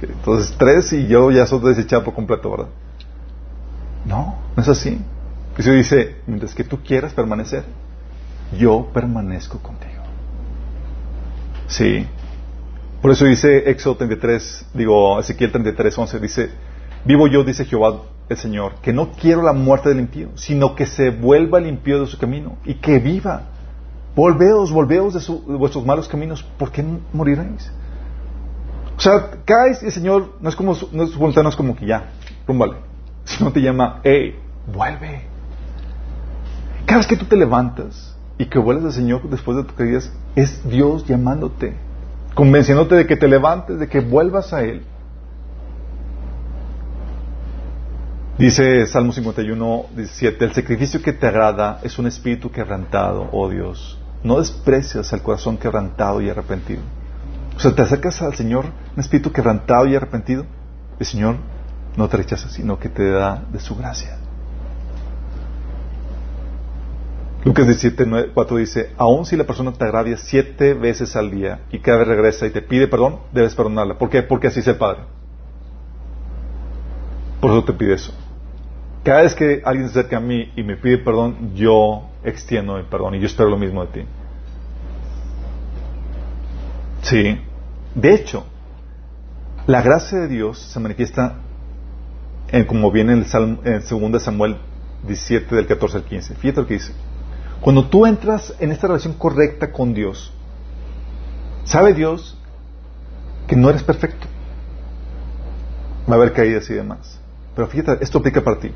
Entonces 0.00 0.54
tres 0.58 0.92
y 0.92 1.06
yo 1.06 1.30
ya 1.30 1.46
soy 1.46 1.60
desechado 1.60 2.04
por 2.04 2.14
completo, 2.14 2.50
¿verdad? 2.50 2.68
No, 4.04 4.38
no 4.56 4.62
es 4.62 4.68
así. 4.68 5.00
Dice, 5.56 6.16
mientras 6.26 6.54
que 6.54 6.64
tú 6.64 6.78
quieras 6.82 7.12
permanecer, 7.12 7.64
yo 8.56 8.88
permanezco 8.92 9.58
contigo. 9.58 10.02
Sí. 11.66 12.06
Por 13.02 13.12
eso 13.12 13.26
dice 13.26 13.70
Éxodo 13.70 13.96
33, 13.96 14.70
digo 14.74 15.20
Ezequiel 15.20 15.52
33, 15.52 15.98
11, 15.98 16.20
dice, 16.20 16.50
vivo 17.04 17.28
yo, 17.28 17.44
dice 17.44 17.64
Jehová 17.64 18.02
el 18.28 18.36
Señor, 18.36 18.74
que 18.82 18.92
no 18.92 19.12
quiero 19.12 19.42
la 19.42 19.52
muerte 19.52 19.88
del 19.88 20.00
impío, 20.00 20.30
sino 20.34 20.74
que 20.74 20.84
se 20.84 21.10
vuelva 21.10 21.58
el 21.58 21.66
impío 21.66 22.00
de 22.00 22.06
su 22.06 22.18
camino 22.18 22.56
y 22.64 22.74
que 22.74 22.98
viva. 22.98 23.42
Volveos, 24.14 24.72
volveos 24.72 25.14
de, 25.14 25.20
de 25.20 25.56
vuestros 25.56 25.86
malos 25.86 26.08
caminos, 26.08 26.42
¿por 26.42 26.72
qué 26.72 26.84
moriréis? 27.12 27.70
O 28.96 29.00
sea, 29.00 29.30
caes 29.44 29.80
y 29.82 29.86
el 29.86 29.92
Señor 29.92 30.34
no 30.40 30.48
es 30.48 30.56
como 30.56 30.76
no 30.92 31.04
es, 31.04 31.16
no 31.16 31.48
es 31.48 31.56
como 31.56 31.76
que 31.76 31.86
ya, 31.86 32.10
rúmbale. 32.46 32.78
Sino 33.24 33.52
te 33.52 33.60
llama, 33.60 34.00
hey, 34.02 34.36
vuelve. 34.66 35.22
Cada 36.84 36.98
vez 36.98 37.06
que 37.06 37.16
tú 37.16 37.26
te 37.26 37.36
levantas 37.36 38.17
y 38.38 38.46
que 38.46 38.58
vuelves 38.58 38.84
al 38.86 38.92
Señor 38.92 39.28
después 39.28 39.56
de 39.56 39.64
tu 39.64 39.74
caídas, 39.74 40.12
es 40.36 40.66
Dios 40.68 41.04
llamándote, 41.06 41.74
convenciéndote 42.34 42.94
de 42.94 43.06
que 43.06 43.16
te 43.16 43.26
levantes, 43.26 43.78
de 43.78 43.88
que 43.88 44.00
vuelvas 44.00 44.52
a 44.52 44.62
Él. 44.62 44.84
Dice 48.38 48.86
Salmo 48.86 49.12
51, 49.12 49.86
17, 49.96 50.44
el 50.44 50.52
sacrificio 50.52 51.02
que 51.02 51.12
te 51.12 51.26
agrada 51.26 51.80
es 51.82 51.98
un 51.98 52.06
espíritu 52.06 52.52
quebrantado, 52.52 53.28
oh 53.32 53.50
Dios. 53.50 53.98
No 54.22 54.38
desprecias 54.38 55.12
al 55.12 55.22
corazón 55.22 55.58
quebrantado 55.58 56.20
y 56.20 56.30
arrepentido. 56.30 56.82
O 57.56 57.60
sea, 57.60 57.74
te 57.74 57.82
acercas 57.82 58.22
al 58.22 58.36
Señor, 58.36 58.66
un 58.94 59.00
espíritu 59.00 59.32
quebrantado 59.32 59.86
y 59.86 59.96
arrepentido. 59.96 60.46
El 61.00 61.06
Señor 61.06 61.36
no 61.96 62.08
te 62.08 62.16
rechaza, 62.16 62.48
sino 62.48 62.78
que 62.78 62.88
te 62.88 63.10
da 63.10 63.42
de 63.52 63.58
su 63.58 63.74
gracia. 63.74 64.18
Lucas 67.44 67.66
17, 67.66 68.32
4 68.34 68.56
dice, 68.56 68.90
aun 68.96 69.24
si 69.24 69.36
la 69.36 69.44
persona 69.44 69.72
te 69.72 69.84
agravia 69.84 70.16
siete 70.16 70.74
veces 70.74 71.14
al 71.14 71.30
día 71.30 71.60
y 71.70 71.78
cada 71.78 71.98
vez 71.98 72.08
regresa 72.08 72.46
y 72.46 72.50
te 72.50 72.62
pide 72.62 72.88
perdón, 72.88 73.20
debes 73.32 73.54
perdonarla. 73.54 73.96
¿Por 73.96 74.10
qué? 74.10 74.22
Porque 74.22 74.48
así 74.48 74.60
es 74.60 74.66
el 74.66 74.76
Padre. 74.76 75.02
Por 77.40 77.52
eso 77.52 77.64
te 77.64 77.72
pide 77.72 77.94
eso. 77.94 78.12
Cada 79.04 79.22
vez 79.22 79.34
que 79.34 79.62
alguien 79.64 79.88
se 79.88 80.00
acerca 80.00 80.16
a 80.16 80.20
mí 80.20 80.52
y 80.56 80.64
me 80.64 80.76
pide 80.76 80.98
perdón, 80.98 81.54
yo 81.54 82.10
extiendo 82.24 82.76
el 82.76 82.86
perdón 82.86 83.14
y 83.14 83.20
yo 83.20 83.26
espero 83.26 83.48
lo 83.48 83.56
mismo 83.56 83.86
de 83.86 83.92
ti. 83.92 84.08
Sí. 87.02 87.40
De 87.94 88.14
hecho, 88.14 88.44
la 89.66 89.80
gracia 89.80 90.18
de 90.18 90.28
Dios 90.28 90.58
se 90.58 90.80
manifiesta 90.80 91.36
en, 92.50 92.64
como 92.64 92.90
viene 92.90 93.12
en, 93.12 93.24
el 93.32 93.58
en 93.64 94.10
2 94.12 94.22
Samuel 94.22 94.56
17 95.06 95.54
del 95.54 95.66
14 95.66 95.98
al 95.98 96.04
15. 96.04 96.34
Fíjate 96.34 96.60
lo 96.60 96.66
que 96.66 96.74
dice. 96.74 96.92
Cuando 97.60 97.86
tú 97.86 98.06
entras 98.06 98.54
en 98.60 98.72
esta 98.72 98.86
relación 98.86 99.14
correcta 99.14 99.72
con 99.72 99.94
Dios, 99.94 100.32
sabe 101.64 101.92
Dios 101.92 102.36
que 103.46 103.56
no 103.56 103.68
eres 103.70 103.82
perfecto. 103.82 104.26
Va 106.08 106.14
a 106.14 106.16
haber 106.16 106.32
caídas 106.32 106.68
y 106.70 106.74
demás. 106.74 107.18
Pero 107.54 107.68
fíjate, 107.68 108.04
esto 108.04 108.18
aplica 108.18 108.42
para 108.42 108.60
ti. 108.60 108.70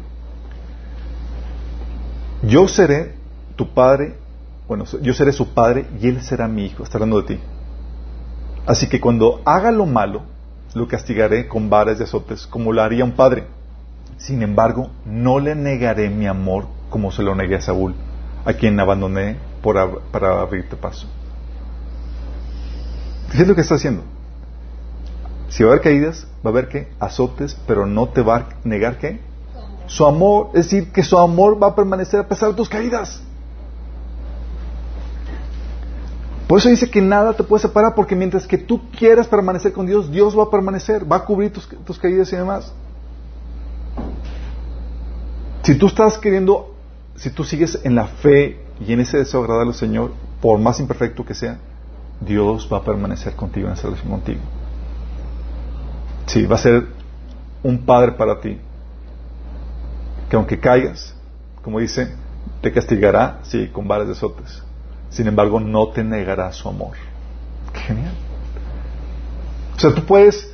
Yo 2.42 2.66
seré 2.66 3.14
tu 3.54 3.68
padre, 3.72 4.16
bueno, 4.66 4.84
yo 5.00 5.14
seré 5.14 5.32
su 5.32 5.54
padre 5.54 5.86
y 6.00 6.08
él 6.08 6.22
será 6.22 6.48
mi 6.48 6.66
hijo. 6.66 6.82
Está 6.82 6.98
hablando 6.98 7.22
de 7.22 7.36
ti. 7.36 7.40
Así 8.66 8.88
que 8.88 9.00
cuando 9.00 9.40
haga 9.44 9.70
lo 9.70 9.86
malo, 9.86 10.22
lo 10.74 10.88
castigaré 10.88 11.46
con 11.48 11.70
varas 11.70 11.98
de 11.98 12.04
azotes, 12.04 12.46
como 12.46 12.72
lo 12.72 12.82
haría 12.82 13.04
un 13.04 13.12
padre. 13.12 13.44
Sin 14.16 14.42
embargo, 14.42 14.90
no 15.04 15.38
le 15.38 15.54
negaré 15.54 16.10
mi 16.10 16.26
amor 16.26 16.66
como 16.90 17.10
se 17.10 17.22
lo 17.22 17.34
negué 17.34 17.56
a 17.56 17.60
Saúl, 17.60 17.94
a 18.44 18.52
quien 18.52 18.78
abandoné 18.80 19.36
para 19.62 20.40
abrirte 20.40 20.76
paso. 20.76 21.06
¿Qué 23.32 23.42
es 23.42 23.48
lo 23.48 23.54
que 23.54 23.62
está 23.62 23.76
haciendo? 23.76 24.02
Si 25.48 25.62
va 25.62 25.70
a 25.70 25.72
haber 25.72 25.84
caídas, 25.84 26.26
va 26.44 26.48
a 26.48 26.52
haber 26.52 26.68
que 26.68 26.88
azotes, 26.98 27.56
pero 27.66 27.86
no 27.86 28.08
te 28.08 28.22
va 28.22 28.36
a 28.36 28.48
negar 28.64 28.98
qué? 28.98 29.20
Su 29.86 30.06
amor, 30.06 30.48
es 30.54 30.70
decir, 30.70 30.92
que 30.92 31.02
su 31.02 31.18
amor 31.18 31.62
va 31.62 31.68
a 31.68 31.74
permanecer 31.74 32.20
a 32.20 32.26
pesar 32.26 32.50
de 32.50 32.54
tus 32.54 32.68
caídas. 32.68 33.22
Por 36.48 36.58
eso 36.58 36.68
dice 36.68 36.90
que 36.90 37.00
nada 37.00 37.32
te 37.34 37.44
puede 37.44 37.62
separar, 37.62 37.94
porque 37.94 38.14
mientras 38.14 38.46
que 38.46 38.58
tú 38.58 38.80
quieras 38.90 39.26
permanecer 39.26 39.72
con 39.72 39.86
Dios, 39.86 40.10
Dios 40.10 40.38
va 40.38 40.44
a 40.44 40.50
permanecer, 40.50 41.10
va 41.10 41.16
a 41.16 41.24
cubrir 41.24 41.52
tus, 41.52 41.98
caídas 41.98 42.32
y 42.32 42.36
demás. 42.36 42.72
Si 45.62 45.74
tú 45.76 45.86
estás 45.86 46.18
queriendo, 46.18 46.71
si 47.22 47.30
tú 47.30 47.44
sigues 47.44 47.80
en 47.84 47.94
la 47.94 48.06
fe 48.06 48.60
y 48.80 48.92
en 48.92 49.00
ese 49.00 49.18
deseo 49.18 49.40
de 49.40 49.44
agradar 49.44 49.68
al 49.68 49.74
Señor, 49.74 50.12
por 50.40 50.58
más 50.58 50.80
imperfecto 50.80 51.24
que 51.24 51.34
sea, 51.34 51.58
Dios 52.20 52.68
va 52.72 52.78
a 52.78 52.82
permanecer 52.82 53.34
contigo 53.34 53.68
en 53.68 53.74
esa 53.74 53.84
relación 53.84 54.10
contigo. 54.10 54.40
Sí, 56.26 56.46
va 56.46 56.56
a 56.56 56.58
ser 56.58 56.86
un 57.62 57.84
padre 57.84 58.12
para 58.12 58.40
ti. 58.40 58.58
Que 60.28 60.36
aunque 60.36 60.58
caigas, 60.58 61.14
como 61.62 61.78
dice, 61.78 62.12
te 62.60 62.72
castigará, 62.72 63.38
sí, 63.42 63.68
con 63.68 63.86
varas 63.86 64.06
de 64.08 64.14
azotes 64.14 64.62
sin 65.12 65.26
embargo 65.26 65.60
no 65.60 65.88
te 65.88 66.02
negará 66.02 66.50
su 66.52 66.68
amor. 66.68 66.96
Genial. 67.74 68.14
O 69.76 69.78
sea, 69.78 69.94
tú 69.94 70.04
puedes 70.04 70.50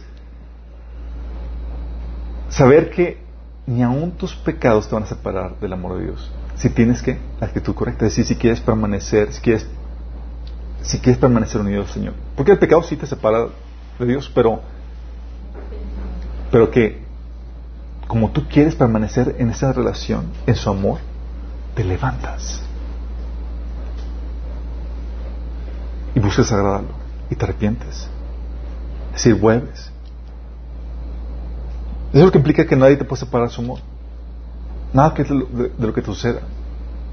saber 2.48 2.90
que 2.90 3.18
ni 3.66 3.82
aun 3.82 4.10
tus 4.12 4.34
pecados 4.34 4.88
te 4.88 4.94
van 4.94 5.04
a 5.04 5.06
separar 5.06 5.58
del 5.60 5.72
amor 5.72 5.98
de 5.98 6.04
Dios. 6.06 6.30
Si 6.58 6.70
tienes 6.70 7.02
que 7.02 7.18
la 7.40 7.46
actitud 7.46 7.74
correcta, 7.74 8.06
es 8.06 8.12
decir, 8.12 8.26
si 8.26 8.36
quieres 8.36 8.60
permanecer, 8.60 9.32
si 9.32 9.40
quieres, 9.40 9.66
si 10.82 10.98
quieres 10.98 11.18
permanecer 11.18 11.60
unido 11.60 11.82
al 11.82 11.88
Señor. 11.88 12.14
Porque 12.36 12.52
el 12.52 12.58
pecado 12.58 12.82
sí 12.82 12.96
te 12.96 13.06
separa 13.06 13.46
de 13.98 14.06
Dios, 14.06 14.30
pero, 14.34 14.60
pero 16.50 16.70
que 16.70 17.02
como 18.08 18.30
tú 18.30 18.48
quieres 18.48 18.74
permanecer 18.74 19.36
en 19.38 19.50
esa 19.50 19.72
relación, 19.72 20.32
en 20.46 20.54
su 20.56 20.68
amor, 20.70 20.98
te 21.74 21.84
levantas 21.84 22.62
y 26.14 26.20
buscas 26.20 26.50
agradarlo 26.50 26.88
y 27.30 27.36
te 27.36 27.44
arrepientes. 27.44 28.08
Es 29.08 29.24
decir, 29.24 29.34
vuelves. 29.34 29.92
Eso 32.10 32.18
es 32.18 32.24
lo 32.24 32.32
que 32.32 32.38
implica 32.38 32.66
que 32.66 32.74
nadie 32.74 32.96
te 32.96 33.04
puede 33.04 33.20
separar 33.20 33.48
de 33.48 33.54
su 33.54 33.60
amor. 33.60 33.80
Nada 34.92 35.14
que 35.14 35.24
de, 35.24 35.34
lo, 35.78 35.94
que 35.94 36.00
te 36.00 36.06
suceda, 36.06 36.40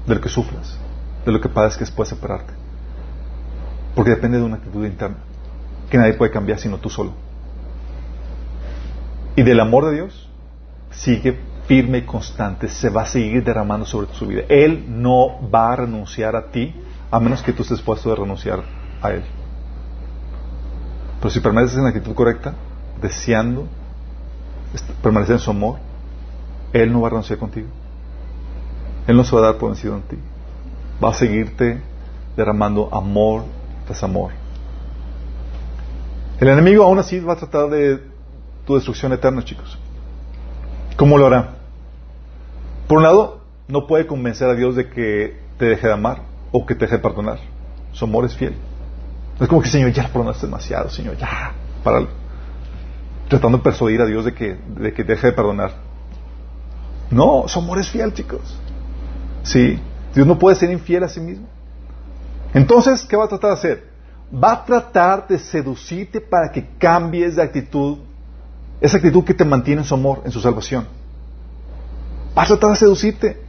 de 0.06 0.14
lo 0.14 0.20
que 0.20 0.28
sufras, 0.28 0.78
de 1.24 1.32
lo 1.32 1.40
que 1.40 1.48
padezcas 1.48 1.90
puede 1.90 2.10
separarte. 2.10 2.52
Porque 3.94 4.10
depende 4.10 4.38
de 4.38 4.44
una 4.44 4.56
actitud 4.56 4.84
interna 4.84 5.16
que 5.90 5.98
nadie 5.98 6.14
puede 6.14 6.30
cambiar 6.30 6.58
sino 6.58 6.78
tú 6.78 6.90
solo. 6.90 7.12
Y 9.36 9.42
del 9.42 9.60
amor 9.60 9.86
de 9.86 9.94
Dios 9.94 10.28
sigue 10.90 11.38
firme 11.66 11.98
y 11.98 12.02
constante, 12.02 12.68
se 12.68 12.88
va 12.88 13.02
a 13.02 13.06
seguir 13.06 13.44
derramando 13.44 13.84
sobre 13.84 14.06
tu 14.06 14.26
vida. 14.26 14.42
Él 14.48 14.84
no 14.88 15.50
va 15.50 15.72
a 15.72 15.76
renunciar 15.76 16.36
a 16.36 16.50
ti 16.50 16.74
a 17.10 17.20
menos 17.20 17.42
que 17.42 17.52
tú 17.52 17.62
estés 17.62 17.78
dispuesto 17.78 18.10
a 18.12 18.16
renunciar 18.16 18.62
a 19.02 19.10
Él. 19.10 19.24
Pero 21.18 21.30
si 21.30 21.40
permaneces 21.40 21.76
en 21.76 21.84
la 21.84 21.90
actitud 21.90 22.14
correcta, 22.14 22.54
deseando 23.00 23.66
permanecer 25.02 25.34
en 25.34 25.40
su 25.40 25.50
amor, 25.50 25.78
Él 26.82 26.92
no 26.92 27.00
va 27.00 27.08
a 27.08 27.10
renunciar 27.10 27.38
contigo. 27.38 27.68
Él 29.06 29.16
no 29.16 29.24
se 29.24 29.34
va 29.34 29.42
a 29.42 29.44
dar 29.46 29.58
por 29.58 29.70
vencido 29.70 29.96
en 29.96 30.02
ti. 30.02 30.18
Va 31.02 31.10
a 31.10 31.14
seguirte 31.14 31.80
derramando 32.36 32.94
amor 32.94 33.44
tras 33.86 34.02
amor. 34.02 34.32
El 36.38 36.48
enemigo 36.48 36.84
aún 36.84 36.98
así 36.98 37.18
va 37.20 37.32
a 37.32 37.36
tratar 37.36 37.70
de 37.70 38.02
tu 38.66 38.74
destrucción 38.74 39.12
eterna, 39.12 39.42
chicos. 39.42 39.78
¿Cómo 40.96 41.16
lo 41.16 41.26
hará? 41.26 41.54
Por 42.88 42.98
un 42.98 43.04
lado, 43.04 43.40
no 43.68 43.86
puede 43.86 44.06
convencer 44.06 44.48
a 44.48 44.54
Dios 44.54 44.76
de 44.76 44.90
que 44.90 45.40
te 45.58 45.66
deje 45.66 45.86
de 45.86 45.94
amar 45.94 46.22
o 46.52 46.66
que 46.66 46.74
te 46.74 46.80
deje 46.84 46.96
de 46.96 47.02
perdonar. 47.02 47.38
Su 47.92 48.04
amor 48.04 48.26
es 48.26 48.36
fiel. 48.36 48.54
es 49.40 49.48
como 49.48 49.62
que, 49.62 49.68
Señor, 49.68 49.92
ya 49.92 50.08
perdonaste 50.08 50.46
demasiado, 50.46 50.90
Señor, 50.90 51.16
ya, 51.16 51.52
para 51.82 52.06
tratando 53.28 53.58
de 53.58 53.64
persuadir 53.64 54.00
a 54.02 54.06
Dios 54.06 54.24
de 54.24 54.34
que, 54.34 54.56
de 54.78 54.92
que 54.92 55.04
deje 55.04 55.28
de 55.28 55.32
perdonar. 55.32 55.85
No, 57.10 57.44
su 57.46 57.58
amor 57.58 57.78
es 57.78 57.88
fiel, 57.88 58.12
chicos. 58.12 58.58
Sí, 59.42 59.78
Dios 60.14 60.26
no 60.26 60.38
puede 60.38 60.56
ser 60.56 60.70
infiel 60.70 61.04
a 61.04 61.08
sí 61.08 61.20
mismo. 61.20 61.46
Entonces, 62.52 63.04
¿qué 63.04 63.16
va 63.16 63.24
a 63.24 63.28
tratar 63.28 63.50
de 63.50 63.56
hacer? 63.56 63.84
Va 64.32 64.52
a 64.52 64.64
tratar 64.64 65.28
de 65.28 65.38
seducirte 65.38 66.20
para 66.20 66.50
que 66.50 66.66
cambies 66.78 67.36
de 67.36 67.42
actitud, 67.42 67.98
esa 68.80 68.96
actitud 68.96 69.24
que 69.24 69.34
te 69.34 69.44
mantiene 69.44 69.82
en 69.82 69.86
su 69.86 69.94
amor, 69.94 70.22
en 70.24 70.32
su 70.32 70.40
salvación. 70.40 70.86
Va 72.36 72.42
a 72.42 72.46
tratar 72.46 72.70
de 72.70 72.76
seducirte. 72.76 73.40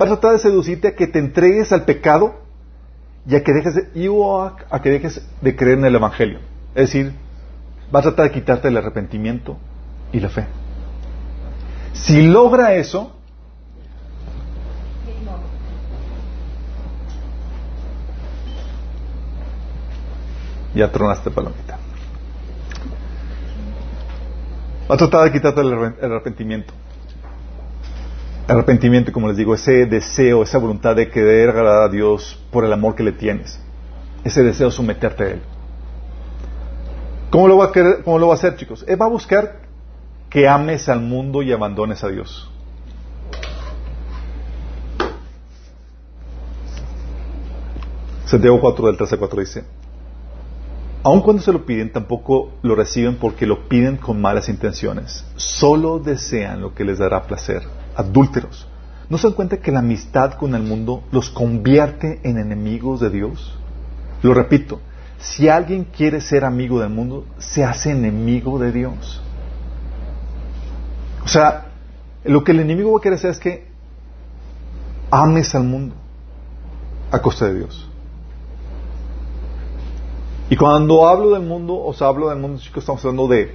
Va 0.00 0.04
a 0.04 0.08
tratar 0.08 0.32
de 0.32 0.38
seducirte 0.38 0.88
a 0.88 0.94
que 0.94 1.06
te 1.06 1.18
entregues 1.18 1.72
al 1.72 1.84
pecado 1.84 2.34
y 3.26 3.34
a 3.34 3.42
que 3.42 3.52
dejes 3.52 3.74
de, 3.74 4.54
a 4.70 4.82
que 4.82 4.90
dejes 4.90 5.26
de 5.40 5.56
creer 5.56 5.78
en 5.78 5.84
el 5.86 5.94
Evangelio. 5.94 6.38
Es 6.74 6.92
decir, 6.92 7.14
va 7.94 8.00
a 8.00 8.02
tratar 8.02 8.26
de 8.26 8.32
quitarte 8.32 8.68
el 8.68 8.76
arrepentimiento 8.76 9.56
y 10.12 10.20
la 10.20 10.28
fe. 10.28 10.44
Si 12.02 12.22
logra 12.22 12.74
eso, 12.74 13.12
ya 20.74 20.92
tronaste 20.92 21.30
palomita. 21.30 21.78
Va 24.88 24.94
a 24.94 24.98
tratar 24.98 25.24
de 25.24 25.32
quitarte 25.32 25.60
el 25.60 25.72
arrepentimiento 26.12 26.72
arrepentimiento, 28.48 29.12
como 29.12 29.28
les 29.28 29.36
digo, 29.36 29.54
ese 29.54 29.86
deseo, 29.86 30.42
esa 30.42 30.58
voluntad 30.58 30.94
de 30.94 31.08
querer 31.10 31.50
agradar 31.50 31.88
a 31.88 31.88
Dios 31.88 32.40
por 32.50 32.64
el 32.64 32.72
amor 32.72 32.94
que 32.94 33.02
le 33.02 33.12
tienes, 33.12 33.60
ese 34.24 34.42
deseo 34.42 34.68
de 34.68 34.72
someterte 34.72 35.24
a 35.24 35.26
Él. 35.30 35.42
¿Cómo 37.30 37.48
lo 37.48 37.56
va 37.58 37.66
a, 37.66 37.72
querer, 37.72 38.02
cómo 38.04 38.18
lo 38.18 38.28
va 38.28 38.34
a 38.34 38.36
hacer, 38.36 38.56
chicos? 38.56 38.84
Él 38.86 39.00
va 39.00 39.06
a 39.06 39.08
buscar 39.08 39.65
que 40.30 40.48
ames 40.48 40.88
al 40.88 41.00
mundo 41.00 41.42
y 41.42 41.52
abandones 41.52 42.02
a 42.04 42.08
Dios. 42.08 42.50
Santiago 48.26 48.60
4 48.60 48.86
del 48.88 48.96
13 48.96 49.14
a 49.14 49.18
4 49.18 49.40
dice, 49.40 49.64
aun 51.04 51.20
cuando 51.20 51.40
se 51.40 51.52
lo 51.52 51.64
piden, 51.64 51.92
tampoco 51.92 52.50
lo 52.62 52.74
reciben 52.74 53.16
porque 53.16 53.46
lo 53.46 53.68
piden 53.68 53.96
con 53.96 54.20
malas 54.20 54.48
intenciones. 54.48 55.24
Solo 55.36 56.00
desean 56.00 56.60
lo 56.60 56.74
que 56.74 56.84
les 56.84 56.98
dará 56.98 57.22
placer 57.22 57.62
adúlteros. 57.94 58.66
¿No 59.08 59.18
se 59.18 59.28
dan 59.28 59.36
cuenta 59.36 59.58
que 59.58 59.70
la 59.70 59.78
amistad 59.78 60.32
con 60.32 60.56
el 60.56 60.62
mundo 60.62 61.04
los 61.12 61.30
convierte 61.30 62.20
en 62.24 62.38
enemigos 62.38 62.98
de 62.98 63.10
Dios? 63.10 63.56
Lo 64.22 64.34
repito, 64.34 64.80
si 65.18 65.48
alguien 65.48 65.84
quiere 65.84 66.20
ser 66.20 66.44
amigo 66.44 66.80
del 66.80 66.90
mundo, 66.90 67.24
se 67.38 67.62
hace 67.62 67.92
enemigo 67.92 68.58
de 68.58 68.72
Dios. 68.72 69.22
Sea, 71.36 71.66
lo 72.24 72.42
que 72.44 72.52
el 72.52 72.60
enemigo 72.60 72.92
va 72.92 72.98
a 72.98 73.02
querer 73.02 73.18
hacer 73.18 73.30
es 73.30 73.38
que 73.38 73.66
ames 75.10 75.54
al 75.54 75.64
mundo 75.64 75.94
a 77.10 77.20
costa 77.20 77.44
de 77.44 77.58
Dios. 77.58 77.86
Y 80.48 80.56
cuando 80.56 81.06
hablo 81.06 81.32
del 81.32 81.42
mundo, 81.42 81.76
os 81.76 82.00
hablo 82.00 82.30
del 82.30 82.38
mundo, 82.38 82.58
chicos, 82.58 82.84
estamos 82.84 83.04
hablando 83.04 83.28
de 83.28 83.52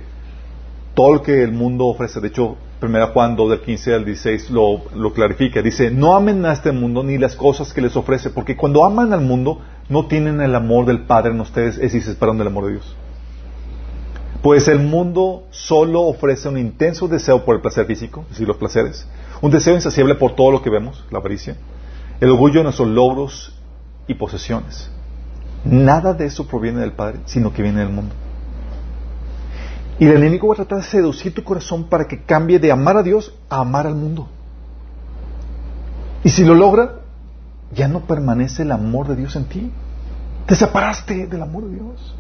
todo 0.94 1.12
lo 1.12 1.24
que 1.24 1.42
el 1.42 1.54
mundo 1.54 1.88
ofrece. 1.88 2.20
De 2.20 2.28
hecho, 2.28 2.56
1 2.84 3.08
Juan 3.14 3.36
2 3.36 3.50
del 3.50 3.62
15 3.62 3.96
al 3.96 4.06
16 4.06 4.52
lo, 4.52 4.82
lo, 4.94 5.12
clarifica. 5.12 5.64
Dice, 5.64 5.90
no 5.90 6.14
amen 6.16 6.46
a 6.46 6.54
este 6.54 6.72
mundo 6.72 7.02
ni 7.02 7.18
las 7.18 7.36
cosas 7.36 7.74
que 7.74 7.82
les 7.82 7.96
ofrece, 7.96 8.30
porque 8.30 8.56
cuando 8.56 8.86
aman 8.86 9.12
al 9.12 9.22
mundo 9.22 9.60
no 9.90 10.06
tienen 10.06 10.40
el 10.40 10.54
amor 10.54 10.86
del 10.86 11.08
Padre 11.08 11.32
en 11.32 11.42
ustedes, 11.42 11.78
es 11.78 11.82
decir, 11.82 12.04
se 12.04 12.12
esperan 12.12 12.38
del 12.38 12.46
amor 12.46 12.66
de 12.66 12.74
Dios. 12.74 12.96
Pues 14.42 14.68
el 14.68 14.80
mundo 14.80 15.44
solo 15.52 16.02
ofrece 16.02 16.50
un 16.50 16.58
intenso 16.58 17.08
deseo 17.08 17.46
por 17.46 17.56
el 17.56 17.62
placer 17.62 17.86
físico, 17.86 18.22
es 18.24 18.30
decir, 18.30 18.48
los 18.48 18.58
placeres, 18.58 19.08
un 19.42 19.52
deseo 19.52 19.76
insaciable 19.76 20.16
por 20.16 20.36
todo 20.36 20.52
lo 20.52 20.64
que 20.64 20.70
vemos, 20.70 21.06
la 21.12 21.20
avaricia, 21.20 21.58
el 22.20 22.30
orgullo 22.30 22.60
de 22.60 22.64
nuestros 22.64 22.88
logros 22.88 23.56
y 24.08 24.16
posesiones. 24.16 24.90
Nada 25.64 26.14
de 26.14 26.26
eso 26.26 26.48
proviene 26.48 26.80
del 26.80 26.94
Padre, 26.94 27.20
sino 27.26 27.54
que 27.54 27.62
viene 27.62 27.82
del 27.82 27.90
mundo. 27.90 28.16
Y 30.00 30.08
el 30.08 30.18
enemigo 30.18 30.48
va 30.48 30.54
a 30.54 30.58
tratar 30.58 30.80
de 30.80 30.86
seducir 30.86 31.36
tu 31.36 31.44
corazón 31.44 31.84
para 31.84 32.08
que 32.08 32.24
cambie 32.24 32.58
de 32.58 32.72
amar 32.72 32.98
a 32.98 33.04
Dios 33.04 33.36
a 33.48 33.60
amar 33.60 33.86
al 33.86 33.94
mundo. 33.94 34.28
Y 36.24 36.30
si 36.30 36.44
lo 36.44 36.56
logra, 36.56 37.02
ya 37.72 37.88
no 37.88 38.02
permanece 38.02 38.64
el 38.64 38.72
amor 38.72 39.08
de 39.08 39.16
Dios 39.16 39.36
en 39.36 39.46
ti. 39.46 39.72
Te 40.48 40.56
separaste 40.56 41.28
del 41.28 41.44
amor 41.44 41.66
de 41.66 41.76
Dios. 41.76 42.16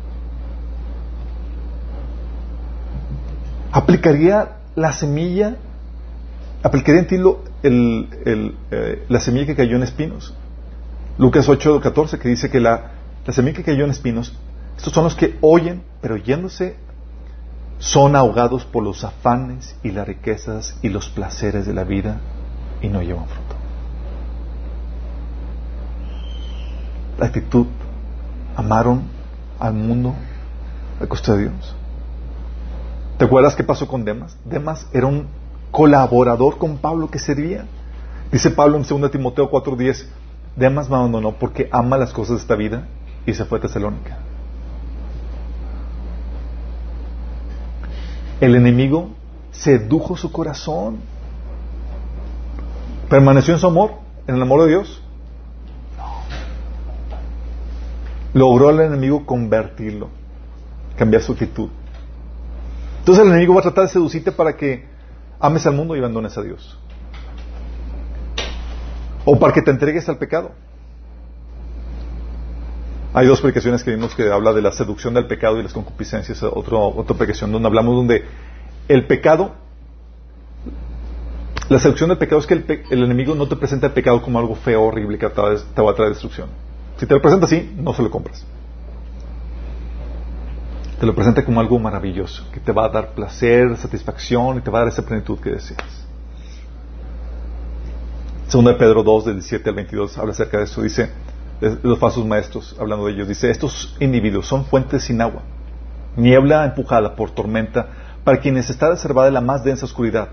Aplicaría 3.72 4.57
la 4.76 4.91
semilla, 4.91 5.55
aplicaría 6.61 7.01
en 7.01 7.07
ti 7.07 7.17
eh, 7.63 9.05
la 9.07 9.19
semilla 9.19 9.45
que 9.45 9.55
cayó 9.55 9.78
en 9.78 9.84
espinos. 9.84 10.34
Lucas 11.17 11.47
8, 11.47 11.80
14, 11.82 12.19
que 12.19 12.30
dice 12.30 12.49
que 12.49 12.59
la, 12.59 12.91
la 13.26 13.34
semilla 13.34 13.57
que 13.57 13.63
cayó 13.63 13.86
en 13.86 13.91
espinos, 13.91 14.34
estos 14.76 14.93
son 14.93 15.03
los 15.05 15.15
que 15.15 15.38
oyen, 15.41 15.84
pero 16.01 16.17
yéndose 16.17 16.76
son 17.80 18.15
ahogados 18.15 18.65
por 18.65 18.84
los 18.84 19.03
afanes 19.03 19.76
y 19.84 19.91
las 19.91 20.07
riquezas 20.07 20.78
y 20.82 20.89
los 20.89 21.09
placeres 21.09 21.65
de 21.65 21.74
la 21.74 21.84
vida 21.84 22.19
y 22.82 22.88
no 22.88 23.01
llevan 23.01 23.26
fruto. 23.28 23.55
La 27.17 27.28
actitud, 27.28 27.67
amaron 28.55 29.03
al 29.59 29.74
mundo 29.74 30.15
a 30.99 31.07
costa 31.07 31.36
de 31.36 31.49
Dios. 31.49 31.76
¿Te 33.22 33.26
acuerdas 33.26 33.55
qué 33.55 33.63
pasó 33.63 33.88
con 33.88 34.03
Demas? 34.03 34.36
Demas 34.45 34.88
era 34.91 35.05
un 35.05 35.28
colaborador 35.69 36.57
con 36.57 36.80
Pablo 36.80 37.11
que 37.11 37.19
servía. 37.19 37.67
Dice 38.32 38.49
Pablo 38.49 38.78
en 38.78 38.82
2 38.82 39.11
Timoteo 39.11 39.51
4:10, 39.51 40.07
Demas 40.55 40.89
me 40.89 40.95
abandonó 40.95 41.34
porque 41.34 41.69
ama 41.72 41.99
las 41.99 42.13
cosas 42.13 42.38
de 42.38 42.41
esta 42.41 42.55
vida 42.55 42.88
y 43.28 43.36
se 43.36 43.45
fue 43.45 43.59
a 43.59 43.61
Tesalónica. 43.61 44.17
El 48.39 48.55
enemigo 48.55 49.11
sedujo 49.51 50.17
su 50.17 50.32
corazón. 50.32 50.97
¿Permaneció 53.07 53.53
en 53.53 53.59
su 53.59 53.67
amor? 53.67 53.91
¿En 54.26 54.34
el 54.34 54.41
amor 54.41 54.63
de 54.63 54.69
Dios? 54.69 54.99
No. 55.95 56.24
Logró 58.34 58.72
el 58.72 58.80
enemigo 58.80 59.28
convertirlo, 59.28 60.09
cambiar 60.97 61.22
su 61.22 61.34
actitud. 61.34 61.69
Entonces 63.01 63.25
el 63.25 63.31
enemigo 63.31 63.55
va 63.55 63.61
a 63.61 63.63
tratar 63.63 63.85
de 63.85 63.89
seducirte 63.89 64.31
para 64.31 64.55
que 64.55 64.85
ames 65.39 65.65
al 65.65 65.73
mundo 65.73 65.95
y 65.95 65.99
abandones 65.99 66.37
a 66.37 66.43
Dios. 66.43 66.77
O 69.25 69.39
para 69.39 69.53
que 69.53 69.63
te 69.63 69.71
entregues 69.71 70.07
al 70.07 70.19
pecado. 70.19 70.51
Hay 73.15 73.25
dos 73.25 73.41
predicaciones 73.41 73.83
que 73.83 73.89
vimos 73.89 74.13
que 74.13 74.31
habla 74.31 74.53
de 74.53 74.61
la 74.61 74.71
seducción 74.71 75.15
del 75.15 75.25
pecado 75.25 75.59
y 75.59 75.63
las 75.63 75.73
concupiscencias, 75.73 76.43
otra 76.43 77.17
predicación 77.17 77.51
donde 77.51 77.67
hablamos 77.67 77.95
donde 77.95 78.23
el 78.87 79.07
pecado, 79.07 79.55
la 81.69 81.79
seducción 81.79 82.09
del 82.09 82.19
pecado 82.19 82.39
es 82.39 82.45
que 82.45 82.53
el, 82.53 83.03
enemigo 83.03 83.33
no 83.33 83.47
te 83.47 83.55
presenta 83.55 83.87
el 83.87 83.93
pecado 83.93 84.21
como 84.21 84.37
algo 84.37 84.53
feo, 84.53 84.83
horrible, 84.83 85.17
que 85.17 85.27
te 85.27 85.81
va 85.81 85.91
a 85.91 85.95
traer 85.95 86.11
destrucción. 86.11 86.49
Si 86.97 87.07
te 87.07 87.15
lo 87.15 87.21
presenta 87.21 87.47
así, 87.47 87.73
no 87.77 87.95
se 87.95 88.03
lo 88.03 88.11
compras. 88.11 88.45
Te 91.01 91.07
lo 91.07 91.15
presenta 91.15 91.43
como 91.43 91.59
algo 91.59 91.79
maravilloso, 91.79 92.45
que 92.53 92.59
te 92.59 92.71
va 92.71 92.85
a 92.85 92.89
dar 92.89 93.15
placer, 93.15 93.75
satisfacción 93.75 94.59
y 94.59 94.61
te 94.61 94.69
va 94.69 94.77
a 94.77 94.81
dar 94.81 94.89
esa 94.89 95.01
plenitud 95.01 95.39
que 95.39 95.49
deseas. 95.49 96.05
Segunda 98.47 98.73
de 98.73 98.77
Pedro 98.77 99.01
2, 99.01 99.25
del 99.25 99.33
17 99.37 99.67
al 99.67 99.75
22, 99.77 100.19
habla 100.19 100.33
acerca 100.33 100.59
de 100.59 100.65
eso. 100.65 100.83
Dice, 100.83 101.09
los 101.81 101.97
falsos 101.97 102.23
maestros, 102.23 102.75
hablando 102.79 103.07
de 103.07 103.13
ellos, 103.13 103.27
dice, 103.27 103.49
estos 103.49 103.97
individuos 103.99 104.45
son 104.45 104.65
fuentes 104.65 105.01
sin 105.01 105.19
agua, 105.21 105.41
niebla 106.17 106.65
empujada 106.65 107.15
por 107.15 107.31
tormenta, 107.31 107.87
para 108.23 108.39
quienes 108.39 108.69
está 108.69 108.89
reservada 108.89 109.31
la 109.31 109.41
más 109.41 109.63
densa 109.63 109.85
oscuridad, 109.85 110.29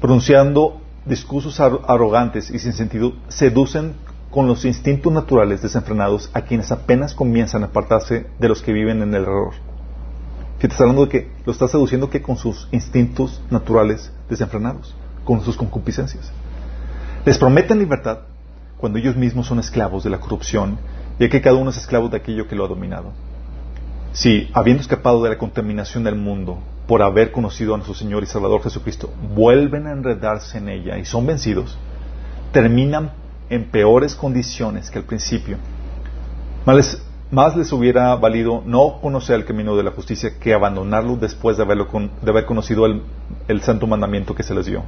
pronunciando 0.00 0.80
discursos 1.06 1.58
arrogantes 1.58 2.52
y 2.52 2.60
sin 2.60 2.72
sentido, 2.72 3.14
seducen 3.26 3.94
con 4.30 4.46
los 4.46 4.64
instintos 4.64 5.12
naturales 5.12 5.60
desenfrenados 5.60 6.30
a 6.34 6.42
quienes 6.42 6.70
apenas 6.70 7.14
comienzan 7.14 7.64
a 7.64 7.66
apartarse 7.66 8.28
de 8.38 8.48
los 8.48 8.62
que 8.62 8.72
viven 8.72 9.02
en 9.02 9.12
el 9.12 9.22
error. 9.22 9.67
Que 10.58 10.66
te 10.66 10.72
está 10.72 10.84
hablando 10.84 11.06
de 11.06 11.10
que 11.10 11.30
lo 11.44 11.52
está 11.52 11.68
seduciendo 11.68 12.10
que 12.10 12.22
con 12.22 12.36
sus 12.36 12.68
instintos 12.72 13.40
naturales 13.50 14.12
desenfrenados, 14.28 14.94
con 15.24 15.42
sus 15.44 15.56
concupiscencias. 15.56 16.32
Les 17.24 17.38
prometen 17.38 17.78
libertad, 17.78 18.20
cuando 18.76 18.98
ellos 18.98 19.16
mismos 19.16 19.46
son 19.46 19.58
esclavos 19.58 20.04
de 20.04 20.10
la 20.10 20.18
corrupción, 20.18 20.78
ya 21.18 21.28
que 21.28 21.40
cada 21.40 21.56
uno 21.56 21.70
es 21.70 21.76
esclavo 21.76 22.08
de 22.08 22.16
aquello 22.16 22.48
que 22.48 22.56
lo 22.56 22.64
ha 22.64 22.68
dominado. 22.68 23.12
Si, 24.12 24.48
habiendo 24.52 24.80
escapado 24.80 25.22
de 25.22 25.30
la 25.30 25.38
contaminación 25.38 26.04
del 26.04 26.14
mundo, 26.14 26.58
por 26.86 27.02
haber 27.02 27.30
conocido 27.30 27.74
a 27.74 27.76
nuestro 27.76 27.94
Señor 27.94 28.22
y 28.22 28.26
Salvador 28.26 28.62
Jesucristo, 28.62 29.12
vuelven 29.34 29.86
a 29.86 29.92
enredarse 29.92 30.58
en 30.58 30.70
ella 30.70 30.96
y 30.98 31.04
son 31.04 31.26
vencidos, 31.26 31.76
terminan 32.50 33.12
en 33.50 33.70
peores 33.70 34.14
condiciones 34.14 34.90
que 34.90 34.98
al 34.98 35.04
principio. 35.04 35.58
Más 37.30 37.56
les, 37.56 37.72
hubiera 37.72 38.14
valido 38.16 38.62
no 38.64 39.00
conocer 39.02 39.36
el 39.36 39.44
camino 39.44 39.76
de 39.76 39.82
la 39.82 39.90
justicia 39.90 40.38
que 40.38 40.54
abandonarlo 40.54 41.16
después 41.16 41.58
de, 41.58 41.62
haberlo 41.62 41.86
de 42.22 42.30
haber 42.30 42.46
conocido 42.46 42.86
el, 42.86 43.02
el 43.48 43.60
santo 43.60 43.86
mandamiento 43.86 44.34
que 44.34 44.42
se 44.42 44.54
les 44.54 44.66
dio. 44.66 44.82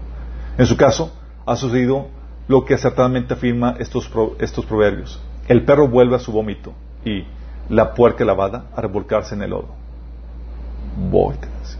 En 0.56 0.66
su 0.66 0.76
caso, 0.76 1.12
ha 1.44 1.56
sucedido 1.56 2.08
lo 2.48 2.64
que 2.64 2.74
acertadamente 2.74 3.34
afirma 3.34 3.76
estos, 3.78 4.10
estos 4.38 4.64
proverbios. 4.64 5.20
El 5.48 5.64
perro 5.64 5.88
vuelve 5.88 6.16
a 6.16 6.18
su 6.18 6.32
vómito 6.32 6.72
y 7.04 7.24
la 7.68 7.94
puerca 7.94 8.24
lavada 8.24 8.66
a 8.74 8.80
revolcarse 8.80 9.34
en 9.34 9.42
el 9.42 9.50
lodo. 9.50 9.68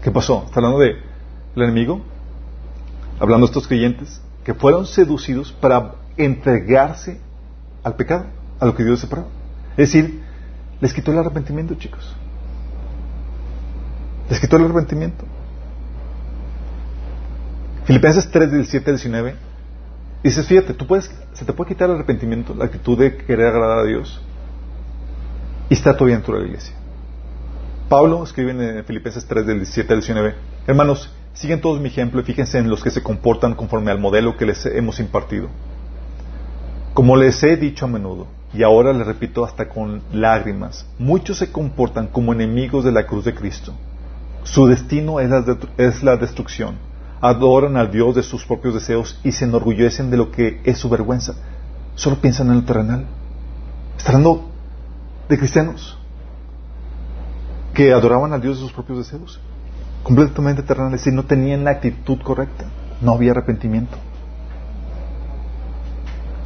¿Qué 0.01 0.11
pasó? 0.11 0.43
¿Está 0.45 0.59
hablando 0.59 0.79
de 0.79 0.95
el 1.55 1.63
enemigo? 1.63 2.01
Hablando 3.19 3.45
de 3.45 3.51
estos 3.51 3.67
creyentes 3.67 4.21
que 4.43 4.53
fueron 4.53 4.85
seducidos 4.85 5.51
para 5.51 5.95
entregarse 6.17 7.19
al 7.83 7.95
pecado, 7.95 8.25
a 8.59 8.65
lo 8.65 8.75
que 8.75 8.83
Dios 8.83 8.99
separó. 8.99 9.27
Es 9.71 9.91
decir, 9.93 10.20
les 10.81 10.93
quitó 10.93 11.11
el 11.11 11.19
arrepentimiento, 11.19 11.75
chicos. 11.75 12.15
Les 14.29 14.39
quitó 14.39 14.57
el 14.57 14.65
arrepentimiento. 14.65 15.25
Filipenses 17.85 18.29
3, 18.29 18.51
17 18.51 18.89
al 18.89 18.97
19 18.97 19.35
dices, 20.23 20.47
fíjate, 20.47 20.73
tú 20.73 20.87
puedes, 20.87 21.11
se 21.33 21.45
te 21.45 21.53
puede 21.53 21.69
quitar 21.69 21.89
el 21.89 21.95
arrepentimiento, 21.95 22.53
la 22.53 22.65
actitud 22.65 22.97
de 22.97 23.17
querer 23.17 23.47
agradar 23.47 23.79
a 23.79 23.83
Dios 23.83 24.21
y 25.69 25.73
está 25.73 25.93
todavía 25.93 26.15
dentro 26.15 26.35
de 26.35 26.41
la 26.41 26.47
iglesia. 26.47 26.75
Pablo 27.89 28.23
escribe 28.23 28.51
en 28.51 28.85
Filipenses 28.85 29.25
3 29.25 29.45
del 29.45 29.57
17 29.57 29.93
al 29.93 29.99
19, 29.99 30.35
hermanos, 30.67 31.13
siguen 31.33 31.59
todos 31.59 31.81
mi 31.81 31.87
ejemplo 31.87 32.21
y 32.21 32.23
fíjense 32.23 32.57
en 32.57 32.69
los 32.69 32.83
que 32.83 32.91
se 32.91 33.03
comportan 33.03 33.55
conforme 33.55 33.91
al 33.91 33.99
modelo 33.99 34.37
que 34.37 34.45
les 34.45 34.65
hemos 34.65 34.99
impartido. 34.99 35.49
Como 36.93 37.15
les 37.15 37.41
he 37.43 37.57
dicho 37.57 37.85
a 37.85 37.87
menudo, 37.87 38.27
y 38.53 38.63
ahora 38.63 38.93
les 38.93 39.07
repito 39.07 39.45
hasta 39.45 39.69
con 39.69 40.01
lágrimas, 40.11 40.85
muchos 40.99 41.37
se 41.37 41.51
comportan 41.51 42.07
como 42.07 42.33
enemigos 42.33 42.83
de 42.83 42.91
la 42.91 43.07
cruz 43.07 43.25
de 43.25 43.33
Cristo. 43.33 43.73
Su 44.43 44.67
destino 44.67 45.19
es 45.19 46.03
la 46.03 46.17
destrucción 46.17 46.91
adoran 47.21 47.77
al 47.77 47.91
Dios 47.91 48.15
de 48.15 48.23
sus 48.23 48.43
propios 48.45 48.73
deseos 48.73 49.19
y 49.23 49.31
se 49.31 49.45
enorgullecen 49.45 50.09
de 50.09 50.17
lo 50.17 50.31
que 50.31 50.59
es 50.63 50.79
su 50.79 50.89
vergüenza. 50.89 51.35
Solo 51.95 52.17
piensan 52.17 52.49
en 52.49 52.55
lo 52.55 52.63
terrenal. 52.63 53.05
Está 53.95 54.09
hablando 54.09 54.49
de 55.29 55.37
cristianos 55.37 55.97
que 57.75 57.93
adoraban 57.93 58.33
al 58.33 58.41
Dios 58.41 58.57
de 58.57 58.63
sus 58.63 58.73
propios 58.73 58.97
deseos, 58.97 59.39
completamente 60.03 60.63
terrenales, 60.63 61.05
y 61.07 61.11
no 61.11 61.23
tenían 61.23 61.63
la 61.63 61.71
actitud 61.71 62.19
correcta. 62.21 62.65
No 62.99 63.13
había 63.13 63.31
arrepentimiento. 63.31 63.97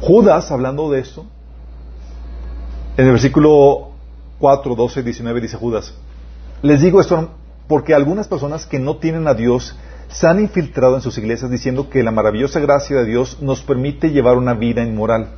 Judas, 0.00 0.52
hablando 0.52 0.90
de 0.90 1.00
esto, 1.00 1.26
en 2.96 3.04
el 3.04 3.12
versículo 3.12 3.90
4, 4.38 4.74
12, 4.74 5.02
19 5.02 5.40
dice 5.40 5.56
Judas, 5.56 5.94
les 6.62 6.80
digo 6.80 7.00
esto 7.00 7.30
porque 7.68 7.94
algunas 7.94 8.28
personas 8.28 8.66
que 8.66 8.78
no 8.78 8.96
tienen 8.96 9.28
a 9.28 9.34
Dios 9.34 9.76
se 10.08 10.26
han 10.26 10.40
infiltrado 10.40 10.94
en 10.94 11.02
sus 11.02 11.18
iglesias 11.18 11.50
diciendo 11.50 11.90
que 11.90 12.02
la 12.02 12.10
maravillosa 12.10 12.60
gracia 12.60 12.96
de 12.96 13.04
Dios 13.04 13.42
nos 13.42 13.60
permite 13.62 14.10
llevar 14.10 14.36
una 14.36 14.54
vida 14.54 14.82
inmoral. 14.82 15.28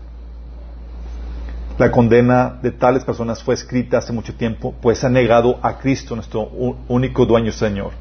La 1.78 1.90
condena 1.90 2.58
de 2.60 2.72
tales 2.72 3.04
personas 3.04 3.42
fue 3.42 3.54
escrita 3.54 3.98
hace 3.98 4.12
mucho 4.12 4.34
tiempo, 4.34 4.74
pues 4.82 5.04
ha 5.04 5.08
negado 5.08 5.58
a 5.62 5.78
Cristo, 5.78 6.14
nuestro 6.14 6.42
único 6.88 7.24
dueño 7.24 7.52
Señor. 7.52 7.92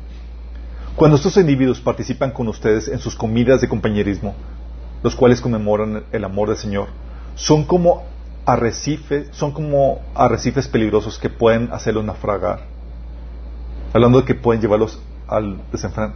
Cuando 0.95 1.17
estos 1.17 1.37
individuos 1.37 1.79
participan 1.79 2.31
con 2.31 2.47
ustedes 2.47 2.87
en 2.87 2.99
sus 2.99 3.15
comidas 3.15 3.61
de 3.61 3.69
compañerismo, 3.69 4.35
los 5.03 5.15
cuales 5.15 5.41
conmemoran 5.41 6.03
el 6.11 6.23
amor 6.23 6.49
del 6.49 6.57
Señor, 6.57 6.87
son 7.35 7.65
como 7.65 8.03
arrecifes, 8.47 9.27
son 9.31 9.51
como 9.51 10.01
arrecifes 10.15 10.69
peligrosos 10.69 11.19
que 11.19 11.29
pueden 11.29 11.69
hacerlos 11.73 12.05
naufragar. 12.05 12.61
Hablando 13.93 14.21
de 14.21 14.25
que 14.25 14.35
pueden 14.35 14.61
llevarlos 14.61 14.99
al 15.27 15.61
desenfreno. 15.69 16.13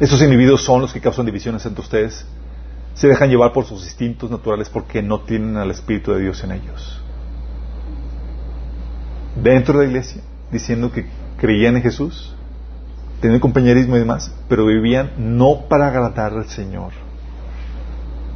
Esos 0.00 0.22
individuos 0.22 0.64
son 0.64 0.80
los 0.80 0.92
que 0.92 1.02
causan 1.02 1.26
divisiones 1.26 1.66
entre 1.66 1.82
ustedes. 1.82 2.26
Se 2.94 3.08
dejan 3.08 3.28
llevar 3.28 3.52
por 3.52 3.66
sus 3.66 3.84
instintos 3.84 4.30
naturales 4.30 4.70
porque 4.70 5.02
no 5.02 5.20
tienen 5.20 5.58
al 5.58 5.70
Espíritu 5.70 6.12
de 6.12 6.20
Dios 6.22 6.42
en 6.44 6.52
ellos. 6.52 7.02
Dentro 9.36 9.78
de 9.78 9.84
la 9.84 9.90
iglesia, 9.90 10.22
diciendo 10.50 10.90
que 10.90 11.06
creían 11.36 11.76
en 11.76 11.82
Jesús, 11.82 12.34
tenían 13.20 13.40
compañerismo 13.40 13.96
y 13.96 14.00
demás, 14.00 14.34
pero 14.48 14.64
vivían 14.64 15.12
no 15.18 15.66
para 15.68 15.88
agradar 15.88 16.32
al 16.32 16.48
Señor, 16.48 16.92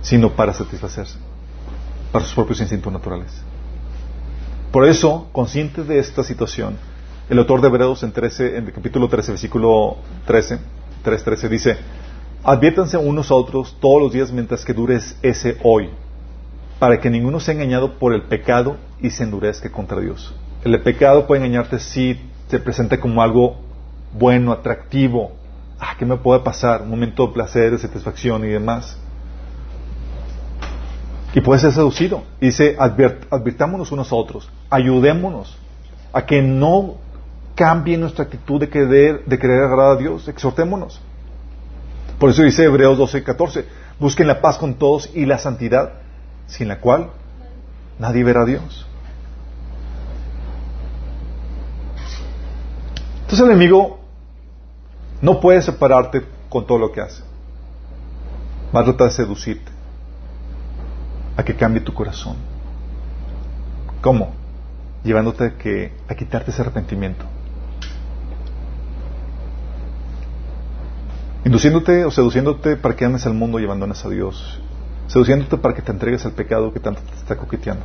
sino 0.03 0.33
para 0.33 0.53
satisfacerse, 0.53 1.19
para 2.13 2.25
sus 2.25 2.35
propios 2.35 2.61
instintos 2.61 2.93
naturales. 2.93 3.33
Por 4.73 4.85
eso, 4.87 5.29
conscientes 5.33 5.87
de 5.89 5.99
esta 5.99 6.23
situación, 6.23 6.77
el 7.29 7.39
autor 7.39 7.61
de 7.61 7.69
Hebreos 7.69 8.03
en, 8.03 8.13
13, 8.13 8.59
el 8.59 8.73
capítulo 8.73 9.09
13, 9.09 9.33
versículo 9.33 9.97
13, 10.27 10.59
3.13 11.05 11.49
dice, 11.49 11.77
adviértanse 12.45 12.97
unos 12.97 13.31
a 13.31 13.35
otros 13.35 13.77
todos 13.81 14.03
los 14.03 14.13
días 14.13 14.31
mientras 14.31 14.65
que 14.65 14.73
dure 14.73 15.01
ese 15.23 15.57
hoy, 15.63 15.91
para 16.79 17.01
que 17.01 17.11
ninguno 17.11 17.41
sea 17.41 17.55
engañado 17.55 17.99
por 17.99 18.13
el 18.13 18.23
pecado 18.23 18.77
y 19.01 19.11
se 19.11 19.25
endurezca 19.25 19.71
contra 19.73 20.01
Dios. 20.01 20.35
El 20.63 20.81
pecado 20.83 21.27
puede 21.27 21.45
engañarte 21.45 21.79
si 21.79 22.21
se 22.49 22.59
presenta 22.59 23.01
como 23.01 23.23
algo 23.23 23.57
bueno, 24.13 24.53
atractivo. 24.53 25.33
Ah, 25.79 25.95
¿qué 25.99 26.05
me 26.05 26.17
puede 26.17 26.41
pasar? 26.41 26.83
Un 26.83 26.91
momento 26.91 27.27
de 27.27 27.33
placer, 27.33 27.71
de 27.71 27.79
satisfacción 27.79 28.45
y 28.45 28.49
demás. 28.49 28.99
Y 31.37 31.43
puede 31.43 31.61
ser 31.61 31.73
seducido. 31.73 32.23
dice, 32.41 32.79
advirtámonos 32.79 33.93
unos 33.93 34.11
a 34.11 34.15
otros, 34.15 34.49
ayudémonos 34.71 35.59
a 36.11 36.25
que 36.25 36.41
no 36.41 36.95
cambie 37.55 37.99
nuestra 37.99 38.25
actitud 38.25 38.59
de 38.59 38.71
querer, 38.71 39.23
de 39.27 39.37
agradar 39.37 39.79
a 39.79 39.97
Dios. 39.97 40.27
Exhortémonos. 40.29 40.99
Por 42.19 42.31
eso 42.31 42.43
dice 42.43 42.65
Hebreos 42.65 42.97
12, 42.97 43.23
14, 43.23 43.67
busquen 44.01 44.29
la 44.29 44.41
paz 44.41 44.57
con 44.57 44.77
todos 44.77 45.11
y 45.15 45.27
la 45.27 45.37
santidad, 45.37 45.93
sin 46.47 46.69
la 46.69 46.81
cual 46.81 47.11
nadie 47.99 48.25
verá 48.25 48.41
a 48.41 48.47
Dios. 48.47 48.87
Entonces 53.25 53.41
el 53.41 53.51
enemigo 53.51 53.99
no 55.21 55.39
puede 55.39 55.61
separarte 55.61 56.25
con 56.49 56.67
todo 56.67 56.79
lo 56.79 56.93
que 56.93 57.03
hace. 57.03 57.23
Va 58.75 58.81
a 58.81 58.85
tratar 58.85 59.09
de 59.09 59.13
seducirte 59.13 59.76
a 61.37 61.43
que 61.43 61.55
cambie 61.55 61.81
tu 61.81 61.93
corazón. 61.93 62.37
¿Cómo? 64.01 64.33
Llevándote 65.05 65.45
a, 65.45 65.59
que, 65.59 65.93
a 66.09 66.15
quitarte 66.15 66.51
ese 66.51 66.63
arrepentimiento. 66.63 67.25
induciéndote 71.45 72.05
o 72.05 72.11
seduciéndote 72.11 72.77
para 72.77 72.97
que 72.97 73.05
andes 73.05 73.25
al 73.25 73.33
mundo 73.33 73.61
y 73.61 73.65
abandones 73.65 74.05
a 74.05 74.09
Dios 74.09 74.61
seduciéndote 75.09 75.57
para 75.59 75.75
que 75.75 75.83
te 75.83 75.93
entregues 75.93 76.25
al 76.27 76.33
pecado 76.33 76.73
que 76.73 76.81
tanto 76.81 77.01
te 77.03 77.15
está 77.15 77.37
coqueteando. 77.37 77.85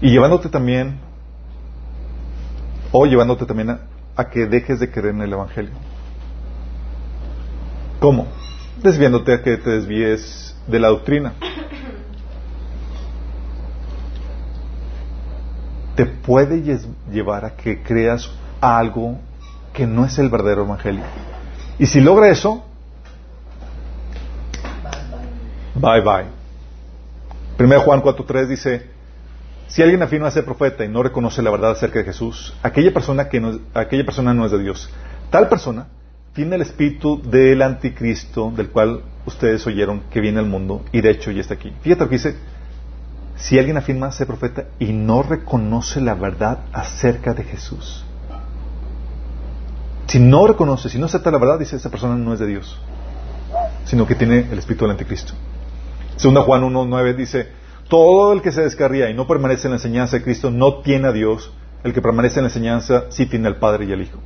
Y 0.00 0.10
llevándote 0.10 0.48
también, 0.48 0.98
o 2.92 3.06
llevándote 3.06 3.46
también 3.46 3.70
a, 3.70 3.80
a 4.16 4.28
que 4.28 4.46
dejes 4.46 4.80
de 4.80 4.90
creer 4.90 5.14
en 5.14 5.22
el 5.22 5.32
Evangelio. 5.32 5.72
¿Cómo? 8.00 8.26
Desviándote 8.82 9.32
a 9.32 9.42
que 9.42 9.56
te 9.56 9.70
desvíes 9.70 10.53
de 10.66 10.80
la 10.80 10.88
doctrina. 10.88 11.34
Te 15.96 16.06
puede 16.06 16.62
llevar 17.10 17.44
a 17.44 17.54
que 17.54 17.82
creas 17.82 18.30
algo 18.60 19.18
que 19.72 19.86
no 19.86 20.04
es 20.04 20.18
el 20.18 20.28
verdadero 20.28 20.64
evangelio. 20.64 21.04
Y 21.78 21.86
si 21.86 22.00
logra 22.00 22.28
eso, 22.28 22.64
bye 25.74 26.00
bye. 26.00 26.26
1 27.58 27.80
Juan 27.80 28.02
4.3 28.02 28.46
dice, 28.46 28.90
si 29.68 29.82
alguien 29.82 30.02
afirma 30.02 30.30
ser 30.30 30.44
profeta 30.44 30.84
y 30.84 30.88
no 30.88 31.02
reconoce 31.02 31.42
la 31.42 31.50
verdad 31.50 31.72
acerca 31.72 32.00
de 32.00 32.04
Jesús, 32.04 32.54
aquella 32.62 32.92
persona, 32.92 33.28
que 33.28 33.40
no, 33.40 33.60
aquella 33.74 34.04
persona 34.04 34.34
no 34.34 34.44
es 34.46 34.52
de 34.52 34.58
Dios. 34.58 34.90
Tal 35.30 35.48
persona 35.48 35.86
tiene 36.34 36.56
el 36.56 36.62
espíritu 36.62 37.22
del 37.22 37.62
anticristo 37.62 38.52
del 38.54 38.70
cual 38.70 39.02
ustedes 39.24 39.66
oyeron 39.66 40.02
que 40.10 40.20
viene 40.20 40.40
al 40.40 40.46
mundo 40.46 40.84
y 40.92 41.00
de 41.00 41.10
hecho 41.10 41.30
ya 41.30 41.40
está 41.40 41.54
aquí. 41.54 41.72
Fíjate 41.80 42.02
lo 42.02 42.10
que 42.10 42.16
dice, 42.16 42.36
si 43.36 43.58
alguien 43.58 43.76
afirma 43.76 44.10
ser 44.10 44.26
profeta 44.26 44.66
y 44.80 44.92
no 44.92 45.22
reconoce 45.22 46.00
la 46.00 46.14
verdad 46.14 46.64
acerca 46.72 47.34
de 47.34 47.44
Jesús. 47.44 48.04
Si 50.08 50.18
no 50.18 50.46
reconoce, 50.46 50.88
si 50.88 50.98
no 50.98 51.06
acepta 51.06 51.30
la 51.30 51.38
verdad, 51.38 51.58
dice 51.58 51.76
esa 51.76 51.90
persona 51.90 52.16
no 52.16 52.34
es 52.34 52.40
de 52.40 52.46
Dios, 52.46 52.78
sino 53.84 54.06
que 54.06 54.16
tiene 54.16 54.48
el 54.50 54.58
espíritu 54.58 54.84
del 54.84 54.92
anticristo. 54.92 55.32
Segunda 56.16 56.42
Juan 56.42 56.62
1.9 56.62 57.14
dice, 57.16 57.48
todo 57.88 58.32
el 58.32 58.42
que 58.42 58.52
se 58.52 58.62
descarría 58.62 59.08
y 59.08 59.14
no 59.14 59.26
permanece 59.26 59.68
en 59.68 59.72
la 59.72 59.76
enseñanza 59.76 60.16
de 60.16 60.24
Cristo 60.24 60.50
no 60.50 60.80
tiene 60.80 61.08
a 61.08 61.12
Dios, 61.12 61.52
el 61.84 61.92
que 61.92 62.02
permanece 62.02 62.40
en 62.40 62.44
la 62.44 62.48
enseñanza 62.48 63.04
sí 63.10 63.26
tiene 63.26 63.46
al 63.46 63.56
Padre 63.56 63.84
y 63.86 63.92
al 63.92 64.02
Hijo. 64.02 64.18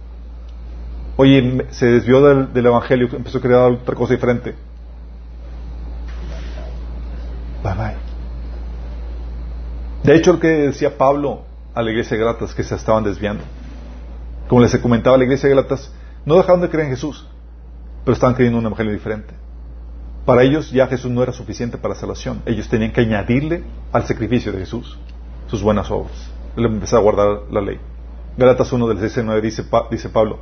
Oye, 1.20 1.66
se 1.70 1.86
desvió 1.86 2.22
del, 2.22 2.52
del 2.52 2.66
Evangelio, 2.66 3.08
empezó 3.12 3.38
a 3.38 3.40
crear 3.40 3.72
otra 3.72 3.96
cosa 3.96 4.14
diferente. 4.14 4.54
Bye 7.64 7.74
bye. 7.74 7.96
De 10.04 10.14
hecho, 10.14 10.34
lo 10.34 10.38
que 10.38 10.46
decía 10.46 10.96
Pablo 10.96 11.42
a 11.74 11.82
la 11.82 11.90
iglesia 11.90 12.16
de 12.16 12.22
Galatas, 12.22 12.54
que 12.54 12.62
se 12.62 12.76
estaban 12.76 13.02
desviando. 13.02 13.42
Como 14.48 14.60
les 14.60 14.76
comentaba 14.78 15.18
la 15.18 15.24
iglesia 15.24 15.48
de 15.48 15.56
Galatas, 15.56 15.92
no 16.24 16.36
dejaron 16.36 16.60
de 16.60 16.68
creer 16.68 16.86
en 16.86 16.92
Jesús, 16.92 17.26
pero 18.04 18.14
estaban 18.14 18.36
creyendo 18.36 18.60
un 18.60 18.66
evangelio 18.66 18.92
diferente. 18.92 19.34
Para 20.24 20.44
ellos 20.44 20.70
ya 20.70 20.86
Jesús 20.86 21.10
no 21.10 21.24
era 21.24 21.32
suficiente 21.32 21.78
para 21.78 21.96
salvación. 21.96 22.42
Ellos 22.46 22.68
tenían 22.68 22.92
que 22.92 23.00
añadirle 23.00 23.64
al 23.90 24.06
sacrificio 24.06 24.52
de 24.52 24.58
Jesús 24.58 24.96
sus 25.48 25.64
buenas 25.64 25.90
obras. 25.90 26.30
Él 26.56 26.66
empezó 26.66 26.96
a 26.96 27.00
guardar 27.00 27.40
la 27.50 27.60
ley. 27.60 27.80
Galatas 28.36 28.72
1 28.72 28.86
del 28.86 29.00
6 29.00 29.24
9 29.24 29.40
dice, 29.40 29.64
dice 29.90 30.08
Pablo, 30.10 30.38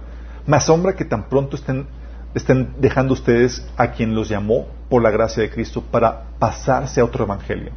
me 0.47 0.57
asombra 0.57 0.95
que 0.95 1.05
tan 1.05 1.29
pronto 1.29 1.57
estén, 1.57 1.87
estén 2.35 2.75
dejando 2.79 3.15
ustedes 3.15 3.67
a 3.77 3.93
quien 3.93 4.15
los 4.15 4.29
llamó 4.29 4.67
por 4.89 5.03
la 5.03 5.11
gracia 5.11 5.43
de 5.43 5.51
Cristo 5.51 5.83
para 5.83 6.25
pasarse 6.39 7.01
a 7.01 7.05
otro 7.05 7.25
evangelio. 7.25 7.73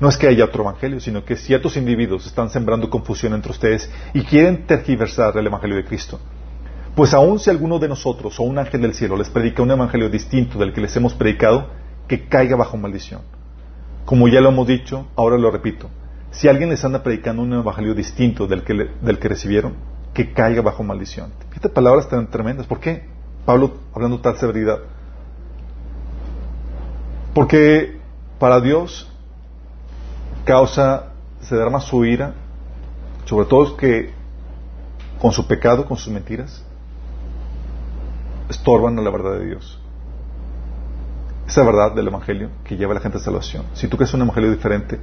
No 0.00 0.08
es 0.08 0.16
que 0.16 0.26
haya 0.26 0.44
otro 0.44 0.62
evangelio, 0.64 1.00
sino 1.00 1.24
que 1.24 1.36
ciertos 1.36 1.76
individuos 1.76 2.26
están 2.26 2.50
sembrando 2.50 2.90
confusión 2.90 3.34
entre 3.34 3.52
ustedes 3.52 3.90
y 4.12 4.22
quieren 4.22 4.66
tergiversar 4.66 5.36
el 5.36 5.46
evangelio 5.46 5.76
de 5.76 5.84
Cristo. 5.84 6.18
Pues 6.94 7.14
aun 7.14 7.38
si 7.38 7.48
alguno 7.48 7.78
de 7.78 7.88
nosotros 7.88 8.38
o 8.38 8.42
un 8.42 8.58
ángel 8.58 8.82
del 8.82 8.94
cielo 8.94 9.16
les 9.16 9.30
predica 9.30 9.62
un 9.62 9.70
evangelio 9.70 10.10
distinto 10.10 10.58
del 10.58 10.72
que 10.72 10.80
les 10.80 10.94
hemos 10.96 11.14
predicado, 11.14 11.70
que 12.06 12.26
caiga 12.26 12.56
bajo 12.56 12.76
maldición. 12.76 13.22
Como 14.04 14.28
ya 14.28 14.40
lo 14.40 14.50
hemos 14.50 14.66
dicho, 14.66 15.06
ahora 15.16 15.38
lo 15.38 15.50
repito. 15.50 15.88
Si 16.32 16.48
alguien 16.48 16.70
les 16.70 16.84
anda 16.84 17.02
predicando 17.02 17.42
un 17.42 17.52
evangelio 17.52 17.94
distinto 17.94 18.46
del 18.46 18.62
que, 18.64 18.90
del 19.00 19.18
que 19.18 19.28
recibieron, 19.28 19.74
que 20.14 20.32
caiga 20.32 20.62
bajo 20.62 20.82
maldición. 20.82 21.32
Fíjate 21.48 21.68
palabras 21.68 22.08
tan 22.08 22.28
tremendas. 22.28 22.66
¿Por 22.66 22.80
qué? 22.80 23.04
Pablo 23.44 23.78
hablando 23.94 24.20
tal 24.20 24.36
severidad. 24.36 24.78
Porque 27.34 27.98
para 28.38 28.60
Dios 28.60 29.10
causa, 30.44 31.12
se 31.40 31.56
derrama 31.56 31.80
su 31.80 32.04
ira, 32.04 32.34
sobre 33.24 33.46
todo 33.46 33.76
que 33.76 34.12
con 35.20 35.32
su 35.32 35.46
pecado, 35.46 35.86
con 35.86 35.96
sus 35.96 36.12
mentiras, 36.12 36.62
estorban 38.50 38.98
a 38.98 39.02
la 39.02 39.10
verdad 39.10 39.38
de 39.38 39.46
Dios. 39.46 39.78
Esa 41.46 41.64
verdad 41.64 41.92
del 41.92 42.08
Evangelio 42.08 42.50
que 42.64 42.76
lleva 42.76 42.92
a 42.92 42.94
la 42.96 43.00
gente 43.00 43.18
a 43.18 43.20
salvación. 43.20 43.64
Si 43.74 43.88
tú 43.88 43.96
crees 43.96 44.12
un 44.14 44.22
Evangelio 44.22 44.50
diferente, 44.50 45.00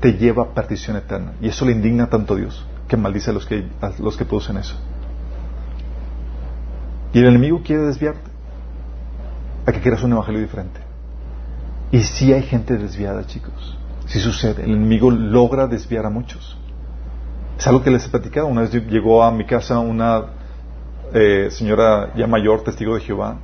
te 0.00 0.12
lleva 0.12 0.44
a 0.44 0.54
perdición 0.54 0.96
eterna. 0.96 1.32
Y 1.40 1.48
eso 1.48 1.64
le 1.64 1.72
indigna 1.72 2.08
tanto 2.08 2.34
a 2.34 2.36
Dios 2.36 2.64
que 2.94 3.00
maldice 3.00 3.30
a 3.30 3.32
los 3.32 3.44
que, 3.44 3.66
a 3.80 3.90
los 3.98 4.16
que 4.16 4.24
producen 4.24 4.56
eso. 4.56 4.76
Y 7.12 7.18
el 7.18 7.26
enemigo 7.26 7.60
quiere 7.64 7.82
desviarte 7.82 8.30
a 9.66 9.72
que 9.72 9.80
quieras 9.80 10.02
un 10.02 10.12
Evangelio 10.12 10.40
diferente. 10.40 10.80
Y 11.90 12.02
si 12.02 12.32
hay 12.32 12.42
gente 12.42 12.76
desviada, 12.76 13.26
chicos. 13.26 13.76
Si 14.06 14.20
sucede, 14.20 14.64
el 14.64 14.72
enemigo 14.72 15.10
logra 15.10 15.66
desviar 15.66 16.06
a 16.06 16.10
muchos. 16.10 16.56
Es 17.58 17.66
algo 17.66 17.82
que 17.82 17.90
les 17.90 18.06
he 18.06 18.08
platicado. 18.10 18.46
Una 18.46 18.62
vez 18.62 18.72
llegó 18.72 19.22
a 19.22 19.30
mi 19.30 19.44
casa 19.44 19.78
una 19.78 20.26
eh, 21.12 21.48
señora 21.50 22.12
ya 22.14 22.26
mayor, 22.26 22.62
testigo 22.62 22.94
de 22.94 23.00
Jehová. 23.00 23.38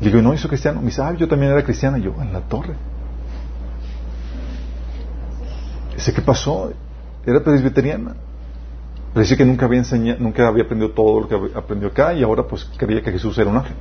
Le 0.00 0.10
digo, 0.10 0.20
¿no 0.20 0.34
hizo 0.34 0.48
cristiano? 0.48 0.80
Me 0.80 0.86
dice, 0.86 1.02
ah, 1.02 1.12
yo 1.12 1.28
también 1.28 1.52
era 1.52 1.62
cristiana. 1.62 1.98
Y 1.98 2.02
yo, 2.02 2.14
en 2.20 2.32
la 2.32 2.40
torre. 2.40 2.74
Dice, 5.94 6.12
¿qué 6.12 6.20
pasó? 6.20 6.72
Era 7.24 7.42
presbiteriana. 7.42 8.14
Pero 9.12 9.22
dice 9.22 9.36
que 9.36 9.44
nunca 9.44 9.66
había 9.66 9.78
enseñado, 9.78 10.18
nunca 10.20 10.48
había 10.48 10.64
aprendido 10.64 10.92
todo 10.92 11.20
lo 11.20 11.28
que 11.28 11.58
aprendió 11.58 11.88
acá 11.88 12.14
y 12.14 12.22
ahora 12.22 12.44
pues 12.44 12.64
creía 12.76 13.02
que 13.02 13.12
Jesús 13.12 13.36
era 13.38 13.50
un 13.50 13.56
ángel. 13.56 13.76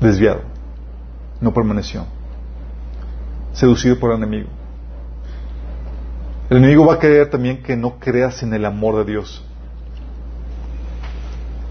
Desviado 0.00 0.56
no 1.40 1.52
permaneció. 1.52 2.04
Seducido 3.52 3.98
por 3.98 4.10
el 4.10 4.18
enemigo. 4.18 4.48
El 6.50 6.58
enemigo 6.58 6.86
va 6.86 6.94
a 6.94 6.98
querer 6.98 7.28
también 7.30 7.62
que 7.62 7.76
no 7.76 7.98
creas 7.98 8.42
en 8.42 8.54
el 8.54 8.64
amor 8.64 8.96
de 8.98 9.12
Dios. 9.12 9.44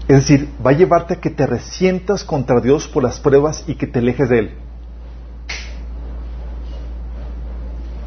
Es 0.08 0.16
decir, 0.16 0.50
va 0.64 0.70
a 0.70 0.74
llevarte 0.74 1.14
a 1.14 1.20
que 1.20 1.30
te 1.30 1.46
resientas 1.46 2.22
contra 2.22 2.60
Dios 2.60 2.86
por 2.86 3.02
las 3.02 3.18
pruebas 3.18 3.64
y 3.66 3.74
que 3.74 3.86
te 3.86 3.98
alejes 3.98 4.28
de 4.28 4.38
Él. 4.38 4.54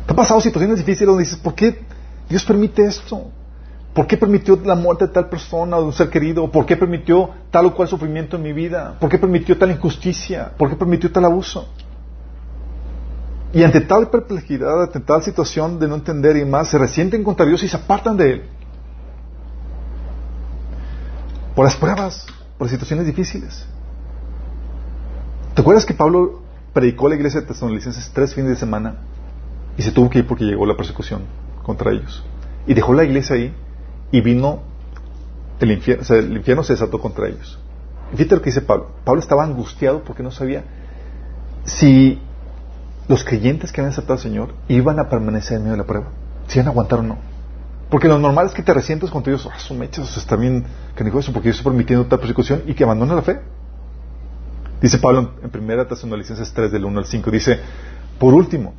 ¿Te 0.06 0.09
ha 0.09 0.09
pasado 0.20 0.42
situaciones 0.42 0.80
difíciles 0.80 1.08
donde 1.08 1.24
dices, 1.24 1.40
¿por 1.40 1.56
qué 1.56 1.80
Dios 2.28 2.44
permite 2.44 2.84
esto? 2.84 3.32
¿Por 3.94 4.06
qué 4.06 4.18
permitió 4.18 4.60
la 4.66 4.76
muerte 4.76 5.08
de 5.08 5.14
tal 5.14 5.30
persona 5.30 5.78
o 5.78 5.80
de 5.80 5.86
un 5.88 5.94
ser 5.94 6.10
querido? 6.10 6.52
¿Por 6.52 6.66
qué 6.66 6.76
permitió 6.76 7.30
tal 7.50 7.68
o 7.68 7.74
cual 7.74 7.88
sufrimiento 7.88 8.36
en 8.36 8.44
mi 8.44 8.52
vida? 8.52 8.98
¿Por 9.00 9.10
qué 9.10 9.18
permitió 9.18 9.58
tal 9.58 9.72
injusticia? 9.72 10.52
¿Por 10.58 10.70
qué 10.70 10.76
permitió 10.76 11.10
tal 11.10 11.24
abuso? 11.24 11.70
Y 13.54 13.64
ante 13.64 13.80
tal 13.80 14.10
perplejidad, 14.10 14.84
ante 14.84 15.00
tal 15.00 15.24
situación 15.24 15.80
de 15.80 15.88
no 15.88 15.96
entender 15.96 16.36
y 16.36 16.44
más, 16.44 16.68
se 16.68 16.78
resienten 16.78 17.24
contra 17.24 17.46
Dios 17.46 17.64
y 17.64 17.70
se 17.70 17.78
apartan 17.78 18.18
de 18.18 18.32
Él. 18.34 18.44
Por 21.56 21.64
las 21.64 21.78
pruebas, 21.78 22.28
por 22.58 22.68
situaciones 22.68 23.06
difíciles. 23.06 23.66
¿Te 25.56 25.62
acuerdas 25.62 25.86
que 25.86 25.94
Pablo 25.94 26.42
predicó 26.74 27.08
a 27.08 27.10
la 27.12 27.16
iglesia 27.16 27.40
de 27.40 27.48
Tesalonicenses 27.48 28.12
tres 28.14 28.36
fines 28.36 28.50
de 28.50 28.58
semana 28.58 28.98
y 29.80 29.82
se 29.82 29.94
tuvo 29.94 30.10
que 30.10 30.20
ir 30.20 30.28
porque 30.28 30.44
llegó 30.44 30.66
la 30.66 30.76
persecución 30.76 31.22
contra 31.64 31.92
ellos? 31.94 32.22
Y 32.68 32.74
dejó 32.74 32.94
la 32.94 33.06
iglesia 33.06 33.38
ahí 33.38 33.54
y 34.12 34.20
vino 34.20 34.60
el 35.62 35.72
infierno, 35.72 36.02
o 36.02 36.06
sea, 36.06 36.18
el 36.18 36.36
infierno 36.36 36.64
se 36.64 36.74
desató 36.74 37.00
contra 37.00 37.30
ellos. 37.30 37.58
Fíjate 38.12 38.36
lo 38.36 38.42
que 38.42 38.50
dice 38.50 38.62
Pablo. 38.62 38.92
Pablo 39.06 39.22
estaba 39.22 39.46
angustiado 39.46 40.04
porque 40.04 40.22
no 40.22 40.32
sabía 40.32 40.66
si 41.64 42.20
los 43.08 43.24
creyentes 43.24 43.72
que 43.72 43.80
habían 43.80 43.94
aceptado 43.94 44.16
al 44.16 44.20
Señor 44.20 44.54
iban 44.68 45.00
a 45.00 45.08
permanecer 45.08 45.56
en 45.56 45.64
medio 45.64 45.76
de 45.76 45.78
la 45.78 45.88
prueba, 45.88 46.08
si 46.48 46.60
iban 46.60 46.68
a 46.68 46.72
aguantar 46.72 47.00
o 47.00 47.04
no. 47.04 47.18
Porque 47.90 48.10
lo 48.10 48.20
normal 48.20 48.48
es 48.48 48.54
que 48.54 48.64
te 48.64 48.74
resientes 48.74 49.10
contra 49.10 49.32
ellos, 49.32 49.48
ah, 49.50 49.60
son 49.60 49.80
mechas, 49.80 50.18
está 50.18 50.36
bien 50.36 50.66
que 50.94 51.06
dijo 51.06 51.20
eso, 51.20 51.32
porque 51.32 51.48
ellos 51.48 51.60
están 51.60 51.72
permitiendo 51.72 52.06
tal 52.06 52.20
persecución 52.20 52.64
y 52.68 52.74
que 52.74 52.84
abandonen 52.84 53.16
la 53.16 53.22
fe. 53.22 53.40
Dice 54.82 54.98
Pablo 54.98 55.36
en 55.42 55.64
1 55.64 55.88
Tesalonicenses 55.88 56.52
3 56.52 56.70
del 56.70 56.84
1 56.84 57.00
al 57.00 57.06
5, 57.06 57.32
dice, 57.32 57.62
por 58.20 58.34
último, 58.34 58.74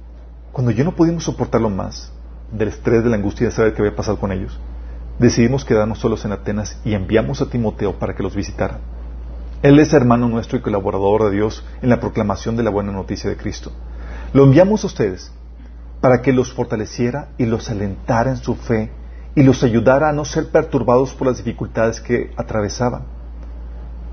cuando 0.53 0.73
yo 0.73 0.85
no 0.85 0.97
pudimos 0.97 1.25
soportarlo 1.25 1.71
más, 1.71 2.13
del 2.53 2.69
estrés, 2.69 3.05
de 3.05 3.11
la 3.11 3.17
angustia 3.17 3.47
de 3.47 3.53
saber 3.53 3.75
qué 3.75 3.83
había 3.83 3.97
pasado 3.97 4.19
con 4.19 4.33
ellos, 4.33 4.59
decidimos 5.19 5.65
quedarnos 5.65 5.99
solos 5.99 6.25
en 6.25 6.33
Atenas 6.33 6.81
y 6.85 6.95
enviamos 6.95 7.41
a 7.41 7.47
Timoteo 7.47 7.99
para 7.99 8.15
que 8.15 8.23
los 8.23 8.35
visitara. 8.35 8.79
Él 9.63 9.79
es 9.79 9.93
hermano 9.93 10.29
nuestro 10.29 10.59
y 10.59 10.63
colaborador 10.63 11.25
de 11.25 11.33
Dios 11.33 11.65
en 11.83 11.91
la 11.91 12.01
proclamación 12.01 12.57
de 12.57 12.63
la 12.63 12.71
buena 12.71 12.93
noticia 12.93 13.29
de 13.29 13.37
Cristo. 13.37 13.71
Lo 14.33 14.45
enviamos 14.45 14.83
a 14.83 14.87
ustedes 14.87 15.31
para 16.01 16.23
que 16.23 16.33
los 16.33 16.53
fortaleciera 16.53 17.29
y 17.37 17.45
los 17.45 17.69
alentara 17.69 18.31
en 18.31 18.39
su 18.39 18.55
fe 18.55 18.91
y 19.35 19.43
los 19.43 19.63
ayudara 19.63 20.09
a 20.09 20.13
no 20.13 20.25
ser 20.25 20.49
perturbados 20.51 21.15
por 21.15 21.29
las 21.29 21.37
dificultades 21.37 22.01
que 22.01 22.33
atravesaban. 22.37 23.03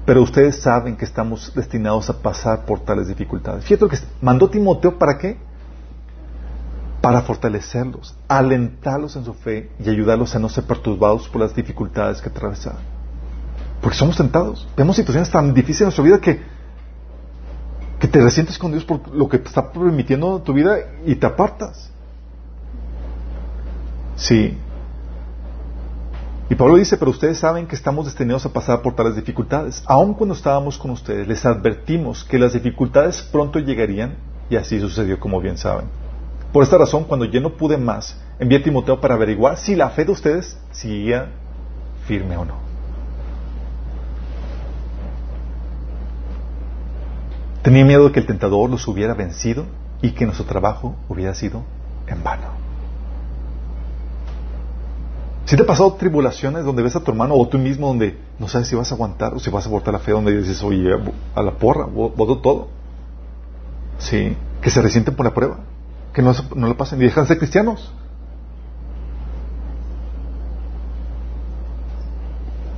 Pero 0.06 0.22
ustedes 0.22 0.62
saben 0.62 0.96
que 0.96 1.06
estamos 1.06 1.54
destinados 1.56 2.10
a 2.10 2.22
pasar 2.22 2.66
por 2.66 2.82
tales 2.82 3.08
dificultades. 3.08 3.64
Fíjate 3.64 3.86
lo 3.86 3.90
que 3.90 3.98
mandó 4.22 4.50
Timoteo 4.50 4.98
para 4.98 5.18
qué? 5.18 5.38
Para 7.08 7.22
fortalecerlos, 7.22 8.14
alentarlos 8.28 9.16
en 9.16 9.24
su 9.24 9.34
fe 9.34 9.72
y 9.80 9.90
ayudarlos 9.90 10.36
a 10.36 10.40
no 10.40 10.50
ser 10.50 10.66
perturbados 10.66 11.30
por 11.30 11.40
las 11.40 11.56
dificultades 11.56 12.22
que 12.22 12.28
atravesan. 12.28 12.74
Porque 13.80 13.98
somos 13.98 14.18
tentados. 14.18 14.68
Vemos 14.76 14.98
situaciones 14.98 15.32
tan 15.32 15.54
difíciles 15.54 15.80
en 15.80 15.86
nuestra 15.86 16.04
vida 16.04 16.20
que, 16.20 16.42
que 17.98 18.10
te 18.10 18.22
resientes 18.22 18.58
con 18.58 18.74
Dios 18.74 18.84
por 18.84 19.08
lo 19.08 19.30
que 19.30 19.38
está 19.38 19.72
permitiendo 19.72 20.42
tu 20.42 20.52
vida 20.52 20.80
y 21.06 21.16
te 21.16 21.26
apartas. 21.26 21.90
Sí. 24.18 24.58
Y 26.50 26.56
Pablo 26.56 26.76
dice, 26.76 26.98
pero 26.98 27.12
ustedes 27.12 27.38
saben 27.38 27.68
que 27.68 27.76
estamos 27.78 28.04
destinados 28.04 28.46
a 28.46 28.50
pasar 28.50 28.82
por 28.82 28.96
tales 28.98 29.16
dificultades. 29.16 29.82
Aun 29.86 30.14
cuando 30.14 30.36
estábamos 30.36 30.78
con 30.78 30.92
ustedes, 30.92 31.26
les 31.26 31.46
advertimos 31.46 32.26
que 32.26 32.38
las 32.38 32.52
dificultades 32.52 33.22
pronto 33.22 33.60
llegarían 33.60 34.18
y 34.50 34.58
así 34.58 34.78
sucedió 34.82 35.18
como 35.22 35.40
bien 35.40 35.58
saben. 35.58 35.86
Por 36.52 36.64
esta 36.64 36.78
razón, 36.78 37.04
cuando 37.04 37.26
yo 37.26 37.42
no 37.42 37.58
pude 37.58 37.78
más, 37.78 38.20
envié 38.40 38.60
a 38.60 38.64
Timoteo 38.64 39.00
para 39.02 39.16
averiguar 39.16 39.58
si 39.58 39.76
la 39.76 39.90
fe 39.90 40.06
de 40.06 40.12
ustedes 40.12 40.58
seguía 40.72 41.30
firme 42.06 42.38
o 42.38 42.46
no. 42.46 42.56
Tenía 47.62 47.84
miedo 47.84 48.06
de 48.06 48.12
que 48.14 48.22
el 48.22 48.26
tentador 48.26 48.70
los 48.70 48.88
hubiera 48.88 49.14
vencido 49.14 49.66
y 50.02 50.12
que 50.12 50.26
nuestro 50.26 50.46
trabajo 50.46 50.96
hubiera 51.10 51.34
sido 51.34 51.64
en 52.08 52.24
vano. 52.24 52.58
Si 55.44 55.56
te 55.56 55.64
ha 55.64 55.66
pasado 55.66 55.94
tribulaciones 55.94 56.66
donde 56.66 56.84
ves 56.84 56.96
a 56.96 57.02
tu 57.02 57.12
hermano 57.12 57.36
o 57.36 57.48
tú 57.48 57.58
mismo 57.58 57.88
donde 57.88 58.18
no 58.38 58.48
sabes 58.48 58.68
si 58.68 58.76
vas 58.76 58.92
a 58.92 58.96
aguantar 58.96 59.34
o 59.34 59.40
si 59.40 59.50
vas 59.50 59.66
a 59.66 59.70
abortar 59.70 59.94
la 59.94 60.00
fe, 60.00 60.12
donde 60.12 60.38
dices, 60.38 60.62
oye, 60.62 60.90
a 61.36 61.42
la 61.42 61.52
porra, 61.52 61.86
voto 61.86 62.40
todo. 62.40 62.68
Sí, 63.98 64.36
que 64.62 64.70
se 64.70 64.82
resienten 64.82 65.16
por 65.16 65.26
la 65.26 65.34
prueba, 65.34 65.60
que 66.18 66.24
no, 66.24 66.34
no 66.56 66.68
lo 66.68 66.76
pasen 66.76 67.00
y 67.00 67.04
dejan 67.04 67.26
de 67.26 67.28
ser 67.28 67.38
cristianos. 67.38 67.94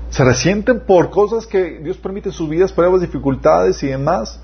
Se 0.09 0.25
resienten 0.25 0.81
por 0.81 1.09
cosas 1.09 1.47
que 1.47 1.79
Dios 1.79 1.95
permite 1.95 2.27
en 2.27 2.33
sus 2.33 2.49
vidas, 2.49 2.73
pruebas, 2.73 2.99
dificultades 2.99 3.81
y 3.81 3.87
demás. 3.87 4.41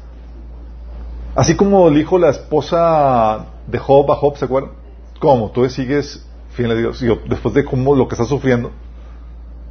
Así 1.36 1.58
como 1.58 1.90
le 1.90 1.98
dijo 1.98 2.18
la 2.18 2.30
esposa 2.30 3.48
de 3.68 3.78
Job 3.80 4.10
a 4.14 4.16
Job, 4.16 4.38
¿se 4.38 4.46
acuerdan? 4.46 4.72
¿Cómo? 5.20 5.52
Tú 5.52 5.70
sigues 5.70 6.26
fiel 6.52 6.72
a 6.72 6.76
Dios. 6.76 7.02
Y 7.02 7.08
después 7.28 7.54
de 7.54 7.66
cómo 7.66 7.96
lo 7.96 8.08
que 8.08 8.16
está 8.16 8.24
sufriendo, 8.24 8.72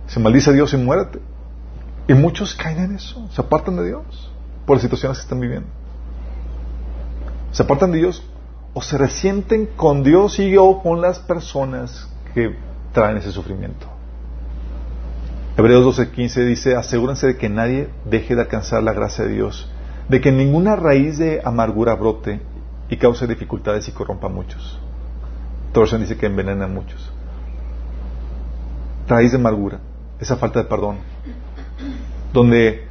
se 0.07 0.20
maldice 0.20 0.51
a 0.51 0.53
Dios 0.53 0.75
y 0.75 0.77
muérete. 0.77 1.18
Y 2.09 2.12
muchos 2.12 2.55
caen 2.55 2.79
en 2.79 2.97
eso, 2.97 3.27
se 3.33 3.41
apartan 3.41 3.77
de 3.77 3.87
Dios 3.87 4.31
por 4.66 4.77
las 4.77 4.83
situaciones 4.83 5.16
que 5.16 5.22
están 5.22 5.41
viviendo. 5.41 5.68
Se 7.53 7.62
apartan 7.62 7.91
de 7.91 7.97
Dios 8.01 8.22
o 8.75 8.83
se 8.83 8.99
resienten 8.99 9.66
con 9.77 10.03
Dios 10.03 10.39
y 10.39 10.57
o 10.57 10.83
con 10.83 11.01
las 11.01 11.20
personas 11.20 12.09
que 12.35 12.57
traen 12.93 13.16
ese 13.16 13.33
sufrimiento. 13.33 13.87
Hebreos 15.57 15.99
12:15 15.99 16.45
dice, 16.45 16.75
asegúrense 16.75 17.29
de 17.29 17.37
que 17.37 17.49
nadie 17.49 17.89
deje 18.05 18.35
de 18.35 18.43
alcanzar 18.43 18.83
la 18.83 18.93
gracia 18.93 19.25
de 19.25 19.35
Dios, 19.35 19.70
de 20.09 20.20
que 20.20 20.33
ninguna 20.33 20.75
raíz 20.75 21.18
de 21.18 21.41
amargura 21.45 21.95
brote 21.95 22.41
y 22.91 22.97
cause 22.97 23.27
dificultades 23.29 23.87
y 23.89 23.93
corrompa 23.93 24.27
a 24.27 24.31
muchos. 24.31 24.81
Torsen 25.72 26.01
dice 26.01 26.16
que 26.16 26.27
envenena 26.27 26.64
a 26.64 26.68
muchos. 26.68 27.12
Raíz 29.07 29.31
de 29.31 29.39
amargura, 29.39 29.79
esa 30.18 30.37
falta 30.37 30.61
de 30.61 30.68
perdón, 30.68 30.99
donde 32.33 32.87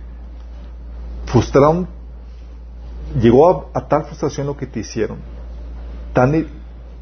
frustraron, 1.26 1.88
llegó 3.20 3.70
a, 3.74 3.88
tal 3.88 4.06
frustración 4.06 4.48
lo 4.48 4.56
que 4.56 4.68
te 4.68 4.80
hicieron, 4.80 5.18
tan, 6.14 6.48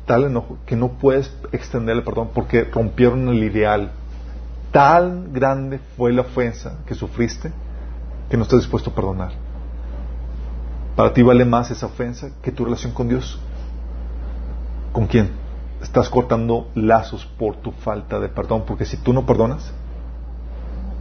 tal 0.06 0.26
enojo, 0.26 0.58
que 0.66 0.76
no 0.76 0.90
puedes 0.90 1.34
extender 1.52 1.96
el 1.96 2.04
perdón 2.04 2.30
porque 2.34 2.64
rompieron 2.64 3.28
el 3.30 3.44
ideal. 3.44 3.92
Tan 4.72 5.34
grande 5.34 5.80
fue 5.98 6.14
la 6.14 6.22
ofensa 6.22 6.78
que 6.86 6.96
sufriste 6.96 7.52
que 8.30 8.38
no 8.38 8.44
estás 8.44 8.60
dispuesto 8.60 8.90
a 8.90 8.96
perdonar. 8.96 9.34
Para 10.96 11.14
ti 11.14 11.22
vale 11.22 11.46
más 11.46 11.72
esa 11.72 11.88
ofensa 11.88 12.30
que 12.42 12.52
tu 12.52 12.66
relación 12.66 12.94
con 12.94 13.10
Dios. 13.10 13.40
¿Con 14.94 15.08
quién? 15.08 15.42
estás 15.82 16.10
cortando 16.10 16.70
lazos 16.76 17.26
por 17.26 17.56
tu 17.58 17.72
falta 17.72 18.20
de 18.20 18.30
perdón, 18.30 18.64
porque 18.66 18.86
si 18.86 18.98
tú 18.98 19.14
no 19.14 19.26
perdonas, 19.26 19.72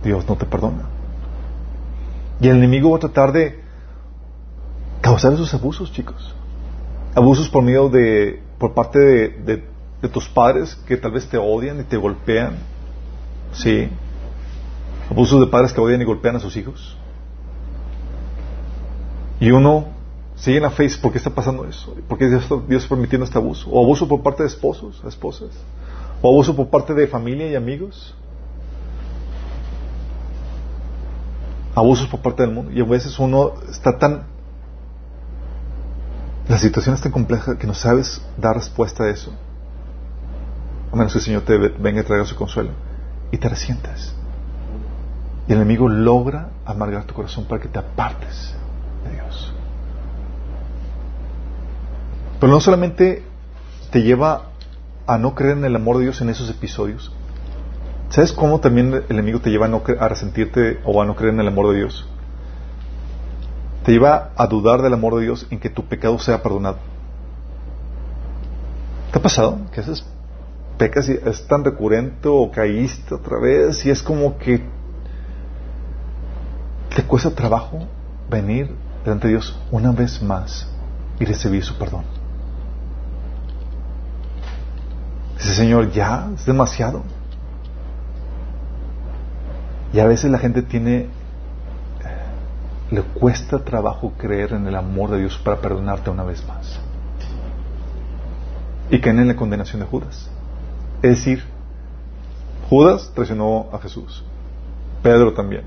Dios 0.03 0.27
no 0.29 0.37
te 0.37 0.47
perdona. 0.47 0.85
Y 2.41 2.49
el 2.49 2.57
enemigo 2.57 2.91
va 2.91 2.97
a 2.97 3.01
tratar 3.01 3.33
de 3.33 3.63
causar 5.03 5.35
esos 5.35 5.53
abusos, 5.53 5.93
chicos. 5.93 6.35
Abusos 7.15 7.49
por 7.49 7.63
medio 7.63 7.89
de, 7.89 8.41
por 8.59 8.75
parte 8.75 8.99
de, 8.99 9.65
tus 10.13 10.29
padres 10.29 10.75
que 10.87 10.97
tal 10.97 11.13
vez 11.13 11.29
te 11.29 11.37
odian 11.37 11.81
y 11.81 11.85
te 11.85 11.97
golpean. 11.97 12.57
Sí. 13.53 13.89
Abusos 15.11 15.41
de 15.41 15.47
padres 15.47 15.73
que 15.73 15.81
odian 15.81 16.01
y 16.01 16.05
golpean 16.05 16.37
a 16.37 16.41
sus 16.41 16.57
hijos. 16.57 16.97
Y 19.41 19.51
uno 19.51 19.89
siguen 20.37 20.65
a 20.65 20.71
Facebook, 20.71 21.03
¿por 21.03 21.13
qué 21.13 21.19
está 21.19 21.31
pasando 21.31 21.65
eso? 21.65 21.95
¿Por 22.09 22.17
qué 22.17 22.29
Dios, 22.29 22.49
Dios 22.69 22.83
está 22.83 22.95
permitiendo 22.95 23.25
este 23.25 23.39
abuso? 23.39 23.69
¿O 23.71 23.83
abuso 23.83 24.07
por 24.07 24.23
parte 24.23 24.43
de 24.43 24.49
esposos, 24.49 25.03
esposas? 25.07 25.51
¿O 26.23 26.29
abuso 26.31 26.55
por 26.55 26.69
parte 26.69 26.95
de 26.95 27.07
familia 27.07 27.49
y 27.49 27.55
amigos? 27.55 28.15
Abusos 31.75 32.07
por 32.09 32.21
parte 32.21 32.43
del 32.43 32.53
mundo. 32.53 32.71
Y 32.73 32.81
a 32.81 32.85
veces 32.85 33.19
uno 33.19 33.55
está 33.71 33.99
tan... 33.99 34.25
La 36.51 36.59
situación 36.59 36.97
es 36.97 37.01
tan 37.01 37.13
compleja 37.13 37.57
que 37.57 37.69
no 37.69 37.75
sabes 37.75 38.21
dar 38.37 38.57
respuesta 38.57 39.05
a 39.05 39.09
eso. 39.09 39.33
A 40.91 40.97
menos 40.97 41.13
que 41.13 41.21
el 41.21 41.25
Señor 41.25 41.43
te 41.43 41.57
venga 41.57 42.01
a 42.01 42.05
traer 42.05 42.27
su 42.27 42.35
consuelo. 42.35 42.73
Y 43.31 43.39
te 43.39 43.49
resientes. 43.49 44.13
Y 45.47 45.53
el 45.53 45.59
enemigo 45.59 45.89
logra 45.89 46.49
amargar 46.67 47.05
tu 47.05 47.15
corazón 47.15 47.45
para 47.45 47.63
que 47.63 47.69
te 47.69 47.79
apartes 47.79 48.53
de 49.05 49.13
Dios. 49.13 49.55
Pero 52.41 52.53
no 52.53 52.59
solamente 52.59 53.23
te 53.93 54.03
lleva 54.03 54.47
a 55.07 55.19
no 55.19 55.37
creer 55.37 55.57
en 55.57 55.67
el 55.67 55.77
amor 55.77 55.99
de 55.99 56.03
Dios 56.03 56.21
en 56.21 56.31
esos 56.31 56.51
episodios. 56.51 57.13
¿Sabes 58.09 58.33
cómo 58.33 58.59
también 58.59 58.93
el 58.93 59.05
enemigo 59.09 59.39
te 59.39 59.51
lleva 59.51 59.67
a, 59.67 59.69
no 59.69 59.85
a 60.01 60.09
resentirte 60.09 60.81
o 60.85 61.01
a 61.01 61.07
no 61.07 61.15
creer 61.15 61.33
en 61.33 61.41
el 61.43 61.47
amor 61.47 61.69
de 61.69 61.77
Dios? 61.77 62.09
Te 63.85 63.93
lleva 63.93 64.31
a 64.37 64.47
dudar 64.47 64.83
del 64.83 64.93
amor 64.93 65.17
de 65.17 65.23
Dios 65.23 65.47
en 65.51 65.59
que 65.59 65.71
tu 65.71 65.85
pecado 65.85 66.19
sea 66.19 66.43
perdonado. 66.43 66.79
¿Te 69.13 69.19
ha 69.19 69.23
pasado 69.23 69.59
que 69.73 69.81
haces 69.81 70.05
pecas 70.79 71.09
es 71.09 71.47
tan 71.47 71.65
recurrente 71.65 72.29
o 72.29 72.51
caíste 72.51 73.15
otra 73.15 73.39
vez 73.39 73.85
y 73.85 73.91
es 73.91 74.03
como 74.03 74.39
que 74.39 74.63
te 76.95 77.03
cuesta 77.05 77.31
trabajo 77.31 77.87
venir 78.29 78.75
delante 79.05 79.27
de 79.27 79.35
Dios 79.35 79.59
una 79.71 79.93
vez 79.93 80.23
más 80.23 80.69
y 81.19 81.25
recibir 81.25 81.65
su 81.65 81.77
perdón? 81.77 82.05
Dice, 85.41 85.55
Señor, 85.55 85.91
ya, 85.91 86.29
es 86.35 86.45
demasiado. 86.45 87.03
Y 89.93 89.99
a 89.99 90.07
veces 90.07 90.31
la 90.31 90.39
gente 90.39 90.63
tiene, 90.63 91.09
le 92.91 93.03
cuesta 93.03 93.59
trabajo 93.61 94.13
creer 94.19 94.53
en 94.53 94.67
el 94.67 94.75
amor 94.75 95.11
de 95.11 95.21
Dios 95.21 95.39
para 95.39 95.61
perdonarte 95.61 96.11
una 96.11 96.25
vez 96.25 96.47
más. 96.47 96.81
Y 98.91 99.01
caen 99.01 99.21
en 99.21 99.29
la 99.29 99.37
condenación 99.37 99.81
de 99.81 99.87
Judas. 99.87 100.29
Es 101.03 101.11
decir, 101.11 101.45
Judas 102.69 103.13
traicionó 103.15 103.69
a 103.73 103.79
Jesús. 103.79 104.25
Pedro 105.03 105.33
también. 105.35 105.63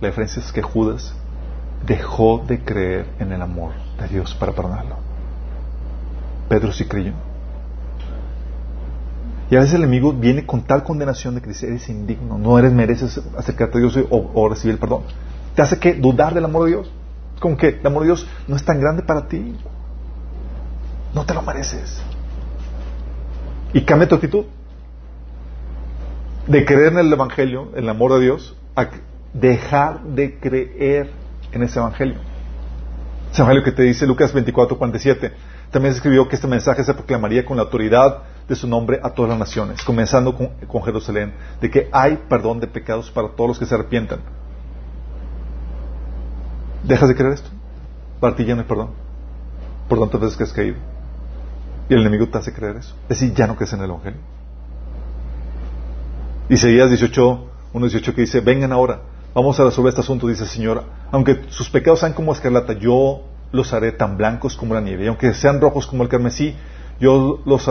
La 0.00 0.08
diferencia 0.08 0.42
es 0.42 0.52
que 0.52 0.62
Judas 0.62 1.14
dejó 1.86 2.42
de 2.46 2.64
creer 2.64 3.06
en 3.18 3.32
el 3.32 3.42
amor 3.42 3.72
de 4.00 4.08
Dios 4.08 4.34
para 4.34 4.52
perdonarlo. 4.52 4.96
Pedro 6.48 6.72
sí 6.72 6.86
creyó. 6.86 7.12
Y 9.50 9.56
a 9.56 9.60
veces 9.60 9.74
el 9.74 9.82
enemigo 9.82 10.12
viene 10.12 10.46
con 10.46 10.62
tal 10.62 10.82
condenación 10.84 11.34
de 11.34 11.42
que 11.42 11.48
dice, 11.48 11.66
eres 11.66 11.88
indigno, 11.88 12.38
no 12.38 12.58
eres, 12.58 12.72
mereces 12.72 13.20
acercarte 13.36 13.78
a 13.78 13.80
Dios 13.80 13.98
o, 14.10 14.48
recibir 14.48 14.74
el 14.74 14.80
perdón. 14.80 15.02
Te 15.54 15.62
hace 15.62 15.78
que 15.78 15.94
dudar 15.94 16.34
del 16.34 16.44
amor 16.44 16.64
de 16.64 16.70
Dios. 16.70 16.90
Como 17.40 17.56
que 17.56 17.68
el 17.68 17.86
amor 17.86 18.02
de 18.02 18.08
Dios 18.08 18.26
no 18.48 18.56
es 18.56 18.64
tan 18.64 18.80
grande 18.80 19.02
para 19.02 19.28
ti. 19.28 19.56
No 21.14 21.24
te 21.24 21.34
lo 21.34 21.42
mereces. 21.42 22.02
Y 23.72 23.82
cambia 23.82 24.08
tu 24.08 24.16
actitud. 24.16 24.44
De 26.46 26.64
creer 26.64 26.92
en 26.92 26.98
el 26.98 27.12
Evangelio, 27.12 27.70
en 27.74 27.84
el 27.84 27.88
amor 27.90 28.14
de 28.14 28.20
Dios, 28.20 28.56
a 28.76 28.88
dejar 29.32 30.02
de 30.02 30.38
creer 30.38 31.10
en 31.52 31.62
ese 31.62 31.78
Evangelio. 31.78 32.16
Ese 33.32 33.42
Evangelio 33.42 33.64
que 33.64 33.72
te 33.72 33.82
dice 33.82 34.06
Lucas 34.06 34.32
24, 34.32 34.76
47. 34.76 35.32
También 35.70 35.92
se 35.92 35.98
escribió 35.98 36.28
que 36.28 36.36
este 36.36 36.46
mensaje 36.46 36.84
se 36.84 36.94
proclamaría 36.94 37.44
con 37.44 37.56
la 37.56 37.64
autoridad 37.64 38.22
de 38.48 38.54
su 38.54 38.68
nombre 38.68 39.00
a 39.02 39.10
todas 39.10 39.30
las 39.30 39.38
naciones, 39.38 39.82
comenzando 39.82 40.36
con, 40.36 40.82
Jerusalén, 40.84 41.34
de 41.60 41.70
que 41.70 41.88
hay 41.90 42.16
perdón 42.28 42.60
de 42.60 42.68
pecados 42.68 43.10
para 43.10 43.30
todos 43.30 43.48
los 43.48 43.58
que 43.58 43.66
se 43.66 43.74
arrepientan. 43.74 44.20
Dejas 46.86 47.08
de 47.08 47.14
creer 47.14 47.34
esto. 47.34 47.50
Para 48.20 48.36
ti 48.36 48.44
ya 48.44 48.56
perdón. 48.64 48.90
Por 49.88 49.98
tantas 49.98 50.20
veces 50.20 50.36
que 50.36 50.44
has 50.44 50.52
caído. 50.52 50.76
Y 51.88 51.94
el 51.94 52.00
enemigo 52.00 52.28
te 52.28 52.38
hace 52.38 52.52
creer 52.52 52.76
eso. 52.76 52.94
Es 53.04 53.20
decir, 53.20 53.34
ya 53.34 53.46
no 53.46 53.56
crees 53.56 53.72
en 53.72 53.80
el 53.80 53.90
Evangelio. 53.90 54.20
Isaías 56.48 56.88
18, 56.88 57.46
1, 57.72 57.86
18 57.86 58.14
que 58.14 58.20
dice, 58.22 58.40
vengan 58.40 58.72
ahora, 58.72 59.00
vamos 59.34 59.58
a 59.60 59.64
resolver 59.64 59.90
este 59.90 60.00
asunto, 60.00 60.26
dice 60.28 60.44
el 60.44 60.48
Señor. 60.48 60.84
Aunque 61.10 61.44
sus 61.48 61.68
pecados 61.70 62.00
sean 62.00 62.12
como 62.12 62.32
escarlata, 62.32 62.74
yo 62.74 63.22
los 63.52 63.72
haré 63.72 63.92
tan 63.92 64.16
blancos 64.16 64.56
como 64.56 64.74
la 64.74 64.80
nieve. 64.80 65.04
Y 65.04 65.08
aunque 65.08 65.32
sean 65.34 65.60
rojos 65.60 65.86
como 65.86 66.02
el 66.02 66.08
carmesí, 66.08 66.54
yo 67.00 67.40
los, 67.44 67.70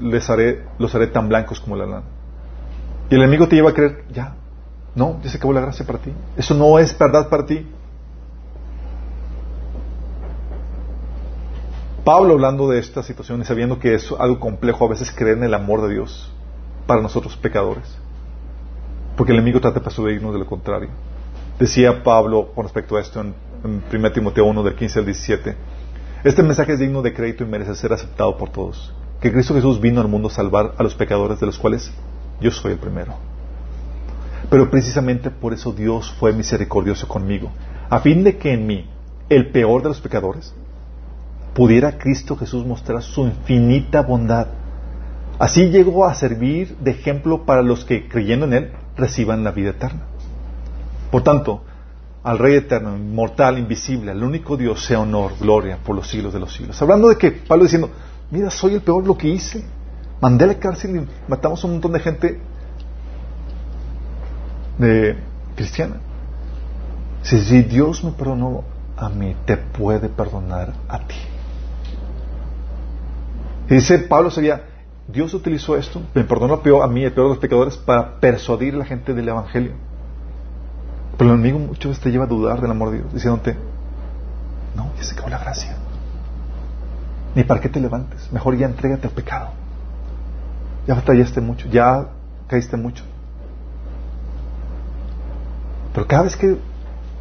les 0.00 0.28
haré, 0.30 0.64
los 0.78 0.94
haré 0.94 1.06
tan 1.08 1.28
blancos 1.28 1.60
como 1.60 1.76
la 1.76 1.86
lana. 1.86 2.02
Y 3.10 3.14
el 3.14 3.22
enemigo 3.22 3.48
te 3.48 3.56
lleva 3.56 3.70
a 3.70 3.74
creer, 3.74 4.04
ya, 4.12 4.34
no, 4.94 5.20
ya 5.22 5.30
se 5.30 5.36
acabó 5.36 5.52
la 5.52 5.60
gracia 5.60 5.86
para 5.86 5.98
ti. 5.98 6.12
Eso 6.36 6.54
no 6.54 6.78
es 6.78 6.96
verdad 6.96 7.28
para 7.28 7.46
ti. 7.46 7.66
Pablo 12.10 12.34
hablando 12.34 12.68
de 12.68 12.80
esta 12.80 13.04
situación 13.04 13.40
y 13.40 13.44
sabiendo 13.44 13.78
que 13.78 13.94
es 13.94 14.12
algo 14.18 14.40
complejo 14.40 14.84
a 14.84 14.88
veces 14.88 15.12
creer 15.12 15.36
en 15.36 15.44
el 15.44 15.54
amor 15.54 15.80
de 15.82 15.94
Dios 15.94 16.28
para 16.84 17.00
nosotros 17.00 17.36
pecadores. 17.36 17.84
Porque 19.16 19.30
el 19.30 19.38
enemigo 19.38 19.60
trata 19.60 19.78
de 19.78 19.84
persuadirnos 19.84 20.32
de 20.32 20.40
lo 20.40 20.46
contrario. 20.46 20.88
Decía 21.60 22.02
Pablo 22.02 22.50
con 22.52 22.64
respecto 22.64 22.96
a 22.96 23.00
esto 23.00 23.20
en, 23.20 23.32
1 23.92 24.10
Timoteo 24.10 24.44
1 24.44 24.62
del 24.64 24.74
15 24.74 24.98
al 24.98 25.04
17. 25.04 25.54
Este 26.24 26.42
mensaje 26.42 26.72
es 26.72 26.80
digno 26.80 27.00
de 27.00 27.14
crédito 27.14 27.44
y 27.44 27.46
merece 27.46 27.76
ser 27.76 27.92
aceptado 27.92 28.36
por 28.36 28.50
todos. 28.50 28.92
Que 29.20 29.32
Cristo 29.32 29.54
Jesús 29.54 29.80
vino 29.80 30.00
al 30.00 30.08
mundo 30.08 30.26
a 30.26 30.32
salvar 30.32 30.74
a 30.78 30.82
los 30.82 30.96
pecadores 30.96 31.38
de 31.38 31.46
los 31.46 31.60
cuales 31.60 31.92
yo 32.40 32.50
soy 32.50 32.72
el 32.72 32.78
primero. 32.78 33.14
Pero 34.50 34.68
precisamente 34.68 35.30
por 35.30 35.52
eso 35.52 35.70
Dios 35.70 36.12
fue 36.18 36.32
misericordioso 36.32 37.06
conmigo, 37.06 37.52
a 37.88 38.00
fin 38.00 38.24
de 38.24 38.36
que 38.36 38.52
en 38.52 38.66
mí, 38.66 38.90
el 39.28 39.52
peor 39.52 39.84
de 39.84 39.90
los 39.90 40.00
pecadores, 40.00 40.52
pudiera 41.60 41.98
Cristo 41.98 42.38
Jesús 42.38 42.64
mostrar 42.64 43.02
su 43.02 43.26
infinita 43.26 44.00
bondad. 44.00 44.46
Así 45.38 45.68
llegó 45.68 46.06
a 46.06 46.14
servir 46.14 46.74
de 46.78 46.92
ejemplo 46.92 47.44
para 47.44 47.60
los 47.60 47.84
que, 47.84 48.08
creyendo 48.08 48.46
en 48.46 48.54
Él, 48.54 48.72
reciban 48.96 49.44
la 49.44 49.50
vida 49.50 49.68
eterna. 49.68 50.00
Por 51.10 51.22
tanto, 51.22 51.62
al 52.24 52.38
Rey 52.38 52.54
eterno, 52.54 52.96
inmortal, 52.96 53.58
invisible, 53.58 54.10
al 54.10 54.24
único 54.24 54.56
Dios, 54.56 54.82
sea 54.82 55.00
honor, 55.00 55.32
gloria 55.38 55.76
por 55.84 55.94
los 55.94 56.08
siglos 56.08 56.32
de 56.32 56.40
los 56.40 56.50
siglos. 56.50 56.80
Hablando 56.80 57.10
de 57.10 57.18
que 57.18 57.30
Pablo 57.30 57.64
diciendo, 57.64 57.90
mira, 58.30 58.48
soy 58.48 58.72
el 58.72 58.80
peor 58.80 59.06
lo 59.06 59.18
que 59.18 59.28
hice. 59.28 59.62
Mandé 60.18 60.46
la 60.46 60.54
cárcel 60.54 60.96
y 60.96 61.30
matamos 61.30 61.62
a 61.62 61.66
un 61.66 61.74
montón 61.74 61.92
de 61.92 62.00
gente 62.00 62.40
de 64.78 65.14
cristiana. 65.56 65.96
Si, 67.20 67.36
Dios 67.64 68.02
me 68.02 68.12
perdonó 68.12 68.64
a 68.96 69.10
mí, 69.10 69.36
te 69.44 69.58
puede 69.58 70.08
perdonar 70.08 70.72
a 70.88 71.00
ti. 71.00 71.16
Y 73.70 73.74
dice 73.74 74.00
Pablo 74.00 74.30
sería, 74.30 74.64
Dios 75.06 75.32
utilizó 75.32 75.76
esto, 75.76 76.02
me 76.12 76.24
perdonó 76.24 76.60
a 76.82 76.88
mí, 76.88 77.04
el 77.04 77.12
peor 77.12 77.28
de 77.28 77.34
los 77.34 77.38
pecadores, 77.38 77.76
para 77.76 78.18
persuadir 78.18 78.74
a 78.74 78.78
la 78.78 78.84
gente 78.84 79.14
del 79.14 79.28
Evangelio. 79.28 79.72
Pero 81.16 81.30
el 81.30 81.38
enemigo 81.38 81.60
muchas 81.60 81.90
veces 81.90 82.02
te 82.02 82.10
lleva 82.10 82.24
a 82.24 82.28
dudar 82.28 82.60
del 82.60 82.72
amor 82.72 82.90
de 82.90 82.98
Dios, 82.98 83.14
diciéndote, 83.14 83.56
no, 84.74 84.90
ya 84.96 85.04
se 85.04 85.14
acabó 85.14 85.30
la 85.30 85.38
gracia. 85.38 85.76
Ni 87.36 87.44
para 87.44 87.60
qué 87.60 87.68
te 87.68 87.78
levantes, 87.78 88.28
mejor 88.32 88.56
ya 88.56 88.66
entrégate 88.66 89.06
al 89.06 89.12
pecado. 89.12 89.50
Ya 90.88 90.94
batallaste 90.94 91.40
mucho, 91.40 91.68
ya 91.68 92.08
caíste 92.48 92.76
mucho. 92.76 93.04
Pero 95.94 96.08
cada 96.08 96.24
vez 96.24 96.36
que 96.36 96.58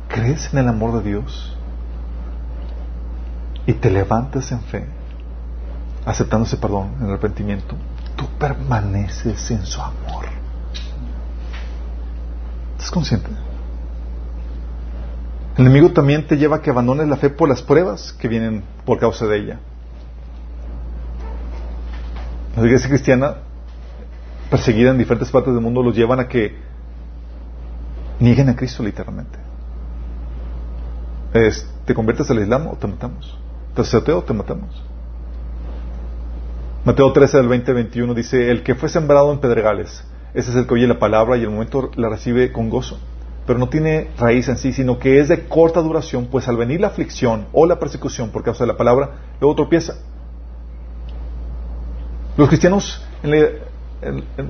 crees 0.08 0.52
en 0.52 0.60
el 0.60 0.68
amor 0.68 0.94
de 0.94 1.10
Dios 1.10 1.56
y 3.68 3.74
te 3.74 3.92
levantas 3.92 4.52
en 4.52 4.62
fe, 4.62 4.99
aceptando 6.06 6.46
ese 6.46 6.58
perdón, 6.58 6.96
en 7.00 7.08
arrepentimiento, 7.08 7.76
tú 8.16 8.26
permaneces 8.40 9.52
en 9.52 9.66
su 9.66 9.82
amor. 9.82 10.26
¿Estás 12.74 12.92
consciente? 12.92 13.30
El 15.58 15.66
enemigo 15.66 15.92
también 15.92 16.26
te 16.26 16.38
lleva 16.38 16.58
a 16.58 16.62
que 16.62 16.70
abandones 16.70 17.08
la 17.08 17.18
fe 17.18 17.30
por 17.30 17.50
las 17.50 17.62
pruebas 17.62 18.14
que 18.14 18.28
vienen 18.30 18.64
por 18.86 18.98
causa 18.98 19.26
de 19.28 19.38
ella. 19.38 19.60
La 22.56 22.66
iglesia 22.66 22.90
cristiana, 22.90 23.36
perseguida 24.50 24.92
en 24.92 24.98
diferentes 24.98 25.30
partes 25.30 25.54
del 25.54 25.62
mundo, 25.62 25.84
los 25.84 25.96
llevan 25.96 26.22
a 26.22 26.28
que 26.28 26.58
nieguen 28.20 28.50
a 28.50 28.56
Cristo 28.56 28.84
literalmente. 28.84 29.38
¿Te 31.86 31.94
conviertes 31.94 32.30
al 32.32 32.40
Islam 32.40 32.68
o 32.68 32.76
te 32.76 32.88
matamos? 32.88 33.38
¿Te 33.76 33.82
haces 33.82 33.96
ateo 33.96 34.20
o 34.20 34.24
te 34.24 34.34
matamos? 34.34 34.82
Mateo 36.86 37.12
13 37.12 37.38
del 37.38 37.48
20 37.50 37.74
21 37.74 38.14
dice, 38.14 38.52
el 38.52 38.64
que 38.64 38.74
fue 38.74 38.88
sembrado 38.88 39.32
en 39.34 39.40
pedregales, 39.40 40.06
ese 40.34 40.52
es 40.52 40.56
el 40.56 40.66
que 40.66 40.76
oye 40.76 40.88
la 40.88 40.98
palabra 40.98 41.36
y 41.38 41.42
el 41.42 41.50
momento 41.50 41.92
la 41.96 42.08
recibe 42.08 42.54
con 42.54 42.70
gozo, 42.70 43.00
pero 43.46 43.60
no 43.60 43.68
tiene 43.68 44.12
raíz 44.18 44.48
en 44.48 44.58
sí, 44.58 44.72
sino 44.72 44.98
que 44.98 45.20
es 45.20 45.28
de 45.28 45.48
corta 45.48 45.82
duración, 45.82 46.28
pues 46.28 46.48
al 46.48 46.56
venir 46.56 46.80
la 46.80 46.88
aflicción 46.88 47.48
o 47.52 47.66
la 47.66 47.80
persecución 47.80 48.30
por 48.30 48.44
causa 48.44 48.64
de 48.64 48.72
la 48.72 48.78
palabra, 48.78 49.12
luego 49.42 49.56
tropieza. 49.56 49.96
Los 52.38 52.48
cristianos 52.48 53.04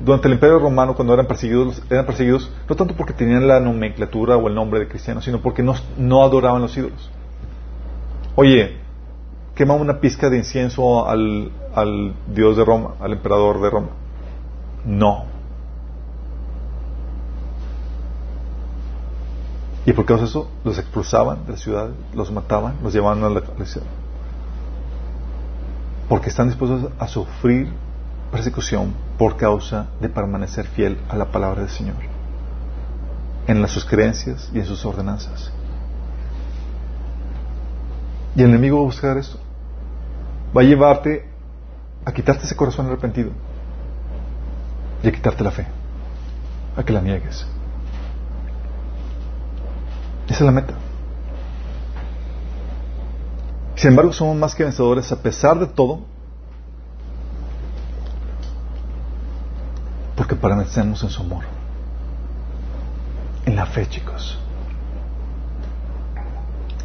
durante 0.03 0.27
el 0.27 0.35
Imperio 0.35 0.59
Romano, 0.59 0.93
cuando 0.95 1.15
eran 1.15 1.25
perseguidos, 1.25 1.81
eran 1.89 2.05
perseguidos 2.05 2.51
no 2.69 2.75
tanto 2.75 2.95
porque 2.95 3.13
tenían 3.13 3.47
la 3.47 3.59
nomenclatura 3.59 4.37
o 4.37 4.47
el 4.47 4.53
nombre 4.53 4.79
de 4.79 4.87
cristianos, 4.87 5.25
sino 5.25 5.41
porque 5.41 5.63
no, 5.63 5.73
no 5.97 6.23
adoraban 6.23 6.61
los 6.61 6.77
ídolos. 6.77 7.09
Oye, 8.35 8.77
quema 9.55 9.73
una 9.73 9.99
pizca 9.99 10.29
de 10.29 10.37
incienso 10.37 11.07
al, 11.09 11.51
al 11.73 12.13
dios 12.27 12.57
de 12.57 12.65
Roma, 12.65 12.95
al 12.99 13.13
emperador 13.13 13.61
de 13.61 13.69
Roma. 13.69 13.89
No. 14.85 15.25
Y 19.85 19.93
por 19.93 20.05
causa 20.05 20.23
de 20.23 20.29
eso, 20.29 20.49
los 20.63 20.77
expulsaban 20.77 21.45
de 21.45 21.53
la 21.53 21.57
ciudad, 21.57 21.89
los 22.13 22.31
mataban, 22.31 22.75
los 22.83 22.93
llevaban 22.93 23.23
a 23.23 23.29
la 23.29 23.65
ciudad. 23.65 23.87
Porque 26.07 26.29
están 26.29 26.47
dispuestos 26.47 26.91
a 26.99 27.07
sufrir 27.07 27.71
persecución 28.31 28.93
por 29.17 29.37
causa 29.37 29.87
de 29.99 30.09
permanecer 30.09 30.67
fiel 30.67 30.97
a 31.09 31.15
la 31.15 31.31
palabra 31.31 31.61
del 31.61 31.69
Señor, 31.69 31.95
en 33.47 33.61
las 33.61 33.71
sus 33.71 33.85
creencias 33.85 34.49
y 34.53 34.59
en 34.59 34.65
sus 34.65 34.85
ordenanzas. 34.85 35.51
Y 38.35 38.41
el 38.41 38.49
enemigo 38.49 38.77
va 38.77 38.83
a 38.83 38.85
buscar 38.85 39.17
esto. 39.17 39.39
Va 40.55 40.61
a 40.61 40.65
llevarte 40.65 41.28
a 42.05 42.11
quitarte 42.11 42.45
ese 42.45 42.55
corazón 42.55 42.87
arrepentido 42.87 43.31
y 45.03 45.07
a 45.07 45.11
quitarte 45.11 45.43
la 45.43 45.51
fe, 45.51 45.67
a 46.75 46.83
que 46.83 46.93
la 46.93 47.01
niegues. 47.01 47.45
Esa 50.27 50.35
es 50.35 50.41
la 50.41 50.51
meta. 50.51 50.73
Sin 53.75 53.91
embargo, 53.91 54.11
somos 54.11 54.35
más 54.35 54.55
que 54.55 54.63
vencedores 54.63 55.11
a 55.11 55.21
pesar 55.21 55.57
de 55.57 55.65
todo 55.65 56.01
porque 60.15 60.35
permanecemos 60.35 61.01
en 61.01 61.09
su 61.09 61.21
amor. 61.21 61.45
En 63.45 63.55
la 63.55 63.65
fe, 63.65 63.87
chicos. 63.87 64.37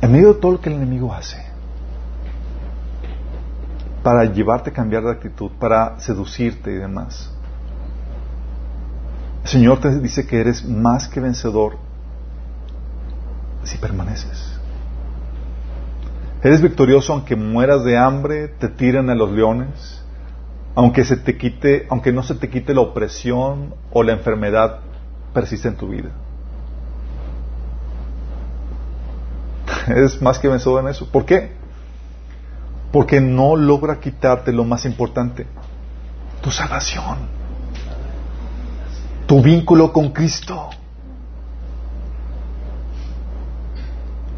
En 0.01 0.13
medio 0.13 0.35
de 0.35 0.41
todo 0.41 0.53
lo 0.53 0.61
que 0.61 0.69
el 0.69 0.77
enemigo 0.77 1.13
hace, 1.13 1.44
para 4.05 4.27
llevarte 4.27 4.71
a 4.71 4.73
cambiar 4.73 5.03
de 5.03 5.11
actitud, 5.11 5.51
para 5.59 5.99
seducirte 5.99 6.71
y 6.71 6.75
demás. 6.75 7.33
El 9.43 9.49
Señor 9.49 9.81
te 9.81 9.99
dice 9.99 10.27
que 10.27 10.41
eres 10.41 10.65
más 10.69 11.09
que 11.09 11.21
vencedor 11.21 11.79
si 13.65 13.79
permaneces. 13.79 14.61
Eres 16.43 16.61
victorioso 16.61 17.15
aunque 17.15 17.35
mueras 17.35 17.83
de 17.83 17.97
hambre, 17.97 18.49
te 18.49 18.69
tiran 18.69 19.09
a 19.09 19.15
los 19.15 19.33
leones, 19.33 20.03
aunque 20.75 21.03
se 21.05 21.17
te 21.17 21.39
quite, 21.39 21.87
aunque 21.89 22.13
no 22.13 22.23
se 22.23 22.35
te 22.35 22.51
quite 22.51 22.75
la 22.75 22.83
opresión 22.83 23.75
o 23.91 24.03
la 24.03 24.13
enfermedad 24.13 24.81
persiste 25.33 25.69
en 25.69 25.77
tu 25.77 25.89
vida. 25.89 26.11
Es 29.97 30.21
más 30.21 30.39
que 30.39 30.49
vencedor 30.49 30.83
en 30.83 30.91
eso. 30.91 31.11
¿Por 31.11 31.25
qué? 31.25 31.64
Porque 32.95 33.21
no 33.21 33.57
logra 33.57 33.99
quitarte 33.99 34.53
lo 34.53 34.63
más 34.63 34.85
importante, 34.85 35.49
tu 36.41 36.53
salvación, 36.53 37.19
tu 39.27 39.43
vínculo 39.43 39.93
con 39.93 40.13
Cristo. 40.13 40.71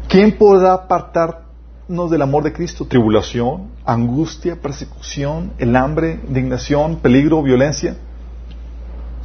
¿Quién 0.09 0.39
podrá 0.39 0.73
apartar 0.73 1.43
del 1.87 2.21
amor 2.21 2.43
de 2.43 2.51
Cristo, 2.51 2.85
tribulación, 2.85 3.69
angustia, 3.85 4.57
persecución, 4.61 5.53
el 5.57 5.75
hambre, 5.75 6.19
indignación, 6.27 6.97
peligro, 6.97 7.41
violencia. 7.41 7.95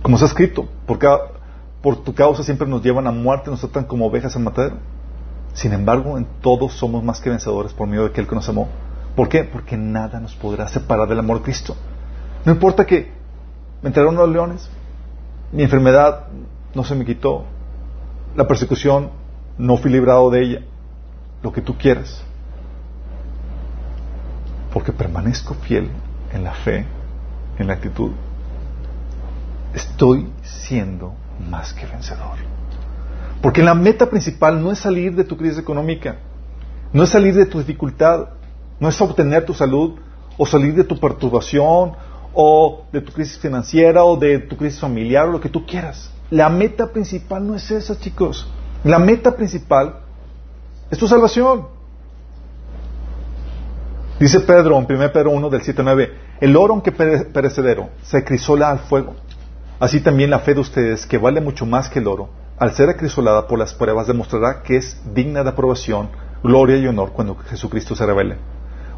Como 0.02 0.16
está 0.16 0.26
escrito, 0.26 0.68
por, 0.86 0.98
por 1.80 2.04
tu 2.04 2.14
causa 2.14 2.44
siempre 2.44 2.68
nos 2.68 2.82
llevan 2.82 3.06
a 3.08 3.12
muerte, 3.12 3.50
nos 3.50 3.60
tratan 3.60 3.84
como 3.84 4.06
ovejas 4.06 4.36
al 4.36 4.42
matadero. 4.42 4.76
Sin 5.54 5.72
embargo, 5.72 6.16
en 6.18 6.26
todos 6.40 6.74
somos 6.74 7.02
más 7.02 7.20
que 7.20 7.30
vencedores 7.30 7.72
por 7.72 7.88
medio 7.88 8.04
de 8.04 8.10
aquel 8.10 8.28
que 8.28 8.34
nos 8.34 8.48
amó. 8.48 8.68
¿Por 9.16 9.28
qué? 9.28 9.44
Porque 9.44 9.76
nada 9.76 10.20
nos 10.20 10.34
podrá 10.34 10.68
separar 10.68 11.08
del 11.08 11.18
amor 11.18 11.38
de 11.38 11.44
Cristo. 11.44 11.76
No 12.44 12.52
importa 12.52 12.86
que 12.86 13.12
me 13.82 13.88
entraron 13.88 14.14
los 14.14 14.28
leones, 14.28 14.68
mi 15.52 15.62
enfermedad 15.62 16.28
no 16.74 16.84
se 16.84 16.94
me 16.94 17.04
quitó, 17.04 17.44
la 18.34 18.48
persecución 18.48 19.10
no 19.58 19.76
fui 19.76 19.90
librado 19.90 20.30
de 20.30 20.42
ella, 20.42 20.60
lo 21.42 21.52
que 21.52 21.60
tú 21.60 21.76
quieras. 21.76 22.22
Porque 24.72 24.92
permanezco 24.92 25.54
fiel 25.54 25.90
en 26.32 26.44
la 26.44 26.52
fe, 26.52 26.86
en 27.58 27.66
la 27.66 27.74
actitud. 27.74 28.12
Estoy 29.74 30.30
siendo 30.42 31.14
más 31.50 31.74
que 31.74 31.84
vencedor. 31.86 32.38
Porque 33.42 33.62
la 33.62 33.74
meta 33.74 34.08
principal 34.08 34.62
no 34.62 34.70
es 34.70 34.78
salir 34.78 35.14
de 35.14 35.24
tu 35.24 35.36
crisis 35.36 35.58
económica, 35.58 36.16
no 36.92 37.02
es 37.02 37.10
salir 37.10 37.34
de 37.34 37.46
tu 37.46 37.58
dificultad, 37.58 38.28
no 38.82 38.88
es 38.88 39.00
obtener 39.00 39.44
tu 39.44 39.54
salud 39.54 39.92
o 40.36 40.44
salir 40.44 40.74
de 40.74 40.82
tu 40.82 40.98
perturbación 40.98 41.92
o 42.34 42.82
de 42.92 43.00
tu 43.00 43.12
crisis 43.12 43.38
financiera 43.38 44.02
o 44.02 44.16
de 44.16 44.40
tu 44.40 44.56
crisis 44.56 44.80
familiar 44.80 45.28
o 45.28 45.30
lo 45.30 45.40
que 45.40 45.48
tú 45.48 45.64
quieras. 45.64 46.10
La 46.30 46.48
meta 46.48 46.88
principal 46.88 47.46
no 47.46 47.54
es 47.54 47.70
esa, 47.70 47.96
chicos. 47.96 48.50
La 48.82 48.98
meta 48.98 49.36
principal 49.36 50.00
es 50.90 50.98
tu 50.98 51.06
salvación. 51.06 51.68
Dice 54.18 54.40
Pedro 54.40 54.76
en 54.76 54.84
1 54.84 55.12
Pedro 55.12 55.30
1 55.30 55.48
del 55.48 55.62
7 55.62 55.80
9, 55.84 56.12
el 56.40 56.56
oro 56.56 56.74
aunque 56.74 56.90
perecedero 56.90 57.90
se 58.02 58.24
crisola 58.24 58.68
al 58.68 58.80
fuego. 58.80 59.14
Así 59.78 60.00
también 60.00 60.28
la 60.28 60.40
fe 60.40 60.54
de 60.54 60.60
ustedes, 60.60 61.06
que 61.06 61.18
vale 61.18 61.40
mucho 61.40 61.66
más 61.66 61.88
que 61.88 62.00
el 62.00 62.08
oro, 62.08 62.30
al 62.58 62.72
ser 62.72 62.88
acrisolada 62.88 63.46
por 63.46 63.60
las 63.60 63.74
pruebas, 63.74 64.08
demostrará 64.08 64.64
que 64.64 64.76
es 64.76 65.00
digna 65.14 65.44
de 65.44 65.50
aprobación, 65.50 66.10
gloria 66.42 66.78
y 66.78 66.88
honor 66.88 67.12
cuando 67.12 67.36
Jesucristo 67.36 67.94
se 67.94 68.06
revele. 68.06 68.38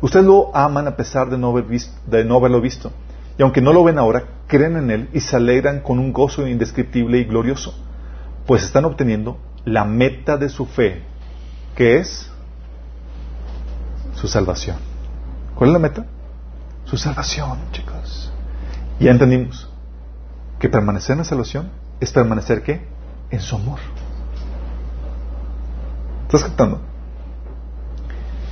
Ustedes 0.05 0.27
lo 0.27 0.55
aman 0.55 0.87
a 0.87 0.97
pesar 0.97 1.31
de 1.31 1.39
no, 1.39 1.49
haber 1.49 1.65
visto, 1.65 1.91
de 2.07 2.27
no 2.27 2.37
haberlo 2.37 2.61
visto. 2.61 2.93
Y 3.39 3.43
aunque 3.43 3.63
no 3.63 3.73
lo 3.73 3.83
ven 3.83 3.99
ahora, 3.99 4.25
creen 4.47 4.77
en 4.77 4.91
Él 4.91 5.09
y 5.15 5.21
se 5.21 5.35
alegran 5.35 5.81
con 5.81 5.99
un 5.99 6.13
gozo 6.13 6.47
indescriptible 6.47 7.21
y 7.21 7.25
glorioso, 7.25 7.75
pues 8.47 8.65
están 8.65 8.85
obteniendo 8.85 9.39
la 9.65 9.87
meta 9.87 10.37
de 10.37 10.51
su 10.51 10.67
fe, 10.67 11.05
que 11.75 12.01
es 12.01 12.31
su 14.15 14.29
salvación. 14.29 14.77
¿Cuál 15.55 15.71
es 15.71 15.73
la 15.73 15.79
meta? 15.79 16.05
Su 16.85 16.99
salvación, 16.99 17.61
chicos. 17.73 18.31
Ya 19.01 19.11
entendimos 19.11 19.71
que 20.59 20.69
permanecer 20.69 21.15
en 21.15 21.21
la 21.21 21.25
salvación 21.25 21.71
es 22.01 22.13
permanecer 22.13 22.63
qué? 22.63 22.87
En 23.31 23.41
su 23.41 23.57
amor. 23.57 23.79
¿Estás 26.27 26.45
captando? 26.45 26.94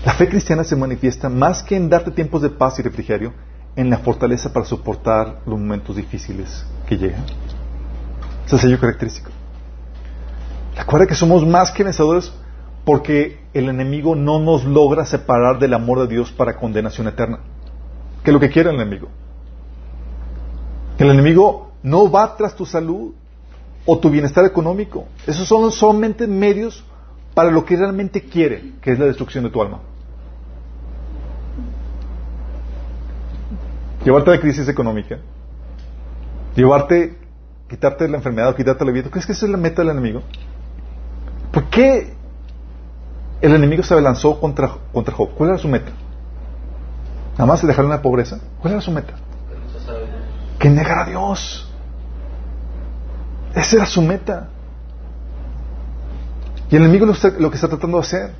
La 0.04 0.14
fe 0.14 0.28
cristiana 0.28 0.64
se 0.64 0.74
manifiesta 0.74 1.28
más 1.28 1.62
que 1.62 1.76
en 1.76 1.88
darte 1.88 2.10
tiempos 2.10 2.42
de 2.42 2.50
paz 2.50 2.78
y 2.78 2.82
refrigerio, 2.82 3.32
en 3.76 3.88
la 3.88 3.98
fortaleza 3.98 4.52
para 4.52 4.66
soportar 4.66 5.40
los 5.46 5.58
momentos 5.58 5.96
difíciles 5.96 6.64
que 6.86 6.96
llegan. 6.96 7.24
Ese 8.44 8.56
es 8.56 8.64
el 8.64 8.70
sello 8.70 8.80
característico. 8.80 9.30
Recuerda 10.76 11.06
que 11.06 11.14
somos 11.14 11.46
más 11.46 11.70
que 11.70 11.84
vencedores 11.84 12.32
porque 12.84 13.40
el 13.54 13.68
enemigo 13.68 14.14
no 14.14 14.40
nos 14.40 14.64
logra 14.64 15.06
separar 15.06 15.58
del 15.58 15.74
amor 15.74 16.00
de 16.00 16.08
Dios 16.08 16.32
para 16.32 16.56
condenación 16.56 17.06
eterna. 17.06 17.38
Que 18.24 18.30
es 18.30 18.34
lo 18.34 18.40
que 18.40 18.50
quiere 18.50 18.70
el 18.70 18.76
enemigo. 18.76 19.08
Que 20.98 21.04
el 21.04 21.10
enemigo 21.10 21.72
no 21.82 22.10
va 22.10 22.36
tras 22.36 22.54
tu 22.54 22.66
salud 22.66 23.12
o 23.86 23.98
tu 23.98 24.10
bienestar 24.10 24.44
económico. 24.44 25.06
Esos 25.26 25.46
son 25.46 25.70
solamente 25.70 26.26
medios 26.26 26.84
para 27.34 27.50
lo 27.50 27.64
que 27.64 27.76
realmente 27.76 28.22
quiere, 28.22 28.74
que 28.80 28.92
es 28.92 28.98
la 28.98 29.06
destrucción 29.06 29.44
de 29.44 29.50
tu 29.50 29.62
alma. 29.62 29.80
Llevarte 34.04 34.30
a 34.30 34.34
la 34.34 34.40
crisis 34.40 34.68
económica, 34.68 35.18
llevarte, 36.56 37.18
quitarte 37.68 38.08
la 38.08 38.16
enfermedad, 38.16 38.54
quitarte 38.56 38.84
la 38.84 38.90
vida. 38.90 39.08
¿Crees 39.10 39.26
que 39.26 39.32
esa 39.32 39.46
es 39.46 39.52
la 39.52 39.58
meta 39.58 39.82
del 39.82 39.90
enemigo? 39.90 40.22
¿Por 41.52 41.64
qué 41.70 42.14
el 43.40 43.54
enemigo 43.54 43.82
se 43.82 44.00
lanzó 44.00 44.40
contra, 44.40 44.70
contra 44.92 45.14
Job? 45.14 45.30
¿Cuál 45.36 45.50
era 45.50 45.58
su 45.58 45.68
meta? 45.68 45.92
Nada 47.32 47.46
más 47.46 47.60
se 47.60 47.66
dejaron 47.66 47.90
en 47.90 47.96
la 47.96 48.02
pobreza. 48.02 48.40
¿Cuál 48.60 48.74
era 48.74 48.82
su 48.82 48.90
meta? 48.90 49.14
Que 50.58 50.68
negara 50.68 51.02
a 51.02 51.06
Dios. 51.06 51.70
Esa 53.54 53.76
era 53.76 53.86
su 53.86 54.02
meta. 54.02 54.48
Y 56.70 56.76
el 56.76 56.82
enemigo 56.82 57.06
lo 57.06 57.50
que 57.50 57.54
está 57.54 57.68
tratando 57.68 57.98
de 57.98 58.02
hacer. 58.02 58.32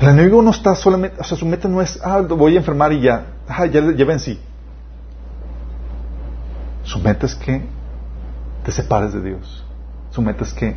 El 0.00 0.08
enemigo 0.08 0.40
no 0.40 0.50
está 0.50 0.74
solamente, 0.74 1.20
o 1.20 1.24
sea, 1.24 1.36
su 1.36 1.44
meta 1.44 1.68
no 1.68 1.82
es, 1.82 2.00
ah, 2.02 2.20
voy 2.22 2.54
a 2.54 2.58
enfermar 2.58 2.90
y 2.92 3.02
ya, 3.02 3.26
ah, 3.46 3.66
ya, 3.66 3.82
ya 3.94 4.04
vencí. 4.06 4.40
Su 6.84 6.98
meta 7.00 7.26
es 7.26 7.34
que 7.34 7.62
te 8.64 8.72
separes 8.72 9.12
de 9.12 9.20
Dios. 9.20 9.62
Su 10.10 10.22
meta 10.22 10.42
es 10.44 10.54
que 10.54 10.74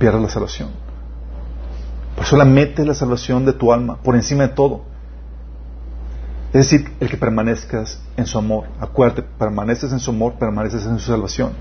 pierdas 0.00 0.20
la 0.20 0.28
salvación. 0.28 0.70
Por 2.16 2.24
eso 2.24 2.36
la 2.36 2.44
meta 2.44 2.82
es 2.82 2.88
la 2.88 2.94
salvación 2.94 3.44
de 3.44 3.52
tu 3.52 3.72
alma, 3.72 3.98
por 4.02 4.16
encima 4.16 4.48
de 4.48 4.54
todo. 4.54 4.82
Es 6.48 6.70
decir, 6.70 6.92
el 6.98 7.08
que 7.08 7.16
permanezcas 7.16 8.00
en 8.16 8.26
su 8.26 8.36
amor. 8.36 8.66
Acuérdate, 8.80 9.22
permaneces 9.22 9.92
en 9.92 10.00
su 10.00 10.10
amor, 10.10 10.34
permaneces 10.40 10.86
en 10.86 10.98
su 10.98 11.10
salvación. 11.10 11.52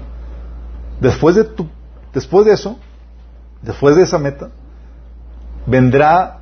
Después 1.00 1.36
de, 1.36 1.44
tu, 1.44 1.68
después 2.14 2.46
de 2.46 2.54
eso, 2.54 2.80
después 3.62 3.96
de 3.96 4.04
esa 4.04 4.18
meta, 4.18 4.50
vendrá 5.66 6.40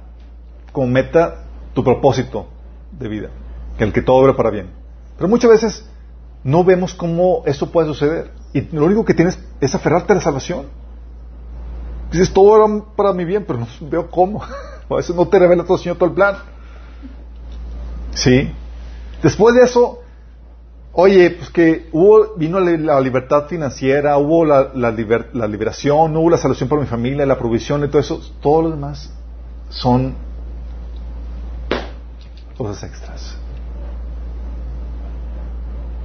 como 0.71 0.88
meta 0.88 1.43
tu 1.74 1.84
propósito 1.84 2.47
de 2.91 3.07
vida, 3.07 3.30
que 3.78 3.84
el 3.84 3.93
que 3.93 4.01
todo 4.01 4.17
obra 4.17 4.36
para 4.36 4.49
bien. 4.49 4.69
Pero 5.17 5.28
muchas 5.28 5.51
veces 5.51 5.89
no 6.43 6.63
vemos 6.63 6.93
cómo 6.93 7.43
eso 7.45 7.71
puede 7.71 7.88
suceder. 7.88 8.32
Y 8.53 8.61
lo 8.76 8.86
único 8.86 9.05
que 9.05 9.13
tienes 9.13 9.39
es 9.61 9.74
aferrarte 9.74 10.13
a 10.13 10.15
la 10.17 10.21
salvación. 10.21 10.67
Dices, 12.11 12.32
todo 12.32 12.55
era 12.55 12.84
para 12.95 13.13
mi 13.13 13.26
bien, 13.26 13.45
pero 13.45 13.59
no 13.59 13.67
veo 13.82 14.09
cómo. 14.09 14.43
A 14.89 14.95
veces 14.95 15.15
no 15.15 15.28
te 15.28 15.39
revela 15.39 15.63
todo 15.63 15.78
el 15.78 15.82
Señor 15.82 15.97
todo 15.97 16.09
el 16.09 16.15
plan. 16.15 16.36
Sí. 18.11 18.53
Después 19.24 19.55
de 19.55 19.63
eso, 19.63 20.02
oye, 20.93 21.31
pues 21.31 21.49
que 21.49 21.89
hubo, 21.91 22.35
vino 22.35 22.59
la 22.59 22.99
libertad 23.01 23.47
financiera, 23.47 24.17
hubo 24.17 24.45
la, 24.45 24.71
la, 24.73 24.91
liberación, 25.47 26.15
hubo 26.15 26.29
la 26.29 26.37
salvación 26.37 26.69
para 26.69 26.81
mi 26.81 26.87
familia, 26.87 27.25
la 27.25 27.37
provisión 27.37 27.83
y 27.83 27.87
todo 27.87 27.99
eso. 27.99 28.21
Todo 28.41 28.63
lo 28.63 28.69
demás 28.71 29.11
son 29.69 30.15
cosas 32.57 32.83
extras. 32.83 33.37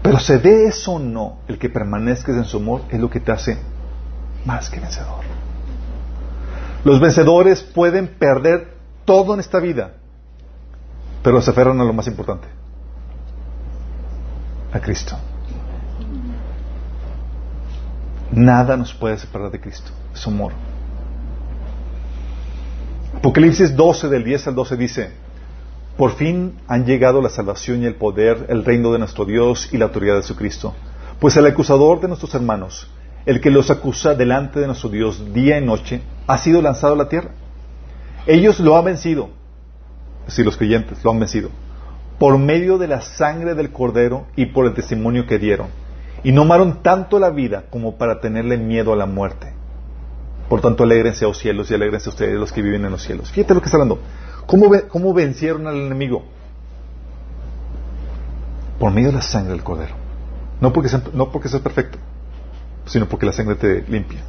Pero 0.02 0.18
se 0.18 0.38
ve 0.38 0.66
eso 0.68 0.92
o 0.92 0.98
no, 0.98 1.38
el 1.48 1.58
que 1.58 1.68
permanezcas 1.68 2.36
en 2.36 2.44
su 2.44 2.56
amor 2.56 2.82
es 2.90 2.98
lo 2.98 3.10
que 3.10 3.20
te 3.20 3.30
hace 3.30 3.58
más 4.46 4.70
que 4.70 4.80
vencedor. 4.80 5.24
Los 6.84 7.00
vencedores 7.00 7.62
pueden 7.62 8.06
perder 8.18 8.78
todo 9.04 9.34
en 9.34 9.40
esta 9.40 9.58
vida, 9.58 9.96
pero 11.22 11.42
se 11.42 11.50
aferran 11.50 11.78
a 11.80 11.84
lo 11.84 11.92
más 11.92 12.06
importante, 12.06 12.48
a 14.72 14.80
Cristo. 14.80 15.16
Nada 18.30 18.76
nos 18.76 18.92
puede 18.92 19.18
separar 19.18 19.50
de 19.50 19.60
Cristo, 19.60 19.90
su 20.12 20.30
amor. 20.30 20.52
Apocalipsis 23.16 23.74
12 23.74 24.08
del 24.08 24.24
10 24.24 24.48
al 24.48 24.54
12 24.54 24.76
dice, 24.76 25.10
por 25.96 26.12
fin 26.12 26.54
han 26.68 26.84
llegado 26.84 27.20
la 27.20 27.30
salvación 27.30 27.82
y 27.82 27.86
el 27.86 27.96
poder, 27.96 28.46
el 28.48 28.64
reino 28.64 28.92
de 28.92 29.00
nuestro 29.00 29.24
Dios 29.24 29.70
y 29.72 29.78
la 29.78 29.86
autoridad 29.86 30.16
de 30.16 30.22
su 30.22 30.36
Cristo. 30.36 30.74
Pues 31.18 31.36
el 31.36 31.46
acusador 31.46 32.00
de 32.00 32.06
nuestros 32.06 32.34
hermanos, 32.34 32.88
el 33.26 33.40
que 33.40 33.50
los 33.50 33.70
acusa 33.70 34.14
delante 34.14 34.60
de 34.60 34.66
nuestro 34.66 34.90
Dios 34.90 35.32
día 35.32 35.58
y 35.58 35.64
noche, 35.64 36.00
ha 36.28 36.38
sido 36.38 36.62
lanzado 36.62 36.92
a 36.92 36.96
la 36.96 37.08
tierra. 37.08 37.30
Ellos 38.26 38.60
lo 38.60 38.76
han 38.76 38.84
vencido, 38.84 39.30
si 40.28 40.44
los 40.44 40.56
creyentes 40.56 41.02
lo 41.02 41.10
han 41.10 41.18
vencido, 41.18 41.50
por 42.18 42.36
medio 42.38 42.78
de 42.78 42.88
la 42.88 43.00
sangre 43.00 43.54
del 43.54 43.70
cordero 43.70 44.26
y 44.34 44.46
por 44.46 44.66
el 44.66 44.74
testimonio 44.74 45.26
que 45.26 45.38
dieron. 45.38 45.68
Y 46.24 46.32
no 46.32 46.42
amaron 46.42 46.82
tanto 46.82 47.18
la 47.18 47.30
vida 47.30 47.64
como 47.70 47.96
para 47.96 48.20
tenerle 48.20 48.58
miedo 48.58 48.92
a 48.92 48.96
la 48.96 49.06
muerte. 49.06 49.52
Por 50.48 50.60
tanto, 50.60 50.82
alégrense 50.82 51.24
a 51.24 51.28
los 51.28 51.38
cielos 51.38 51.70
y 51.70 51.74
alégrense 51.74 52.08
ustedes 52.08 52.34
los 52.34 52.52
que 52.52 52.62
viven 52.62 52.84
en 52.84 52.90
los 52.90 53.02
cielos. 53.02 53.30
Fíjate 53.30 53.54
lo 53.54 53.60
que 53.60 53.66
está 53.66 53.76
hablando. 53.76 54.00
¿Cómo, 54.46 54.70
¿Cómo 54.88 55.14
vencieron 55.14 55.66
al 55.66 55.76
enemigo? 55.76 56.24
Por 58.80 58.92
medio 58.92 59.08
de 59.08 59.16
la 59.16 59.22
sangre 59.22 59.52
del 59.52 59.62
cordero. 59.62 59.94
No 60.60 60.72
porque, 60.72 60.88
sea, 60.88 61.02
no 61.12 61.30
porque 61.30 61.48
seas 61.48 61.62
perfecto, 61.62 61.98
sino 62.86 63.06
porque 63.06 63.26
la 63.26 63.32
sangre 63.32 63.54
te 63.54 63.84
limpia. 63.88 64.20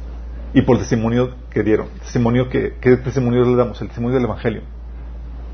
Y 0.52 0.62
por 0.62 0.76
el 0.76 0.82
testimonio 0.82 1.34
que 1.50 1.62
dieron. 1.62 1.88
Testimonio 2.00 2.48
que, 2.48 2.74
¿Qué 2.80 2.96
testimonio 2.98 3.44
le 3.44 3.56
damos? 3.56 3.80
El 3.80 3.88
testimonio 3.88 4.16
del 4.16 4.26
Evangelio. 4.26 4.62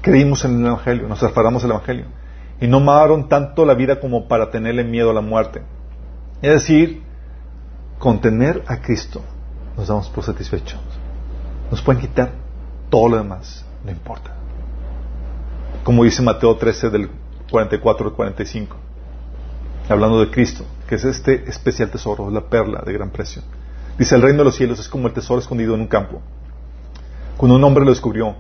Creímos 0.03 0.45
en 0.45 0.61
el 0.61 0.67
Evangelio, 0.67 1.09
nos 1.09 1.23
aferramos 1.23 1.65
al 1.65 1.71
Evangelio. 1.71 2.07
Y 2.61 2.67
no 2.67 2.79
amaron 2.79 3.29
tanto 3.29 3.67
la 3.67 3.75
vida 3.75 4.01
como 4.01 4.29
para 4.29 4.51
tenerle 4.51 4.85
miedo 4.85 5.11
a 5.11 5.15
la 5.15 5.21
muerte. 5.21 5.63
Es 6.43 6.53
decir, 6.53 7.03
con 7.99 8.21
tener 8.21 8.63
a 8.67 8.81
Cristo 8.81 9.23
nos 9.77 9.89
damos 9.89 10.09
por 10.09 10.25
satisfechos. 10.25 10.81
Nos 11.71 11.83
pueden 11.83 12.01
quitar 12.01 12.33
todo 12.89 13.09
lo 13.09 13.17
demás, 13.17 13.65
no 13.85 13.91
importa. 13.91 14.35
Como 15.85 16.05
dice 16.05 16.23
Mateo 16.23 16.57
13 16.57 16.91
del 16.91 17.11
44 17.51 18.09
al 18.09 18.13
45, 18.15 18.77
hablando 19.89 20.21
de 20.21 20.31
Cristo, 20.31 20.65
que 20.89 20.97
es 20.97 21.05
este 21.05 21.49
especial 21.49 21.91
tesoro, 21.91 22.31
la 22.31 22.43
perla 22.43 22.83
de 22.85 22.93
gran 22.93 23.11
precio. 23.11 23.43
Dice, 23.99 24.15
el 24.15 24.23
reino 24.23 24.39
de 24.39 24.45
los 24.45 24.57
cielos 24.57 24.79
es 24.79 24.89
como 24.89 25.09
el 25.09 25.15
tesoro 25.15 25.41
escondido 25.41 25.75
en 25.75 25.81
un 25.81 25.87
campo. 25.87 26.21
Cuando 27.37 27.57
un 27.57 27.65
hombre 27.65 27.85
lo 27.85 27.91
descubrió, 27.91 28.35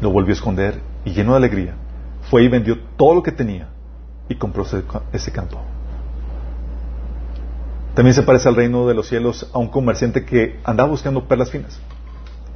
lo 0.00 0.10
volvió 0.10 0.32
a 0.32 0.36
esconder 0.36 0.80
y 1.04 1.12
lleno 1.12 1.32
de 1.32 1.38
alegría, 1.38 1.74
fue 2.30 2.44
y 2.44 2.48
vendió 2.48 2.78
todo 2.96 3.16
lo 3.16 3.22
que 3.22 3.32
tenía 3.32 3.68
y 4.28 4.36
compró 4.36 4.64
ese 5.12 5.32
campo. 5.32 5.60
También 7.94 8.14
se 8.14 8.22
parece 8.22 8.48
al 8.48 8.54
reino 8.54 8.86
de 8.86 8.94
los 8.94 9.08
cielos 9.08 9.50
a 9.52 9.58
un 9.58 9.66
comerciante 9.66 10.24
que 10.24 10.60
andaba 10.62 10.88
buscando 10.88 11.26
perlas 11.26 11.50
finas. 11.50 11.80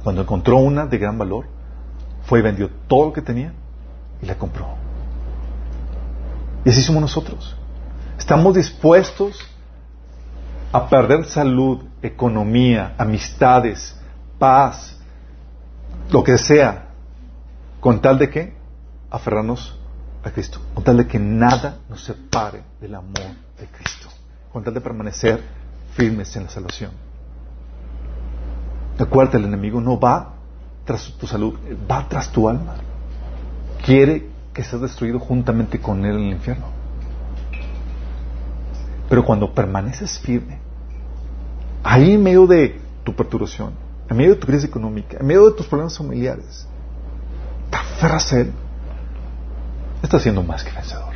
Cuando 0.01 0.21
encontró 0.21 0.57
una 0.57 0.85
de 0.85 0.97
gran 0.97 1.17
valor, 1.17 1.47
fue 2.23 2.39
y 2.39 2.41
vendió 2.41 2.69
todo 2.87 3.07
lo 3.07 3.13
que 3.13 3.21
tenía 3.21 3.53
y 4.21 4.25
la 4.25 4.37
compró. 4.37 4.65
Y 6.63 6.69
así 6.69 6.81
somos 6.81 7.01
nosotros. 7.01 7.55
Estamos 8.17 8.55
dispuestos 8.55 9.45
a 10.71 10.87
perder 10.87 11.25
salud, 11.25 11.83
economía, 12.01 12.95
amistades, 12.97 13.99
paz, 14.39 14.97
lo 16.09 16.23
que 16.23 16.37
sea, 16.37 16.91
con 17.81 17.99
tal 17.99 18.17
de 18.17 18.29
que 18.29 18.64
aferrarnos 19.15 19.77
a 20.23 20.31
Cristo, 20.31 20.59
con 20.73 20.83
tal 20.83 20.97
de 20.97 21.07
que 21.07 21.19
nada 21.19 21.79
nos 21.89 22.03
separe 22.03 22.63
del 22.81 22.95
amor 22.95 23.35
de 23.59 23.67
Cristo, 23.67 24.09
con 24.51 24.63
tal 24.63 24.73
de 24.73 24.81
permanecer 24.81 25.41
firmes 25.93 26.35
en 26.35 26.43
la 26.43 26.49
salvación. 26.49 26.91
Acuérdate, 28.97 29.37
el 29.37 29.45
enemigo 29.45 29.81
no 29.81 29.99
va 29.99 30.33
tras 30.85 31.11
tu 31.17 31.27
salud, 31.27 31.55
va 31.89 32.07
tras 32.07 32.31
tu 32.31 32.47
alma. 32.47 32.75
Quiere 33.85 34.29
que 34.53 34.63
seas 34.63 34.81
destruido 34.81 35.19
juntamente 35.19 35.79
con 35.79 36.05
él 36.05 36.15
en 36.15 36.23
el 36.23 36.31
infierno. 36.33 36.67
Pero 39.09 39.23
cuando 39.23 39.53
permaneces 39.53 40.17
firme, 40.19 40.59
ahí 41.83 42.13
en 42.13 42.23
medio 42.23 42.47
de 42.47 42.79
tu 43.03 43.13
perturbación, 43.13 43.73
en 44.09 44.17
medio 44.17 44.33
de 44.33 44.39
tu 44.39 44.47
crisis 44.47 44.65
económica, 44.65 45.17
en 45.19 45.25
medio 45.25 45.49
de 45.49 45.55
tus 45.55 45.67
problemas 45.67 45.97
familiares, 45.97 46.67
te 47.69 47.77
aferras 47.77 48.33
a 48.33 48.39
Él, 48.39 48.53
estás 50.05 50.23
siendo 50.23 50.41
más 50.43 50.63
que 50.63 50.71
vencedor. 50.71 51.13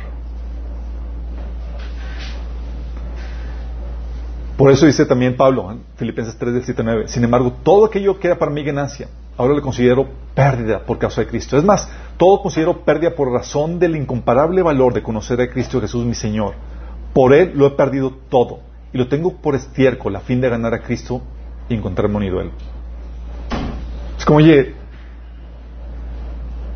Por 4.56 4.70
eso 4.70 4.84
dice 4.84 5.06
también 5.06 5.36
Pablo, 5.36 5.70
en 5.70 5.80
Filipenses 5.96 6.36
3, 6.36 6.62
7, 6.62 6.82
9, 6.84 7.08
sin 7.08 7.24
embargo, 7.24 7.54
todo 7.62 7.86
aquello 7.86 8.20
que 8.20 8.26
era 8.26 8.38
para 8.38 8.50
mí 8.50 8.62
ganancia, 8.62 9.08
ahora 9.38 9.54
lo 9.54 9.62
considero 9.62 10.06
pérdida 10.34 10.80
por 10.80 10.98
causa 10.98 11.22
de 11.22 11.28
Cristo. 11.28 11.56
Es 11.56 11.64
más, 11.64 11.88
todo 12.18 12.42
considero 12.42 12.84
pérdida 12.84 13.14
por 13.14 13.32
razón 13.32 13.78
del 13.78 13.96
incomparable 13.96 14.60
valor 14.60 14.92
de 14.92 15.02
conocer 15.02 15.40
a 15.40 15.48
Cristo 15.48 15.80
Jesús 15.80 16.04
mi 16.04 16.14
Señor. 16.14 16.52
Por 17.14 17.32
Él 17.32 17.52
lo 17.54 17.66
he 17.66 17.70
perdido 17.70 18.12
todo 18.28 18.60
y 18.92 18.98
lo 18.98 19.08
tengo 19.08 19.36
por 19.36 19.54
estiércol 19.54 20.14
a 20.16 20.20
fin 20.20 20.42
de 20.42 20.50
ganar 20.50 20.74
a 20.74 20.82
Cristo 20.82 21.22
y 21.70 21.74
encontrarme 21.74 22.16
unido 22.16 22.40
a 22.40 22.42
Él. 22.42 22.50
Es 24.18 24.26
como, 24.26 24.40
oye, 24.40 24.74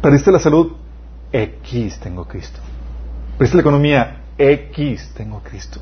perdiste 0.01 0.33
la 0.33 0.39
salud, 0.39 0.73
X 1.35 1.99
tengo 1.99 2.27
Cristo. 2.27 2.61
Perdiste 3.37 3.57
la 3.57 3.63
economía, 3.63 4.21
X 4.39 5.13
tengo 5.17 5.43
Cristo. 5.43 5.81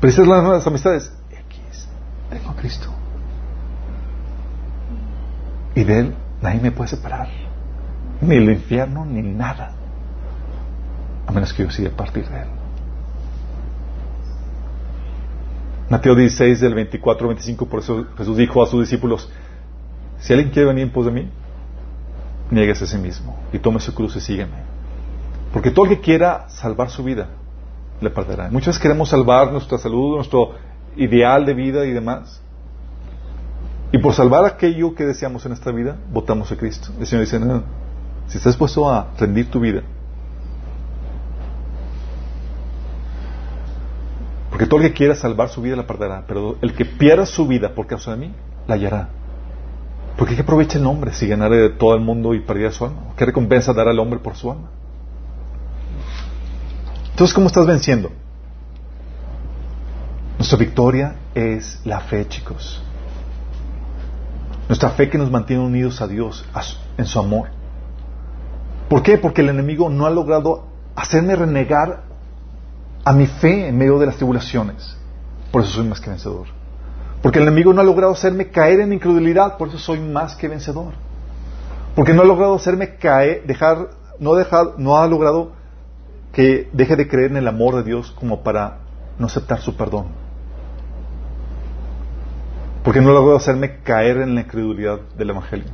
Perdiste 0.00 0.24
las 0.24 0.44
nuevas 0.44 0.66
amistades, 0.66 1.12
X 1.28 1.88
tengo 2.30 2.54
Cristo. 2.54 2.88
Y 5.74 5.82
de 5.82 5.98
Él 5.98 6.14
nadie 6.40 6.60
me 6.60 6.70
puede 6.70 6.90
separar. 6.90 7.28
Ni 8.20 8.36
el 8.36 8.48
infierno, 8.48 9.04
ni 9.04 9.22
nada. 9.22 9.72
A 11.26 11.32
menos 11.32 11.52
que 11.52 11.64
yo 11.64 11.70
siga 11.70 11.88
a 11.88 11.96
partir 11.96 12.28
de 12.28 12.40
Él. 12.40 12.48
Mateo 15.90 16.14
16, 16.14 16.60
del 16.60 16.74
24 16.74 17.28
al 17.28 17.34
25, 17.34 17.66
por 17.66 17.80
eso 17.80 18.06
Jesús 18.16 18.36
dijo 18.36 18.62
a 18.62 18.66
sus 18.66 18.82
discípulos, 18.82 19.28
si 20.20 20.32
alguien 20.32 20.52
quiere 20.52 20.68
venir 20.68 20.84
en 20.84 20.92
pos 20.92 21.06
de 21.06 21.12
mí, 21.12 21.30
nieguese 22.50 22.84
a 22.84 22.86
sí 22.86 22.98
mismo 22.98 23.36
y 23.52 23.58
tome 23.58 23.80
su 23.80 23.94
cruz 23.94 24.16
y 24.16 24.20
sígueme. 24.20 24.56
Porque 25.52 25.70
todo 25.70 25.86
el 25.86 25.96
que 25.96 26.00
quiera 26.00 26.48
salvar 26.48 26.90
su 26.90 27.02
vida, 27.02 27.28
le 28.00 28.10
perderá. 28.10 28.48
Muchas 28.50 28.68
veces 28.68 28.82
queremos 28.82 29.08
salvar 29.08 29.50
nuestra 29.50 29.78
salud, 29.78 30.16
nuestro 30.16 30.52
ideal 30.96 31.44
de 31.46 31.54
vida 31.54 31.84
y 31.84 31.92
demás. 31.92 32.40
Y 33.90 33.98
por 33.98 34.14
salvar 34.14 34.44
aquello 34.44 34.94
que 34.94 35.06
deseamos 35.06 35.44
en 35.46 35.52
esta 35.52 35.72
vida, 35.72 35.96
votamos 36.12 36.52
a 36.52 36.56
Cristo. 36.56 36.90
El 37.00 37.06
Señor 37.06 37.24
dice, 37.24 37.40
si 38.28 38.36
estás 38.36 38.52
dispuesto 38.52 38.88
a 38.88 39.08
rendir 39.18 39.50
tu 39.50 39.60
vida, 39.60 39.82
Porque 44.58 44.66
todo 44.68 44.80
el 44.80 44.88
que 44.88 44.94
quiera 44.94 45.14
salvar 45.14 45.50
su 45.50 45.62
vida 45.62 45.76
la 45.76 45.86
perderá, 45.86 46.24
pero 46.26 46.56
el 46.62 46.74
que 46.74 46.84
pierda 46.84 47.26
su 47.26 47.46
vida 47.46 47.76
por 47.76 47.86
causa 47.86 48.10
de 48.10 48.16
mí, 48.16 48.34
la 48.66 48.74
hallará. 48.74 49.08
Porque 50.18 50.34
¿qué 50.34 50.42
aprovecha 50.42 50.78
el 50.78 50.86
hombre 50.86 51.12
si 51.12 51.28
ganara 51.28 51.54
de 51.54 51.70
todo 51.70 51.94
el 51.94 52.00
mundo 52.00 52.34
y 52.34 52.40
perdiera 52.40 52.72
su 52.72 52.84
alma? 52.84 53.14
¿Qué 53.16 53.24
recompensa 53.24 53.72
dará 53.72 53.92
al 53.92 54.00
hombre 54.00 54.18
por 54.18 54.34
su 54.34 54.50
alma? 54.50 54.68
Entonces, 57.10 57.32
¿cómo 57.32 57.46
estás 57.46 57.64
venciendo? 57.66 58.10
Nuestra 60.36 60.58
victoria 60.58 61.14
es 61.36 61.80
la 61.84 62.00
fe, 62.00 62.26
chicos. 62.26 62.82
Nuestra 64.68 64.90
fe 64.90 65.08
que 65.08 65.18
nos 65.18 65.30
mantiene 65.30 65.62
unidos 65.62 66.00
a 66.00 66.08
Dios 66.08 66.44
en 66.96 67.06
su 67.06 67.20
amor. 67.20 67.50
¿Por 68.88 69.04
qué? 69.04 69.18
Porque 69.18 69.42
el 69.42 69.50
enemigo 69.50 69.88
no 69.88 70.04
ha 70.04 70.10
logrado 70.10 70.66
hacerme 70.96 71.36
renegar 71.36 72.02
a 73.04 73.12
mi 73.12 73.28
fe 73.28 73.68
en 73.68 73.78
medio 73.78 74.00
de 74.00 74.06
las 74.06 74.16
tribulaciones. 74.16 74.96
Por 75.52 75.62
eso 75.62 75.70
soy 75.74 75.86
más 75.86 76.00
que 76.00 76.10
vencedor. 76.10 76.57
Porque 77.22 77.38
el 77.38 77.46
enemigo 77.46 77.72
no 77.72 77.80
ha 77.80 77.84
logrado 77.84 78.12
hacerme 78.12 78.48
caer 78.48 78.80
en 78.80 78.92
incredulidad, 78.92 79.56
por 79.56 79.68
eso 79.68 79.78
soy 79.78 79.98
más 79.98 80.36
que 80.36 80.48
vencedor. 80.48 80.92
Porque 81.94 82.14
no 82.14 82.22
ha 82.22 82.24
logrado 82.24 82.54
hacerme 82.54 82.96
caer, 82.96 83.44
dejar, 83.46 83.90
no, 84.20 84.34
dejar, 84.34 84.78
no 84.78 84.98
ha 84.98 85.06
logrado 85.06 85.52
que 86.32 86.68
deje 86.72 86.94
de 86.94 87.08
creer 87.08 87.32
en 87.32 87.38
el 87.38 87.48
amor 87.48 87.74
de 87.74 87.82
Dios 87.82 88.12
como 88.12 88.42
para 88.42 88.78
no 89.18 89.26
aceptar 89.26 89.60
su 89.60 89.76
perdón. 89.76 90.06
Porque 92.84 93.00
no 93.00 93.10
ha 93.10 93.14
logrado 93.14 93.36
hacerme 93.36 93.78
caer 93.82 94.18
en 94.18 94.36
la 94.36 94.42
incredulidad 94.42 95.00
del 95.16 95.30
Evangelio. 95.30 95.66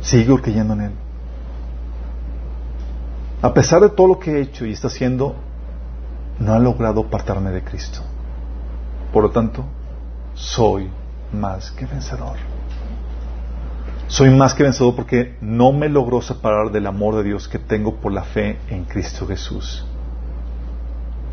Sigo 0.00 0.40
creyendo 0.40 0.74
en 0.74 0.80
Él. 0.82 0.92
A 3.42 3.52
pesar 3.52 3.80
de 3.82 3.88
todo 3.88 4.06
lo 4.06 4.18
que 4.18 4.32
he 4.32 4.40
hecho 4.42 4.64
y 4.64 4.72
está 4.72 4.86
haciendo, 4.86 5.34
no 6.38 6.52
ha 6.52 6.58
logrado 6.58 7.00
apartarme 7.00 7.50
de 7.50 7.64
Cristo. 7.64 8.00
Por 9.12 9.24
lo 9.24 9.30
tanto, 9.30 9.64
soy 10.40 10.88
más 11.32 11.70
que 11.72 11.86
vencedor. 11.86 12.36
Soy 14.08 14.30
más 14.30 14.54
que 14.54 14.64
vencedor 14.64 14.96
porque 14.96 15.36
no 15.40 15.72
me 15.72 15.88
logró 15.88 16.20
separar 16.20 16.72
del 16.72 16.86
amor 16.86 17.16
de 17.16 17.22
Dios 17.22 17.46
que 17.46 17.58
tengo 17.58 17.96
por 17.96 18.12
la 18.12 18.24
fe 18.24 18.58
en 18.68 18.84
Cristo 18.84 19.26
Jesús. 19.26 19.86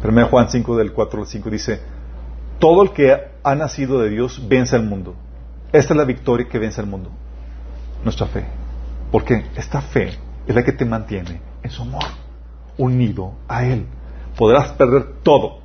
1 0.04 0.28
Juan 0.28 0.50
5 0.50 0.78
del 0.78 0.94
4 0.94 1.22
al 1.22 1.28
5 1.28 1.50
dice, 1.50 1.82
todo 2.60 2.84
el 2.84 2.92
que 2.92 3.18
ha 3.44 3.56
nacido 3.56 4.00
de 4.00 4.10
Dios 4.10 4.48
vence 4.48 4.76
al 4.76 4.84
mundo. 4.84 5.16
Esta 5.72 5.94
es 5.94 5.98
la 5.98 6.06
victoria 6.06 6.48
que 6.48 6.60
vence 6.60 6.82
al 6.82 6.88
mundo. 6.88 7.10
Nuestra 8.04 8.28
fe. 8.28 8.46
Porque 9.12 9.46
esta 9.56 9.82
fe 9.82 10.12
es 10.46 10.56
la 10.56 10.64
que 10.64 10.74
te 10.74 10.86
mantiene 10.86 11.42
en 11.64 11.72
su 11.72 11.82
amor, 11.82 12.04
unido 12.78 13.34
a 13.48 13.66
Él 13.66 13.88
podrás 14.38 14.72
perder 14.74 15.16
todo. 15.24 15.60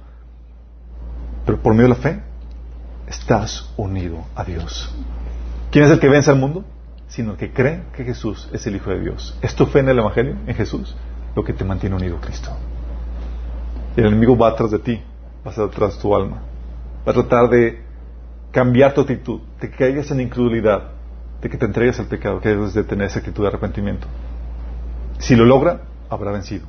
Pero 1.45 1.59
por 1.61 1.75
medio 1.75 1.89
de 1.91 1.95
la 1.95 2.01
fe, 2.01 2.23
estás 3.13 3.71
unido 3.77 4.25
a 4.35 4.45
Dios. 4.45 4.95
¿Quién 5.71 5.85
es 5.85 5.91
el 5.91 6.01
que 6.01 6.09
vence 6.09 6.31
al 6.31 6.39
mundo? 6.39 6.65
Sino 7.09 7.33
el 7.33 7.37
que 7.37 7.53
cree 7.53 7.83
que 7.95 8.05
Jesús 8.05 8.49
es 8.53 8.67
el 8.67 8.77
Hijo 8.77 8.91
de 8.91 9.01
Dios. 9.01 9.39
¿Es 9.43 9.55
tu 9.55 9.67
fe 9.67 9.81
en 9.81 9.91
el 9.91 9.99
Evangelio, 9.99 10.37
en 10.47 10.55
Jesús, 10.55 10.97
lo 11.37 11.45
que 11.45 11.53
te 11.53 11.65
mantiene 11.65 11.97
unido 11.97 12.17
a 12.17 12.21
Cristo? 12.21 12.51
El 13.97 14.07
enemigo 14.07 14.37
va 14.37 14.49
atrás 14.49 14.71
de 14.71 14.79
ti, 14.79 15.03
va 15.47 15.51
atrás 15.51 15.97
de 15.97 16.03
tu 16.03 16.15
alma. 16.17 16.43
Va 17.07 17.13
a 17.13 17.15
tratar 17.15 17.51
de 17.51 17.83
cambiar 18.51 18.95
tu 18.95 19.03
actitud, 19.03 19.41
de 19.61 19.71
que 19.71 19.77
caigas 19.77 20.11
en 20.11 20.21
incredulidad, 20.21 20.91
de 21.43 21.51
que 21.51 21.59
te 21.59 21.67
entregues 21.67 22.01
al 22.01 22.07
pecado, 22.07 22.41
que 22.41 22.49
debes 22.49 22.73
de 22.73 22.85
tener 22.85 23.09
esa 23.09 23.19
actitud 23.19 23.43
de 23.43 23.49
arrepentimiento. 23.49 24.07
Si 25.19 25.37
lo 25.37 25.45
logra, 25.45 25.83
habrá 26.09 26.33
vencido. 26.33 26.67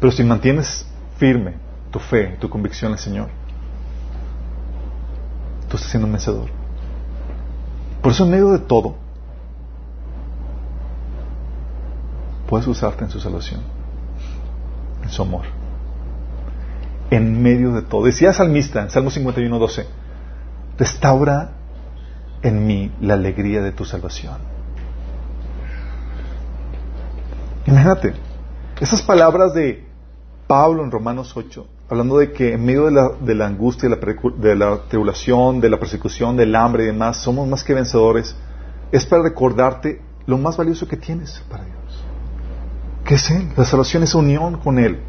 Pero 0.00 0.12
si 0.12 0.22
mantienes 0.22 0.86
firme 1.16 1.54
tu 1.90 1.98
fe, 1.98 2.36
tu 2.40 2.50
convicción 2.50 2.90
en 2.90 2.94
el 2.94 2.98
Señor, 2.98 3.28
tú 5.72 5.76
estás 5.76 5.90
siendo 5.90 6.06
un 6.06 6.12
vencedor. 6.12 6.50
Por 8.02 8.12
eso 8.12 8.24
en 8.24 8.30
medio 8.30 8.50
de 8.50 8.58
todo, 8.58 8.94
puedes 12.46 12.66
usarte 12.66 13.04
en 13.04 13.10
su 13.10 13.18
salvación, 13.18 13.62
en 15.02 15.08
su 15.08 15.22
amor. 15.22 15.46
En 17.10 17.42
medio 17.42 17.72
de 17.72 17.80
todo. 17.80 18.04
Decía 18.04 18.34
salmista 18.34 18.82
en 18.82 18.90
Salmo 18.90 19.10
51, 19.10 19.58
12, 19.58 19.86
restaura 20.76 21.52
en 22.42 22.66
mí 22.66 22.92
la 23.00 23.14
alegría 23.14 23.62
de 23.62 23.72
tu 23.72 23.86
salvación. 23.86 24.36
Imagínate, 27.64 28.12
esas 28.78 29.00
palabras 29.00 29.54
de 29.54 29.86
Pablo 30.46 30.84
en 30.84 30.90
Romanos 30.90 31.34
8, 31.34 31.66
hablando 31.88 32.18
de 32.18 32.32
que 32.32 32.54
en 32.54 32.64
medio 32.64 32.86
de 32.86 32.92
la, 32.92 33.10
de 33.20 33.34
la 33.34 33.46
angustia, 33.46 33.88
de 33.88 33.96
la, 33.96 34.32
de 34.36 34.56
la 34.56 34.82
tribulación, 34.88 35.60
de 35.60 35.70
la 35.70 35.78
persecución, 35.78 36.36
del 36.36 36.54
hambre 36.54 36.84
y 36.84 36.86
demás, 36.86 37.18
somos 37.18 37.46
más 37.48 37.64
que 37.64 37.74
vencedores, 37.74 38.34
es 38.90 39.06
para 39.06 39.22
recordarte 39.22 40.00
lo 40.26 40.38
más 40.38 40.56
valioso 40.56 40.86
que 40.86 40.96
tienes 40.96 41.42
para 41.48 41.64
Dios. 41.64 42.04
Que 43.04 43.14
es 43.14 43.30
Él. 43.30 43.48
La 43.56 43.64
salvación 43.64 44.02
es 44.02 44.14
unión 44.14 44.58
con 44.58 44.78
Él. 44.78 45.00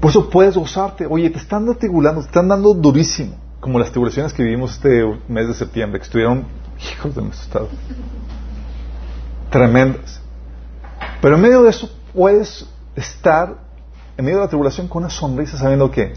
Por 0.00 0.10
eso 0.10 0.30
puedes 0.30 0.56
gozarte. 0.56 1.06
Oye, 1.06 1.30
te 1.30 1.38
están 1.38 1.68
atribulando, 1.68 2.20
te 2.20 2.28
están 2.28 2.48
dando 2.48 2.74
durísimo. 2.74 3.36
Como 3.60 3.78
las 3.78 3.90
tribulaciones 3.90 4.32
que 4.32 4.42
vivimos 4.42 4.74
este 4.74 5.04
mes 5.28 5.48
de 5.48 5.54
septiembre, 5.54 5.98
que 5.98 6.04
estuvieron, 6.04 6.46
hijos 6.92 7.14
de 7.14 7.22
nuestro 7.22 7.44
estado. 7.44 7.68
Tremendas. 9.50 10.20
Pero 11.20 11.34
en 11.34 11.40
medio 11.40 11.62
de 11.62 11.70
eso 11.70 11.90
puedes 12.14 12.66
estar, 12.94 13.56
en 14.18 14.24
medio 14.24 14.38
de 14.38 14.44
la 14.44 14.48
tribulación, 14.48 14.88
con 14.88 15.04
una 15.04 15.10
sonrisa 15.10 15.56
sabiendo 15.56 15.90
que 15.92 16.12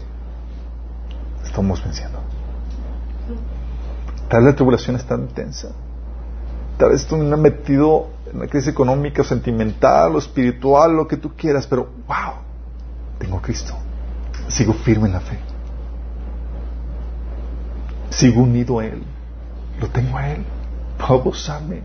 estamos 1.44 1.82
venciendo. 1.82 2.18
Tal 4.28 4.40
vez 4.42 4.52
la 4.52 4.56
tribulación 4.56 4.96
es 4.96 5.04
tan 5.06 5.22
intensa. 5.22 5.68
Tal 6.78 6.90
vez 6.90 7.06
tú 7.06 7.16
me 7.16 7.32
has 7.32 7.40
metido 7.40 8.08
en 8.28 8.38
una 8.38 8.48
crisis 8.48 8.68
económica, 8.68 9.22
sentimental 9.22 10.16
o 10.16 10.18
espiritual, 10.18 10.96
lo 10.96 11.06
que 11.06 11.16
tú 11.16 11.36
quieras, 11.36 11.68
pero 11.68 11.90
wow, 12.08 12.34
tengo 13.20 13.38
a 13.38 13.42
Cristo. 13.42 13.72
Sigo 14.48 14.72
firme 14.72 15.06
en 15.06 15.12
la 15.12 15.20
fe. 15.20 15.38
Sigo 18.10 18.42
unido 18.42 18.80
a 18.80 18.86
Él. 18.86 19.04
Lo 19.80 19.88
tengo 19.90 20.18
a 20.18 20.28
Él. 20.28 20.44
Puedo 20.98 21.22
gozarme. 21.22 21.82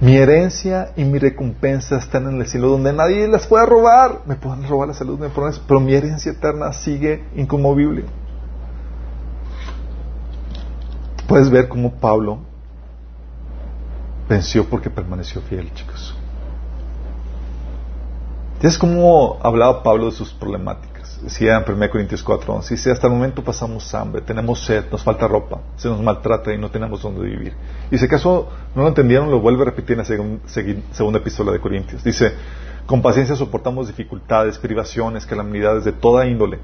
Mi 0.00 0.16
herencia 0.16 0.92
y 0.94 1.04
mi 1.04 1.18
recompensa 1.18 1.96
están 1.96 2.28
en 2.28 2.40
el 2.40 2.46
cielo 2.46 2.68
donde 2.68 2.92
nadie 2.92 3.26
las 3.28 3.46
puede 3.46 3.64
robar. 3.64 4.20
Me 4.26 4.34
pueden 4.36 4.68
robar 4.68 4.88
la 4.88 4.94
salud, 4.94 5.18
me 5.18 5.30
pueden, 5.30 5.54
pero 5.66 5.80
mi 5.80 5.94
herencia 5.94 6.32
eterna 6.32 6.72
sigue 6.72 7.24
inconmovible. 7.34 8.04
Puedes 11.26 11.50
ver 11.50 11.68
cómo 11.68 11.94
Pablo 11.94 12.38
venció 14.28 14.68
porque 14.68 14.90
permaneció 14.90 15.40
fiel, 15.40 15.72
chicos. 15.72 16.14
¿Tienes 18.60 18.78
cómo 18.78 19.38
hablaba 19.42 19.82
Pablo 19.82 20.06
de 20.06 20.12
sus 20.12 20.32
problemáticas? 20.32 20.95
Decía 21.22 21.56
en 21.56 21.72
1 21.72 21.90
Corintios 21.90 22.22
4, 22.22 22.60
dice, 22.68 22.90
hasta 22.90 23.06
el 23.06 23.12
momento 23.14 23.42
pasamos 23.42 23.94
hambre, 23.94 24.20
tenemos 24.20 24.64
sed, 24.64 24.84
nos 24.90 25.02
falta 25.02 25.26
ropa, 25.26 25.60
se 25.76 25.88
nos 25.88 26.00
maltrata 26.02 26.52
y 26.52 26.58
no 26.58 26.70
tenemos 26.70 27.02
dónde 27.02 27.22
vivir. 27.22 27.54
Y 27.90 27.96
si 27.96 28.04
acaso 28.04 28.48
no 28.74 28.82
lo 28.82 28.88
entendieron, 28.88 29.30
lo 29.30 29.40
vuelve 29.40 29.62
a 29.62 29.66
repetir 29.66 29.92
en 29.92 29.98
la 29.98 30.04
segunda 30.04 31.18
epístola 31.18 31.52
de 31.52 31.60
Corintios. 31.60 32.04
Dice, 32.04 32.34
con 32.84 33.00
paciencia 33.00 33.34
soportamos 33.34 33.86
dificultades, 33.86 34.58
privaciones, 34.58 35.24
calamidades 35.24 35.84
de 35.84 35.92
toda 35.92 36.26
índole. 36.26 36.58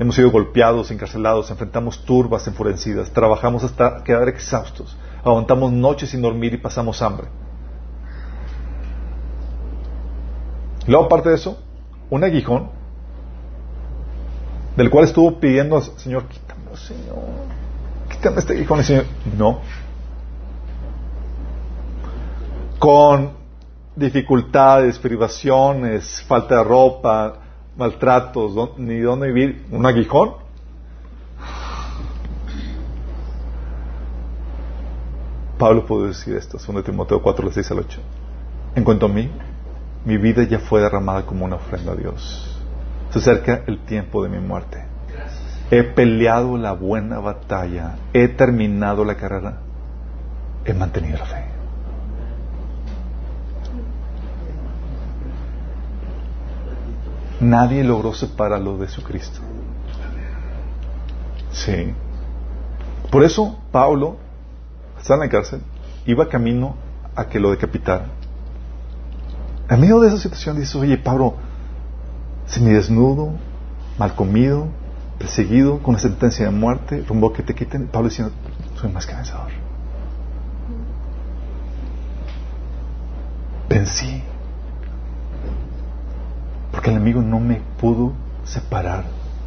Hemos 0.00 0.16
sido 0.16 0.30
golpeados, 0.30 0.90
encarcelados, 0.90 1.50
enfrentamos 1.50 2.04
turbas 2.04 2.46
enfurecidas, 2.48 3.10
trabajamos 3.10 3.62
hasta 3.62 4.02
quedar 4.02 4.28
exhaustos, 4.28 4.96
aguantamos 5.22 5.72
noches 5.72 6.10
sin 6.10 6.22
dormir 6.22 6.54
y 6.54 6.58
pasamos 6.58 7.02
hambre. 7.02 7.28
Luego, 10.86 11.04
aparte 11.04 11.28
de 11.28 11.36
eso, 11.36 11.62
un 12.08 12.24
aguijón, 12.24 12.79
del 14.76 14.90
cual 14.90 15.04
estuvo 15.04 15.38
pidiendo 15.38 15.80
Señor, 15.80 16.24
quítame, 16.26 16.76
Señor, 16.76 17.18
quítame 18.10 18.38
este 18.38 18.52
aguijón, 18.54 18.80
y 18.80 18.84
Señor, 18.84 19.04
no. 19.36 19.60
Con 22.78 23.32
dificultades, 23.96 24.98
privaciones, 24.98 26.22
falta 26.26 26.56
de 26.56 26.64
ropa, 26.64 27.34
maltratos, 27.76 28.78
ni 28.78 28.98
dónde 29.00 29.32
vivir, 29.32 29.66
un 29.70 29.84
aguijón. 29.84 30.34
Pablo 35.58 35.84
pudo 35.84 36.06
decir 36.06 36.34
esto, 36.36 36.56
2 36.56 36.82
Timoteo 36.84 37.20
4, 37.20 37.52
6 37.52 37.70
al 37.70 37.78
8. 37.80 38.00
En 38.76 38.84
cuanto 38.84 39.04
a 39.06 39.08
mí, 39.10 39.30
mi 40.06 40.16
vida 40.16 40.42
ya 40.44 40.58
fue 40.58 40.80
derramada 40.80 41.26
como 41.26 41.44
una 41.44 41.56
ofrenda 41.56 41.92
a 41.92 41.96
Dios. 41.96 42.49
Se 43.10 43.18
acerca 43.18 43.62
el 43.66 43.84
tiempo 43.84 44.22
de 44.22 44.28
mi 44.28 44.38
muerte. 44.38 44.84
He 45.70 45.82
peleado 45.82 46.56
la 46.56 46.72
buena 46.72 47.18
batalla, 47.18 47.96
he 48.12 48.28
terminado 48.28 49.04
la 49.04 49.16
carrera, 49.16 49.58
he 50.64 50.74
mantenido 50.74 51.18
la 51.18 51.26
fe. 51.26 51.44
Nadie 57.40 57.84
logró 57.84 58.12
separarlo 58.12 58.76
de 58.76 58.88
su 58.88 59.02
Cristo. 59.02 59.40
Sí. 61.52 61.94
Por 63.10 63.24
eso 63.24 63.58
Pablo, 63.72 64.18
está 65.00 65.14
en 65.14 65.20
la 65.20 65.28
cárcel, 65.28 65.62
iba 66.06 66.28
camino 66.28 66.76
a 67.14 67.26
que 67.26 67.40
lo 67.40 67.50
decapitaran. 67.50 68.10
En 69.68 69.80
medio 69.80 70.00
de 70.00 70.08
esa 70.08 70.18
situación 70.18 70.56
dices, 70.58 70.74
oye, 70.74 70.98
Pablo, 70.98 71.36
si 72.50 72.60
me 72.60 72.72
desnudo, 72.72 73.30
mal 73.96 74.14
comido, 74.16 74.66
perseguido, 75.18 75.78
con 75.78 75.90
una 75.90 75.98
sentencia 76.00 76.46
de 76.46 76.50
muerte, 76.50 77.04
rumbo 77.06 77.32
que 77.32 77.44
te 77.44 77.54
quiten, 77.54 77.86
Pablo 77.86 78.08
diciendo, 78.08 78.34
soy 78.74 78.90
más 78.90 79.06
que 79.06 79.14
vencedor. 79.14 79.50
Vencí. 83.68 84.22
Porque 86.72 86.90
el 86.90 86.96
enemigo 86.96 87.22
no 87.22 87.38
me 87.38 87.62
pudo 87.80 88.12
separar 88.44 89.04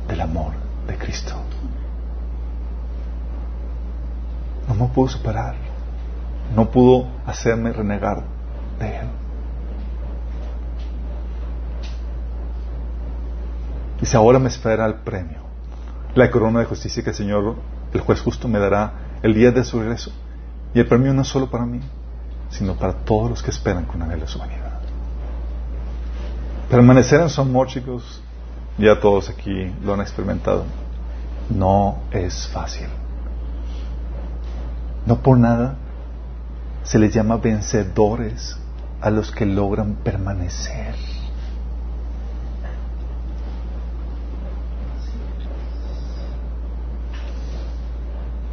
del 0.08 0.22
amor 0.22 0.54
de 0.88 0.98
Cristo. 0.98 1.34
No 4.70 4.76
me 4.76 4.88
pudo 4.88 5.10
separar. 5.10 5.56
No 6.56 6.72
pudo 6.72 7.08
hacerme 7.26 7.74
renegar 7.74 8.24
de 8.80 8.98
Él. 8.98 9.23
Dice, 14.04 14.18
ahora 14.18 14.38
me 14.38 14.50
espera 14.50 14.86
el 14.86 14.96
premio, 14.96 15.38
la 16.14 16.30
corona 16.30 16.60
de 16.60 16.66
justicia 16.66 17.02
que 17.02 17.12
el 17.12 17.16
Señor, 17.16 17.56
el 17.94 18.02
juez 18.02 18.20
justo, 18.20 18.50
me 18.50 18.60
dará 18.60 18.96
el 19.22 19.34
día 19.34 19.52
de 19.52 19.64
su 19.64 19.80
regreso. 19.80 20.12
Y 20.74 20.82
el 20.82 20.88
premio 20.88 21.14
no 21.14 21.22
es 21.22 21.30
solo 21.30 21.50
para 21.50 21.66
mí, 21.66 21.80
sino 22.50 22.76
para 22.76 22.92
todos 22.92 23.30
los 23.30 23.42
que 23.42 23.52
esperan 23.52 23.86
con 23.86 24.02
anhelo 24.02 24.28
su 24.28 24.40
venida. 24.40 24.82
Permanecer 26.70 27.22
en 27.22 27.30
su 27.30 27.40
amor, 27.40 27.68
chicos, 27.68 28.22
ya 28.78 29.00
todos 29.00 29.30
aquí 29.30 29.74
lo 29.82 29.94
han 29.94 30.02
experimentado, 30.02 30.66
no 31.50 32.00
es 32.12 32.50
fácil. 32.50 32.90
No 35.06 35.22
por 35.22 35.38
nada 35.38 35.78
se 36.84 37.00
les 37.00 37.14
llama 37.14 37.38
vencedores 37.38 38.58
a 39.00 39.10
los 39.10 39.32
que 39.32 39.46
logran 39.46 39.94
permanecer. 40.04 41.13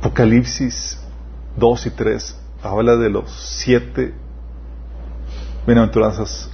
Apocalipsis 0.00 0.98
2 1.56 1.86
y 1.86 1.90
3 1.90 2.36
habla 2.62 2.96
de 2.96 3.10
los 3.10 3.30
siete 3.30 4.14
bienaventuranzas 5.66 6.50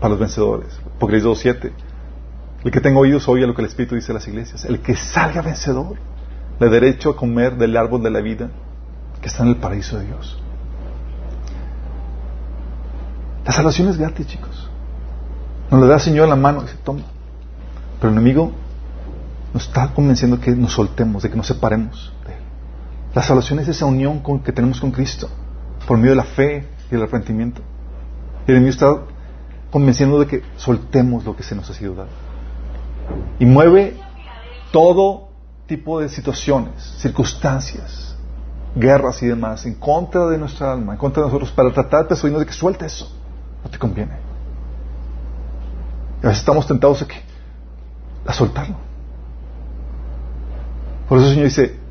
para 0.00 0.10
los 0.10 0.18
vencedores. 0.18 0.78
Apocalipsis 0.96 1.24
2, 1.24 1.38
7. 1.38 1.72
El 2.64 2.70
que 2.72 2.80
tenga 2.80 2.98
oídos 2.98 3.28
oye 3.28 3.46
lo 3.46 3.54
que 3.54 3.62
el 3.62 3.68
Espíritu 3.68 3.94
dice 3.94 4.10
a 4.10 4.14
las 4.14 4.26
iglesias. 4.26 4.64
El 4.64 4.80
que 4.80 4.96
salga 4.96 5.40
vencedor 5.40 5.96
le 6.58 6.68
derecho 6.68 7.10
a 7.10 7.16
comer 7.16 7.56
del 7.56 7.76
árbol 7.76 8.02
de 8.02 8.10
la 8.10 8.20
vida 8.20 8.50
que 9.20 9.28
está 9.28 9.44
en 9.44 9.50
el 9.50 9.56
paraíso 9.56 9.96
de 9.98 10.06
Dios. 10.06 10.40
La 13.44 13.52
salvación 13.52 13.88
es 13.88 13.98
gratis, 13.98 14.26
chicos. 14.26 14.68
Nos 15.70 15.80
lo 15.80 15.86
da 15.86 15.94
el 15.94 16.00
Señor 16.00 16.28
la 16.28 16.36
mano 16.36 16.60
y 16.60 16.62
dice, 16.62 16.78
toma. 16.82 17.04
Pero 18.00 18.12
el 18.12 18.18
enemigo 18.18 18.52
nos 19.54 19.66
está 19.66 19.94
convenciendo 19.94 20.40
que 20.40 20.50
nos 20.50 20.72
soltemos, 20.72 21.22
de 21.22 21.30
que 21.30 21.36
nos 21.36 21.46
separemos 21.46 22.12
de 22.26 22.34
Él. 22.34 22.47
La 23.14 23.22
salvación 23.22 23.58
es 23.60 23.68
esa 23.68 23.86
unión 23.86 24.22
que 24.42 24.52
tenemos 24.52 24.80
con 24.80 24.90
Cristo, 24.90 25.28
por 25.86 25.96
medio 25.96 26.10
de 26.10 26.16
la 26.16 26.24
fe 26.24 26.68
y 26.90 26.94
el 26.94 27.02
arrepentimiento. 27.02 27.62
Y 28.46 28.50
el 28.50 28.58
enemigo 28.58 28.72
está 28.72 29.02
convenciendo 29.70 30.18
de 30.20 30.26
que 30.26 30.42
soltemos 30.56 31.24
lo 31.24 31.34
que 31.34 31.42
se 31.42 31.54
nos 31.54 31.68
ha 31.70 31.74
sido 31.74 31.94
dado. 31.94 32.10
Y 33.38 33.46
mueve 33.46 33.96
todo 34.72 35.28
tipo 35.66 36.00
de 36.00 36.08
situaciones, 36.08 36.82
circunstancias, 36.98 38.16
guerras 38.74 39.22
y 39.22 39.26
demás 39.26 39.64
en 39.66 39.74
contra 39.74 40.26
de 40.26 40.38
nuestra 40.38 40.72
alma, 40.72 40.92
en 40.92 40.98
contra 40.98 41.22
de 41.22 41.28
nosotros, 41.28 41.50
para 41.52 41.72
tratar 41.72 42.02
de 42.02 42.08
persuadirnos 42.08 42.40
de 42.40 42.46
que 42.46 42.52
suelte 42.52 42.86
eso. 42.86 43.10
No 43.64 43.70
te 43.70 43.78
conviene. 43.78 44.12
Y 46.22 46.26
a 46.26 46.28
veces 46.28 46.40
estamos 46.40 46.66
tentados 46.66 47.02
a, 47.02 47.06
que, 47.06 47.16
a 48.26 48.32
soltarlo. 48.32 48.76
Por 51.08 51.18
eso 51.18 51.28
el 51.28 51.34
Señor 51.34 51.48
dice 51.48 51.87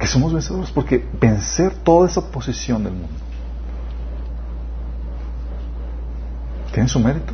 que 0.00 0.06
somos 0.06 0.32
vencedores, 0.32 0.70
porque 0.70 1.06
vencer 1.20 1.74
toda 1.84 2.08
esa 2.08 2.20
oposición 2.20 2.82
del 2.82 2.94
mundo 2.94 3.14
tiene 6.72 6.88
su 6.88 6.98
mérito. 6.98 7.32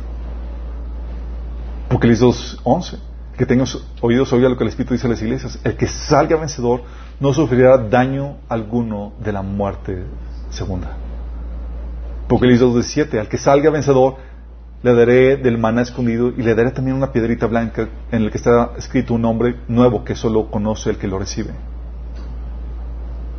Apocalipsis 1.87 2.57
2.11 2.63 2.97
que 3.37 3.45
tenga 3.45 3.65
oídos 4.01 4.33
oiga 4.33 4.49
lo 4.49 4.57
que 4.57 4.63
el 4.63 4.69
Espíritu 4.69 4.95
dice 4.95 5.05
a 5.05 5.11
las 5.11 5.21
iglesias. 5.21 5.59
El 5.63 5.77
que 5.77 5.85
salga 5.87 6.35
vencedor 6.37 6.81
no 7.19 7.33
sufrirá 7.33 7.77
daño 7.77 8.37
alguno 8.49 9.13
de 9.23 9.31
la 9.31 9.43
muerte 9.43 10.05
segunda. 10.49 10.97
Apocalipsis 12.25 12.65
2.17 12.67 13.19
Al 13.19 13.29
que 13.29 13.37
salga 13.37 13.69
vencedor 13.69 14.15
le 14.81 14.93
daré 14.93 15.37
del 15.37 15.59
maná 15.59 15.83
escondido 15.83 16.29
y 16.29 16.41
le 16.41 16.55
daré 16.55 16.71
también 16.71 16.97
una 16.97 17.11
piedrita 17.11 17.45
blanca 17.45 17.87
en 18.11 18.25
la 18.25 18.31
que 18.31 18.37
está 18.37 18.71
escrito 18.77 19.13
un 19.13 19.21
nombre 19.21 19.59
nuevo 19.67 20.03
que 20.03 20.15
solo 20.15 20.49
conoce 20.49 20.89
el 20.89 20.97
que 20.97 21.07
lo 21.07 21.19
recibe. 21.19 21.51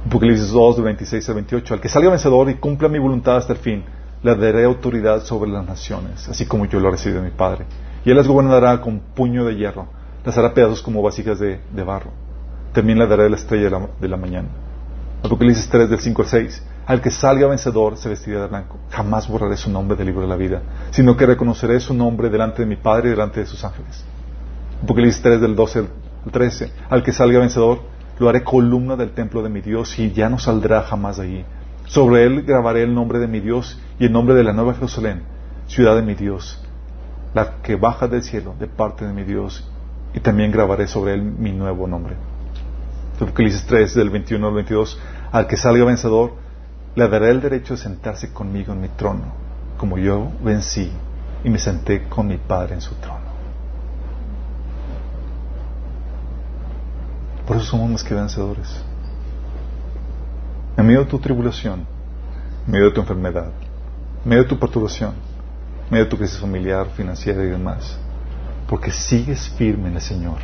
Apocalipsis 0.06 0.50
2, 0.50 0.76
de 0.76 0.82
26 0.82 1.28
al 1.28 1.34
28. 1.34 1.74
Al 1.74 1.80
que 1.80 1.88
salga 1.88 2.10
vencedor 2.10 2.48
y 2.50 2.54
cumpla 2.54 2.88
mi 2.88 2.98
voluntad 2.98 3.36
hasta 3.36 3.52
el 3.52 3.58
fin, 3.58 3.84
le 4.22 4.34
daré 4.34 4.64
autoridad 4.64 5.22
sobre 5.22 5.50
las 5.50 5.66
naciones, 5.66 6.28
así 6.28 6.46
como 6.46 6.66
yo 6.66 6.80
lo 6.80 6.90
recibí 6.90 7.14
de 7.14 7.20
mi 7.20 7.30
Padre. 7.30 7.66
Y 8.04 8.10
él 8.10 8.16
las 8.16 8.26
gobernará 8.26 8.80
con 8.80 9.00
puño 9.00 9.44
de 9.44 9.56
hierro, 9.56 9.86
las 10.24 10.36
hará 10.38 10.54
pedazos 10.54 10.82
como 10.82 11.02
vasijas 11.02 11.38
de, 11.38 11.60
barro. 11.84 12.10
También 12.72 12.98
le 12.98 13.06
daré 13.06 13.28
la 13.28 13.36
estrella 13.36 13.64
de 13.64 13.70
la, 13.70 13.88
de 14.00 14.08
la 14.08 14.16
mañana. 14.16 14.48
Apocalipsis 15.22 15.68
3, 15.68 15.90
del 15.90 16.00
5 16.00 16.22
al 16.22 16.28
6. 16.28 16.62
Al 16.86 17.00
que 17.02 17.10
salga 17.10 17.46
vencedor 17.48 17.96
se 17.98 18.08
vestirá 18.08 18.42
de 18.42 18.46
blanco. 18.46 18.78
Jamás 18.90 19.28
borraré 19.28 19.56
su 19.56 19.70
nombre 19.70 19.96
del 19.96 20.06
libro 20.06 20.22
de 20.22 20.28
la 20.28 20.36
vida, 20.36 20.62
sino 20.90 21.16
que 21.16 21.26
reconoceré 21.26 21.80
su 21.80 21.92
nombre 21.92 22.30
delante 22.30 22.62
de 22.62 22.66
mi 22.66 22.76
Padre 22.76 23.08
y 23.08 23.10
delante 23.10 23.40
de 23.40 23.46
sus 23.46 23.62
ángeles. 23.64 24.04
Apocalipsis 24.82 25.20
3, 25.20 25.40
del 25.40 25.54
12 25.54 25.78
al 25.80 25.88
13. 26.30 26.72
Al 26.88 27.02
que 27.02 27.12
salga 27.12 27.40
vencedor, 27.40 27.80
lo 28.18 28.28
haré 28.28 28.42
columna 28.42 28.96
del 28.96 29.12
templo 29.12 29.42
de 29.42 29.48
mi 29.48 29.60
Dios 29.60 29.98
y 29.98 30.12
ya 30.12 30.28
no 30.28 30.38
saldrá 30.38 30.82
jamás 30.82 31.18
de 31.18 31.22
allí. 31.22 31.44
Sobre 31.86 32.24
él 32.24 32.42
grabaré 32.42 32.82
el 32.82 32.94
nombre 32.94 33.18
de 33.18 33.28
mi 33.28 33.40
Dios 33.40 33.80
y 33.98 34.06
el 34.06 34.12
nombre 34.12 34.34
de 34.34 34.44
la 34.44 34.52
nueva 34.52 34.74
Jerusalén, 34.74 35.22
ciudad 35.66 35.96
de 35.96 36.02
mi 36.02 36.14
Dios, 36.14 36.62
la 37.34 37.62
que 37.62 37.76
baja 37.76 38.08
del 38.08 38.22
cielo 38.22 38.54
de 38.58 38.66
parte 38.66 39.06
de 39.06 39.12
mi 39.12 39.24
Dios, 39.24 39.68
y 40.14 40.20
también 40.20 40.50
grabaré 40.50 40.86
sobre 40.86 41.14
él 41.14 41.22
mi 41.22 41.52
nuevo 41.52 41.86
nombre. 41.86 42.14
Apocalipsis 43.16 43.66
3, 43.66 43.94
del 43.94 44.10
21 44.10 44.46
al 44.46 44.54
22, 44.54 45.00
al 45.32 45.46
que 45.46 45.56
salga 45.56 45.84
vencedor, 45.84 46.34
le 46.94 47.08
daré 47.08 47.30
el 47.30 47.40
derecho 47.40 47.74
de 47.74 47.80
sentarse 47.80 48.32
conmigo 48.32 48.72
en 48.72 48.80
mi 48.80 48.88
trono, 48.88 49.32
como 49.76 49.98
yo 49.98 50.30
vencí 50.42 50.90
y 51.44 51.50
me 51.50 51.58
senté 51.58 52.08
con 52.08 52.26
mi 52.26 52.36
Padre 52.36 52.74
en 52.74 52.80
su 52.80 52.94
trono. 52.96 53.27
Por 57.48 57.56
eso 57.56 57.64
somos 57.64 57.88
más 57.88 58.04
que 58.04 58.12
vencedores. 58.12 58.68
En 60.76 60.86
medio 60.86 61.00
de 61.04 61.06
tu 61.06 61.18
tribulación, 61.18 61.86
en 62.66 62.70
medio 62.70 62.88
de 62.88 62.92
tu 62.92 63.00
enfermedad, 63.00 63.50
en 64.22 64.28
medio 64.28 64.42
de 64.42 64.50
tu 64.50 64.58
perturbación, 64.58 65.14
en 65.84 65.90
medio 65.90 66.04
de 66.04 66.10
tu 66.10 66.18
crisis 66.18 66.38
familiar, 66.38 66.88
financiera 66.94 67.42
y 67.42 67.48
demás, 67.48 67.98
porque 68.68 68.90
sigues 68.90 69.48
firme 69.48 69.88
en 69.88 69.94
el 69.94 70.02
Señor, 70.02 70.36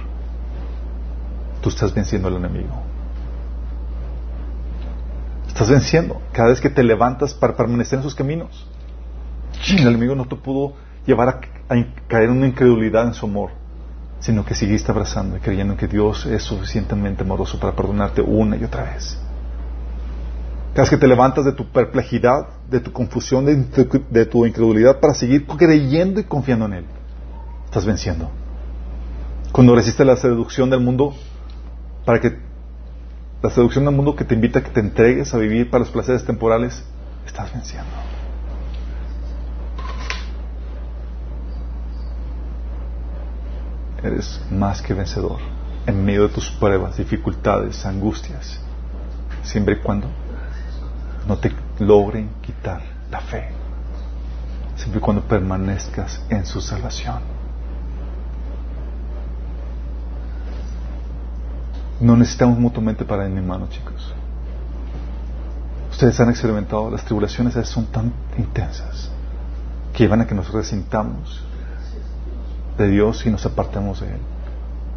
tú 1.61 1.69
estás 1.69 1.93
venciendo 1.93 2.29
al 2.29 2.37
enemigo. 2.37 2.83
Estás 5.47 5.69
venciendo 5.69 6.23
cada 6.33 6.49
vez 6.49 6.61
que 6.63 6.71
te 6.71 6.83
levantas 6.83 7.35
para 7.35 7.55
permanecer 7.55 7.99
en 7.99 8.03
sus 8.03 8.15
caminos. 8.15 8.67
El 9.69 9.87
enemigo 9.87 10.15
no 10.15 10.25
te 10.25 10.37
pudo 10.37 10.73
llevar 11.07 11.29
a, 11.29 11.41
caer 12.09 12.25
en 12.25 12.31
una 12.31 12.47
incredulidad 12.47 13.07
en 13.07 13.13
su 13.13 13.27
amor 13.27 13.64
sino 14.25 14.43
que 14.43 14.55
seguiste 14.55 14.91
abrazando 14.91 15.37
y 15.37 15.41
creyendo 15.41 15.77
que 15.77 15.87
Dios 15.87 16.25
es 16.25 16.43
suficientemente 16.43 17.25
amoroso 17.25 17.61
para 17.61 17.77
perdonarte 17.77 18.23
una 18.23 18.57
y 18.57 18.65
otra 18.65 18.85
vez. 18.85 19.19
Cada 20.73 20.85
vez 20.85 20.89
que 20.89 20.97
te 20.97 21.07
levantas 21.07 21.45
de 21.45 21.53
tu 21.53 21.67
perplejidad, 21.67 22.49
de 22.71 22.81
tu 22.81 22.91
confusión, 22.91 23.45
de 23.45 24.25
tu, 24.25 24.47
incredulidad 24.47 24.99
para 24.99 25.13
seguir 25.13 25.47
creyendo 25.47 26.21
y 26.21 26.25
confiando 26.25 26.65
en 26.65 26.73
Él, 26.73 26.85
estás 27.67 27.85
venciendo. 27.85 28.31
Cuando 29.53 29.77
resistes 29.77 30.07
la 30.07 30.17
seducción 30.17 30.71
del 30.71 30.81
mundo, 30.81 31.15
para 32.07 32.19
que 32.19 32.39
la 33.43 33.51
seducción 33.51 33.85
del 33.85 33.95
mundo 33.95 34.17
que 34.17 34.25
te 34.25 34.35
invita 34.35 34.61
a 34.61 34.63
que 34.63 34.71
te 34.71 34.81
entregues 34.81 35.35
a 35.35 35.37
vivir 35.37 35.69
para 35.69 35.81
los 35.85 35.91
placeres 35.91 36.25
temporales, 36.25 36.83
estás 37.27 37.53
venciendo. 37.53 37.91
Eres 44.05 44.41
más 44.51 44.83
que 44.83 44.95
vencedor 44.95 45.39
en 45.87 46.05
medio 46.05 46.29
de 46.29 46.35
tus 46.35 46.51
pruebas, 46.51 46.97
dificultades, 46.97 47.85
angustias, 47.85 48.61
siempre 49.43 49.77
y 49.77 49.79
cuando 49.79 50.09
no 51.27 51.37
te 51.39 51.53
logren 51.79 52.31
quitar 52.43 52.83
la 53.11 53.21
fe, 53.21 53.49
siempre 54.77 54.99
y 54.99 55.03
cuando 55.03 55.23
permanezcas 55.23 56.23
en 56.29 56.45
su 56.47 56.61
salvación. 56.61 57.21
No 62.01 62.17
necesitamos 62.17 62.59
mutuamente 62.59 63.05
para 63.05 63.29
mano, 63.29 63.69
chicos. 63.69 64.13
Ustedes 65.91 66.19
han 66.21 66.29
experimentado, 66.29 66.91
las 66.91 67.05
tribulaciones 67.05 67.55
son 67.69 67.87
tan 67.87 68.13
intensas 68.37 69.11
que 69.93 70.05
llevan 70.05 70.23
a 70.23 70.27
que 70.27 70.35
nos 70.35 70.53
resintamos 70.53 71.41
de 72.79 72.89
Dios 72.89 73.25
y 73.27 73.31
nos 73.31 73.45
apartemos 73.47 74.01
de 74.01 74.09
Él. 74.09 74.21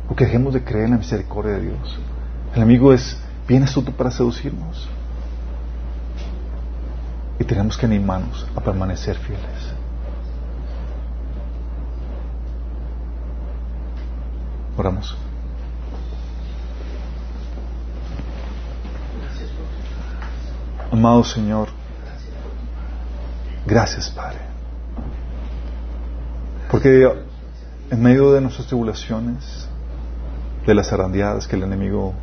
Porque 0.08 0.26
dejemos 0.26 0.54
de 0.54 0.64
creer 0.64 0.86
en 0.86 0.91
la 0.91 0.98
misericordia 0.98 1.54
de 1.54 1.62
Dios. 1.62 1.99
El 2.56 2.62
amigo 2.62 2.94
es 2.94 3.18
bien 3.48 3.64
astuto 3.64 3.91
para 3.91 4.12
seducirnos. 4.12 4.88
Y 7.40 7.44
tenemos 7.44 7.78
que 7.78 7.86
animarnos 7.86 8.48
a 8.56 8.62
permanecer 8.62 9.18
fieles. 9.18 9.74
Oramos. 14.78 15.16
Amado 20.91 21.24
Señor, 21.24 21.68
gracias 23.66 24.10
Padre. 24.10 24.40
Porque 26.72 27.27
en 27.89 28.01
medio 28.01 28.34
de 28.34 28.41
nuestras 28.41 28.68
tribulaciones, 28.68 29.68
de 30.65 30.73
las 30.73 30.89
zarandeadas 30.89 31.47
que 31.47 31.55
el 31.55 31.64
enemigo 31.64 32.14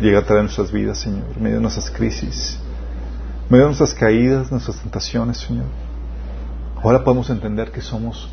llega 0.00 0.18
a 0.18 0.22
traer 0.22 0.40
en 0.40 0.46
nuestras 0.46 0.70
vidas, 0.70 0.98
Señor, 0.98 1.24
en 1.34 1.42
medio 1.42 1.56
de 1.56 1.62
nuestras 1.62 1.90
crisis, 1.90 2.58
en 3.44 3.52
medio 3.52 3.64
de 3.64 3.68
nuestras 3.68 3.94
caídas, 3.94 4.50
nuestras 4.50 4.78
tentaciones, 4.78 5.38
Señor. 5.38 5.66
Ahora 6.82 7.02
podemos 7.02 7.30
entender 7.30 7.72
que 7.72 7.80
somos 7.80 8.28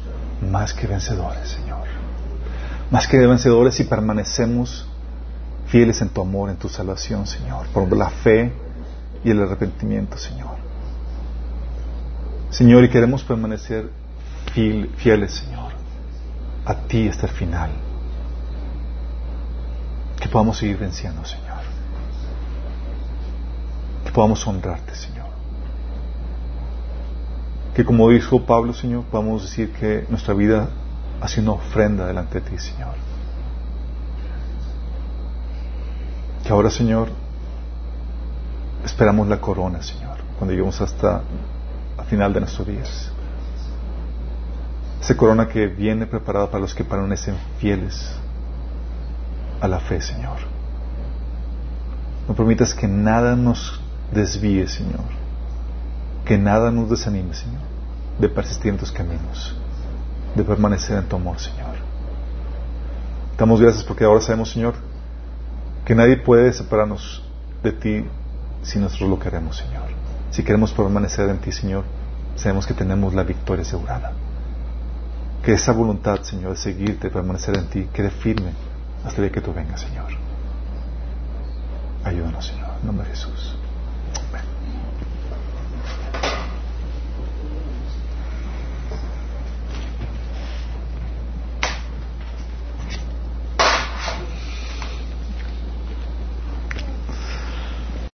más 0.51 0.73
que 0.73 0.85
vencedores, 0.85 1.47
Señor. 1.47 1.87
Más 2.91 3.07
que 3.07 3.17
vencedores 3.25 3.75
si 3.75 3.85
permanecemos 3.85 4.87
fieles 5.67 6.01
en 6.01 6.09
tu 6.09 6.21
amor, 6.21 6.49
en 6.49 6.57
tu 6.57 6.67
salvación, 6.67 7.25
Señor, 7.25 7.67
por 7.67 7.95
la 7.95 8.09
fe 8.09 8.51
y 9.23 9.31
el 9.31 9.41
arrepentimiento, 9.41 10.17
Señor. 10.17 10.57
Señor, 12.49 12.83
y 12.83 12.89
queremos 12.89 13.23
permanecer 13.23 13.89
fieles, 14.97 15.33
Señor 15.33 15.72
a 16.65 16.75
ti 16.75 17.07
hasta 17.07 17.27
el 17.27 17.33
final. 17.33 17.71
Que 20.19 20.29
podamos 20.29 20.57
seguir 20.57 20.77
venciendo, 20.77 21.25
Señor. 21.25 21.61
Que 24.05 24.11
podamos 24.11 24.45
honrarte, 24.47 24.95
Señor. 24.95 25.27
Que 27.75 27.83
como 27.83 28.09
dijo 28.09 28.45
Pablo, 28.45 28.73
Señor, 28.73 29.03
podamos 29.05 29.43
decir 29.43 29.73
que 29.73 30.05
nuestra 30.09 30.33
vida 30.33 30.69
ha 31.21 31.27
sido 31.27 31.53
una 31.53 31.63
ofrenda 31.63 32.05
delante 32.05 32.39
de 32.39 32.49
ti, 32.49 32.57
Señor. 32.59 32.95
Que 36.43 36.49
ahora, 36.49 36.69
Señor, 36.69 37.09
esperamos 38.85 39.27
la 39.27 39.39
corona, 39.39 39.81
Señor, 39.81 40.17
cuando 40.37 40.51
lleguemos 40.51 40.79
hasta 40.81 41.21
el 41.97 42.05
final 42.05 42.33
de 42.33 42.41
nuestros 42.41 42.67
días. 42.67 43.12
Esa 45.03 45.17
corona 45.17 45.49
que 45.49 45.67
viene 45.67 46.07
preparada 46.07 46.49
para 46.49 46.61
los 46.61 46.73
que 46.73 46.85
permanecen 46.85 47.35
fieles 47.59 48.09
a 49.59 49.67
la 49.67 49.81
fe, 49.81 49.99
Señor. 49.99 50.37
No 52.25 52.33
permitas 52.33 52.73
que 52.73 52.87
nada 52.87 53.35
nos 53.35 53.81
desvíe, 54.13 54.65
Señor. 54.65 55.03
Que 56.23 56.37
nada 56.37 56.71
nos 56.71 56.89
desanime, 56.89 57.33
Señor, 57.33 57.59
de 58.17 58.29
persistir 58.29 58.71
en 58.71 58.77
tus 58.77 58.93
caminos, 58.93 59.57
de 60.35 60.43
permanecer 60.45 60.97
en 60.97 61.09
tu 61.09 61.17
amor, 61.17 61.37
Señor. 61.37 61.75
Damos 63.37 63.59
gracias 63.59 63.83
porque 63.83 64.05
ahora 64.05 64.21
sabemos, 64.21 64.51
Señor, 64.51 64.75
que 65.83 65.95
nadie 65.95 66.15
puede 66.15 66.53
separarnos 66.53 67.21
de 67.61 67.73
ti 67.73 68.05
si 68.61 68.79
nosotros 68.79 69.09
lo 69.09 69.19
queremos, 69.19 69.57
Señor. 69.57 69.83
Si 70.31 70.45
queremos 70.45 70.71
permanecer 70.71 71.29
en 71.29 71.39
ti, 71.39 71.51
Señor, 71.51 71.83
sabemos 72.37 72.65
que 72.65 72.73
tenemos 72.73 73.13
la 73.13 73.23
victoria 73.23 73.63
asegurada 73.63 74.13
que 75.43 75.53
esa 75.53 75.73
voluntad, 75.73 76.21
Señor, 76.21 76.51
de 76.51 76.57
seguirte, 76.57 77.09
permanecer 77.09 77.57
en 77.57 77.67
ti, 77.67 77.89
quede 77.93 78.09
firme 78.09 78.51
hasta 79.03 79.21
el 79.21 79.27
día 79.27 79.31
que 79.33 79.41
tú 79.41 79.53
vengas, 79.53 79.81
Señor. 79.81 80.07
Ayúdanos, 82.03 82.47
Señor, 82.47 82.69
en 82.79 82.87
nombre 82.87 83.07
de 83.07 83.15
Jesús. 83.15 83.57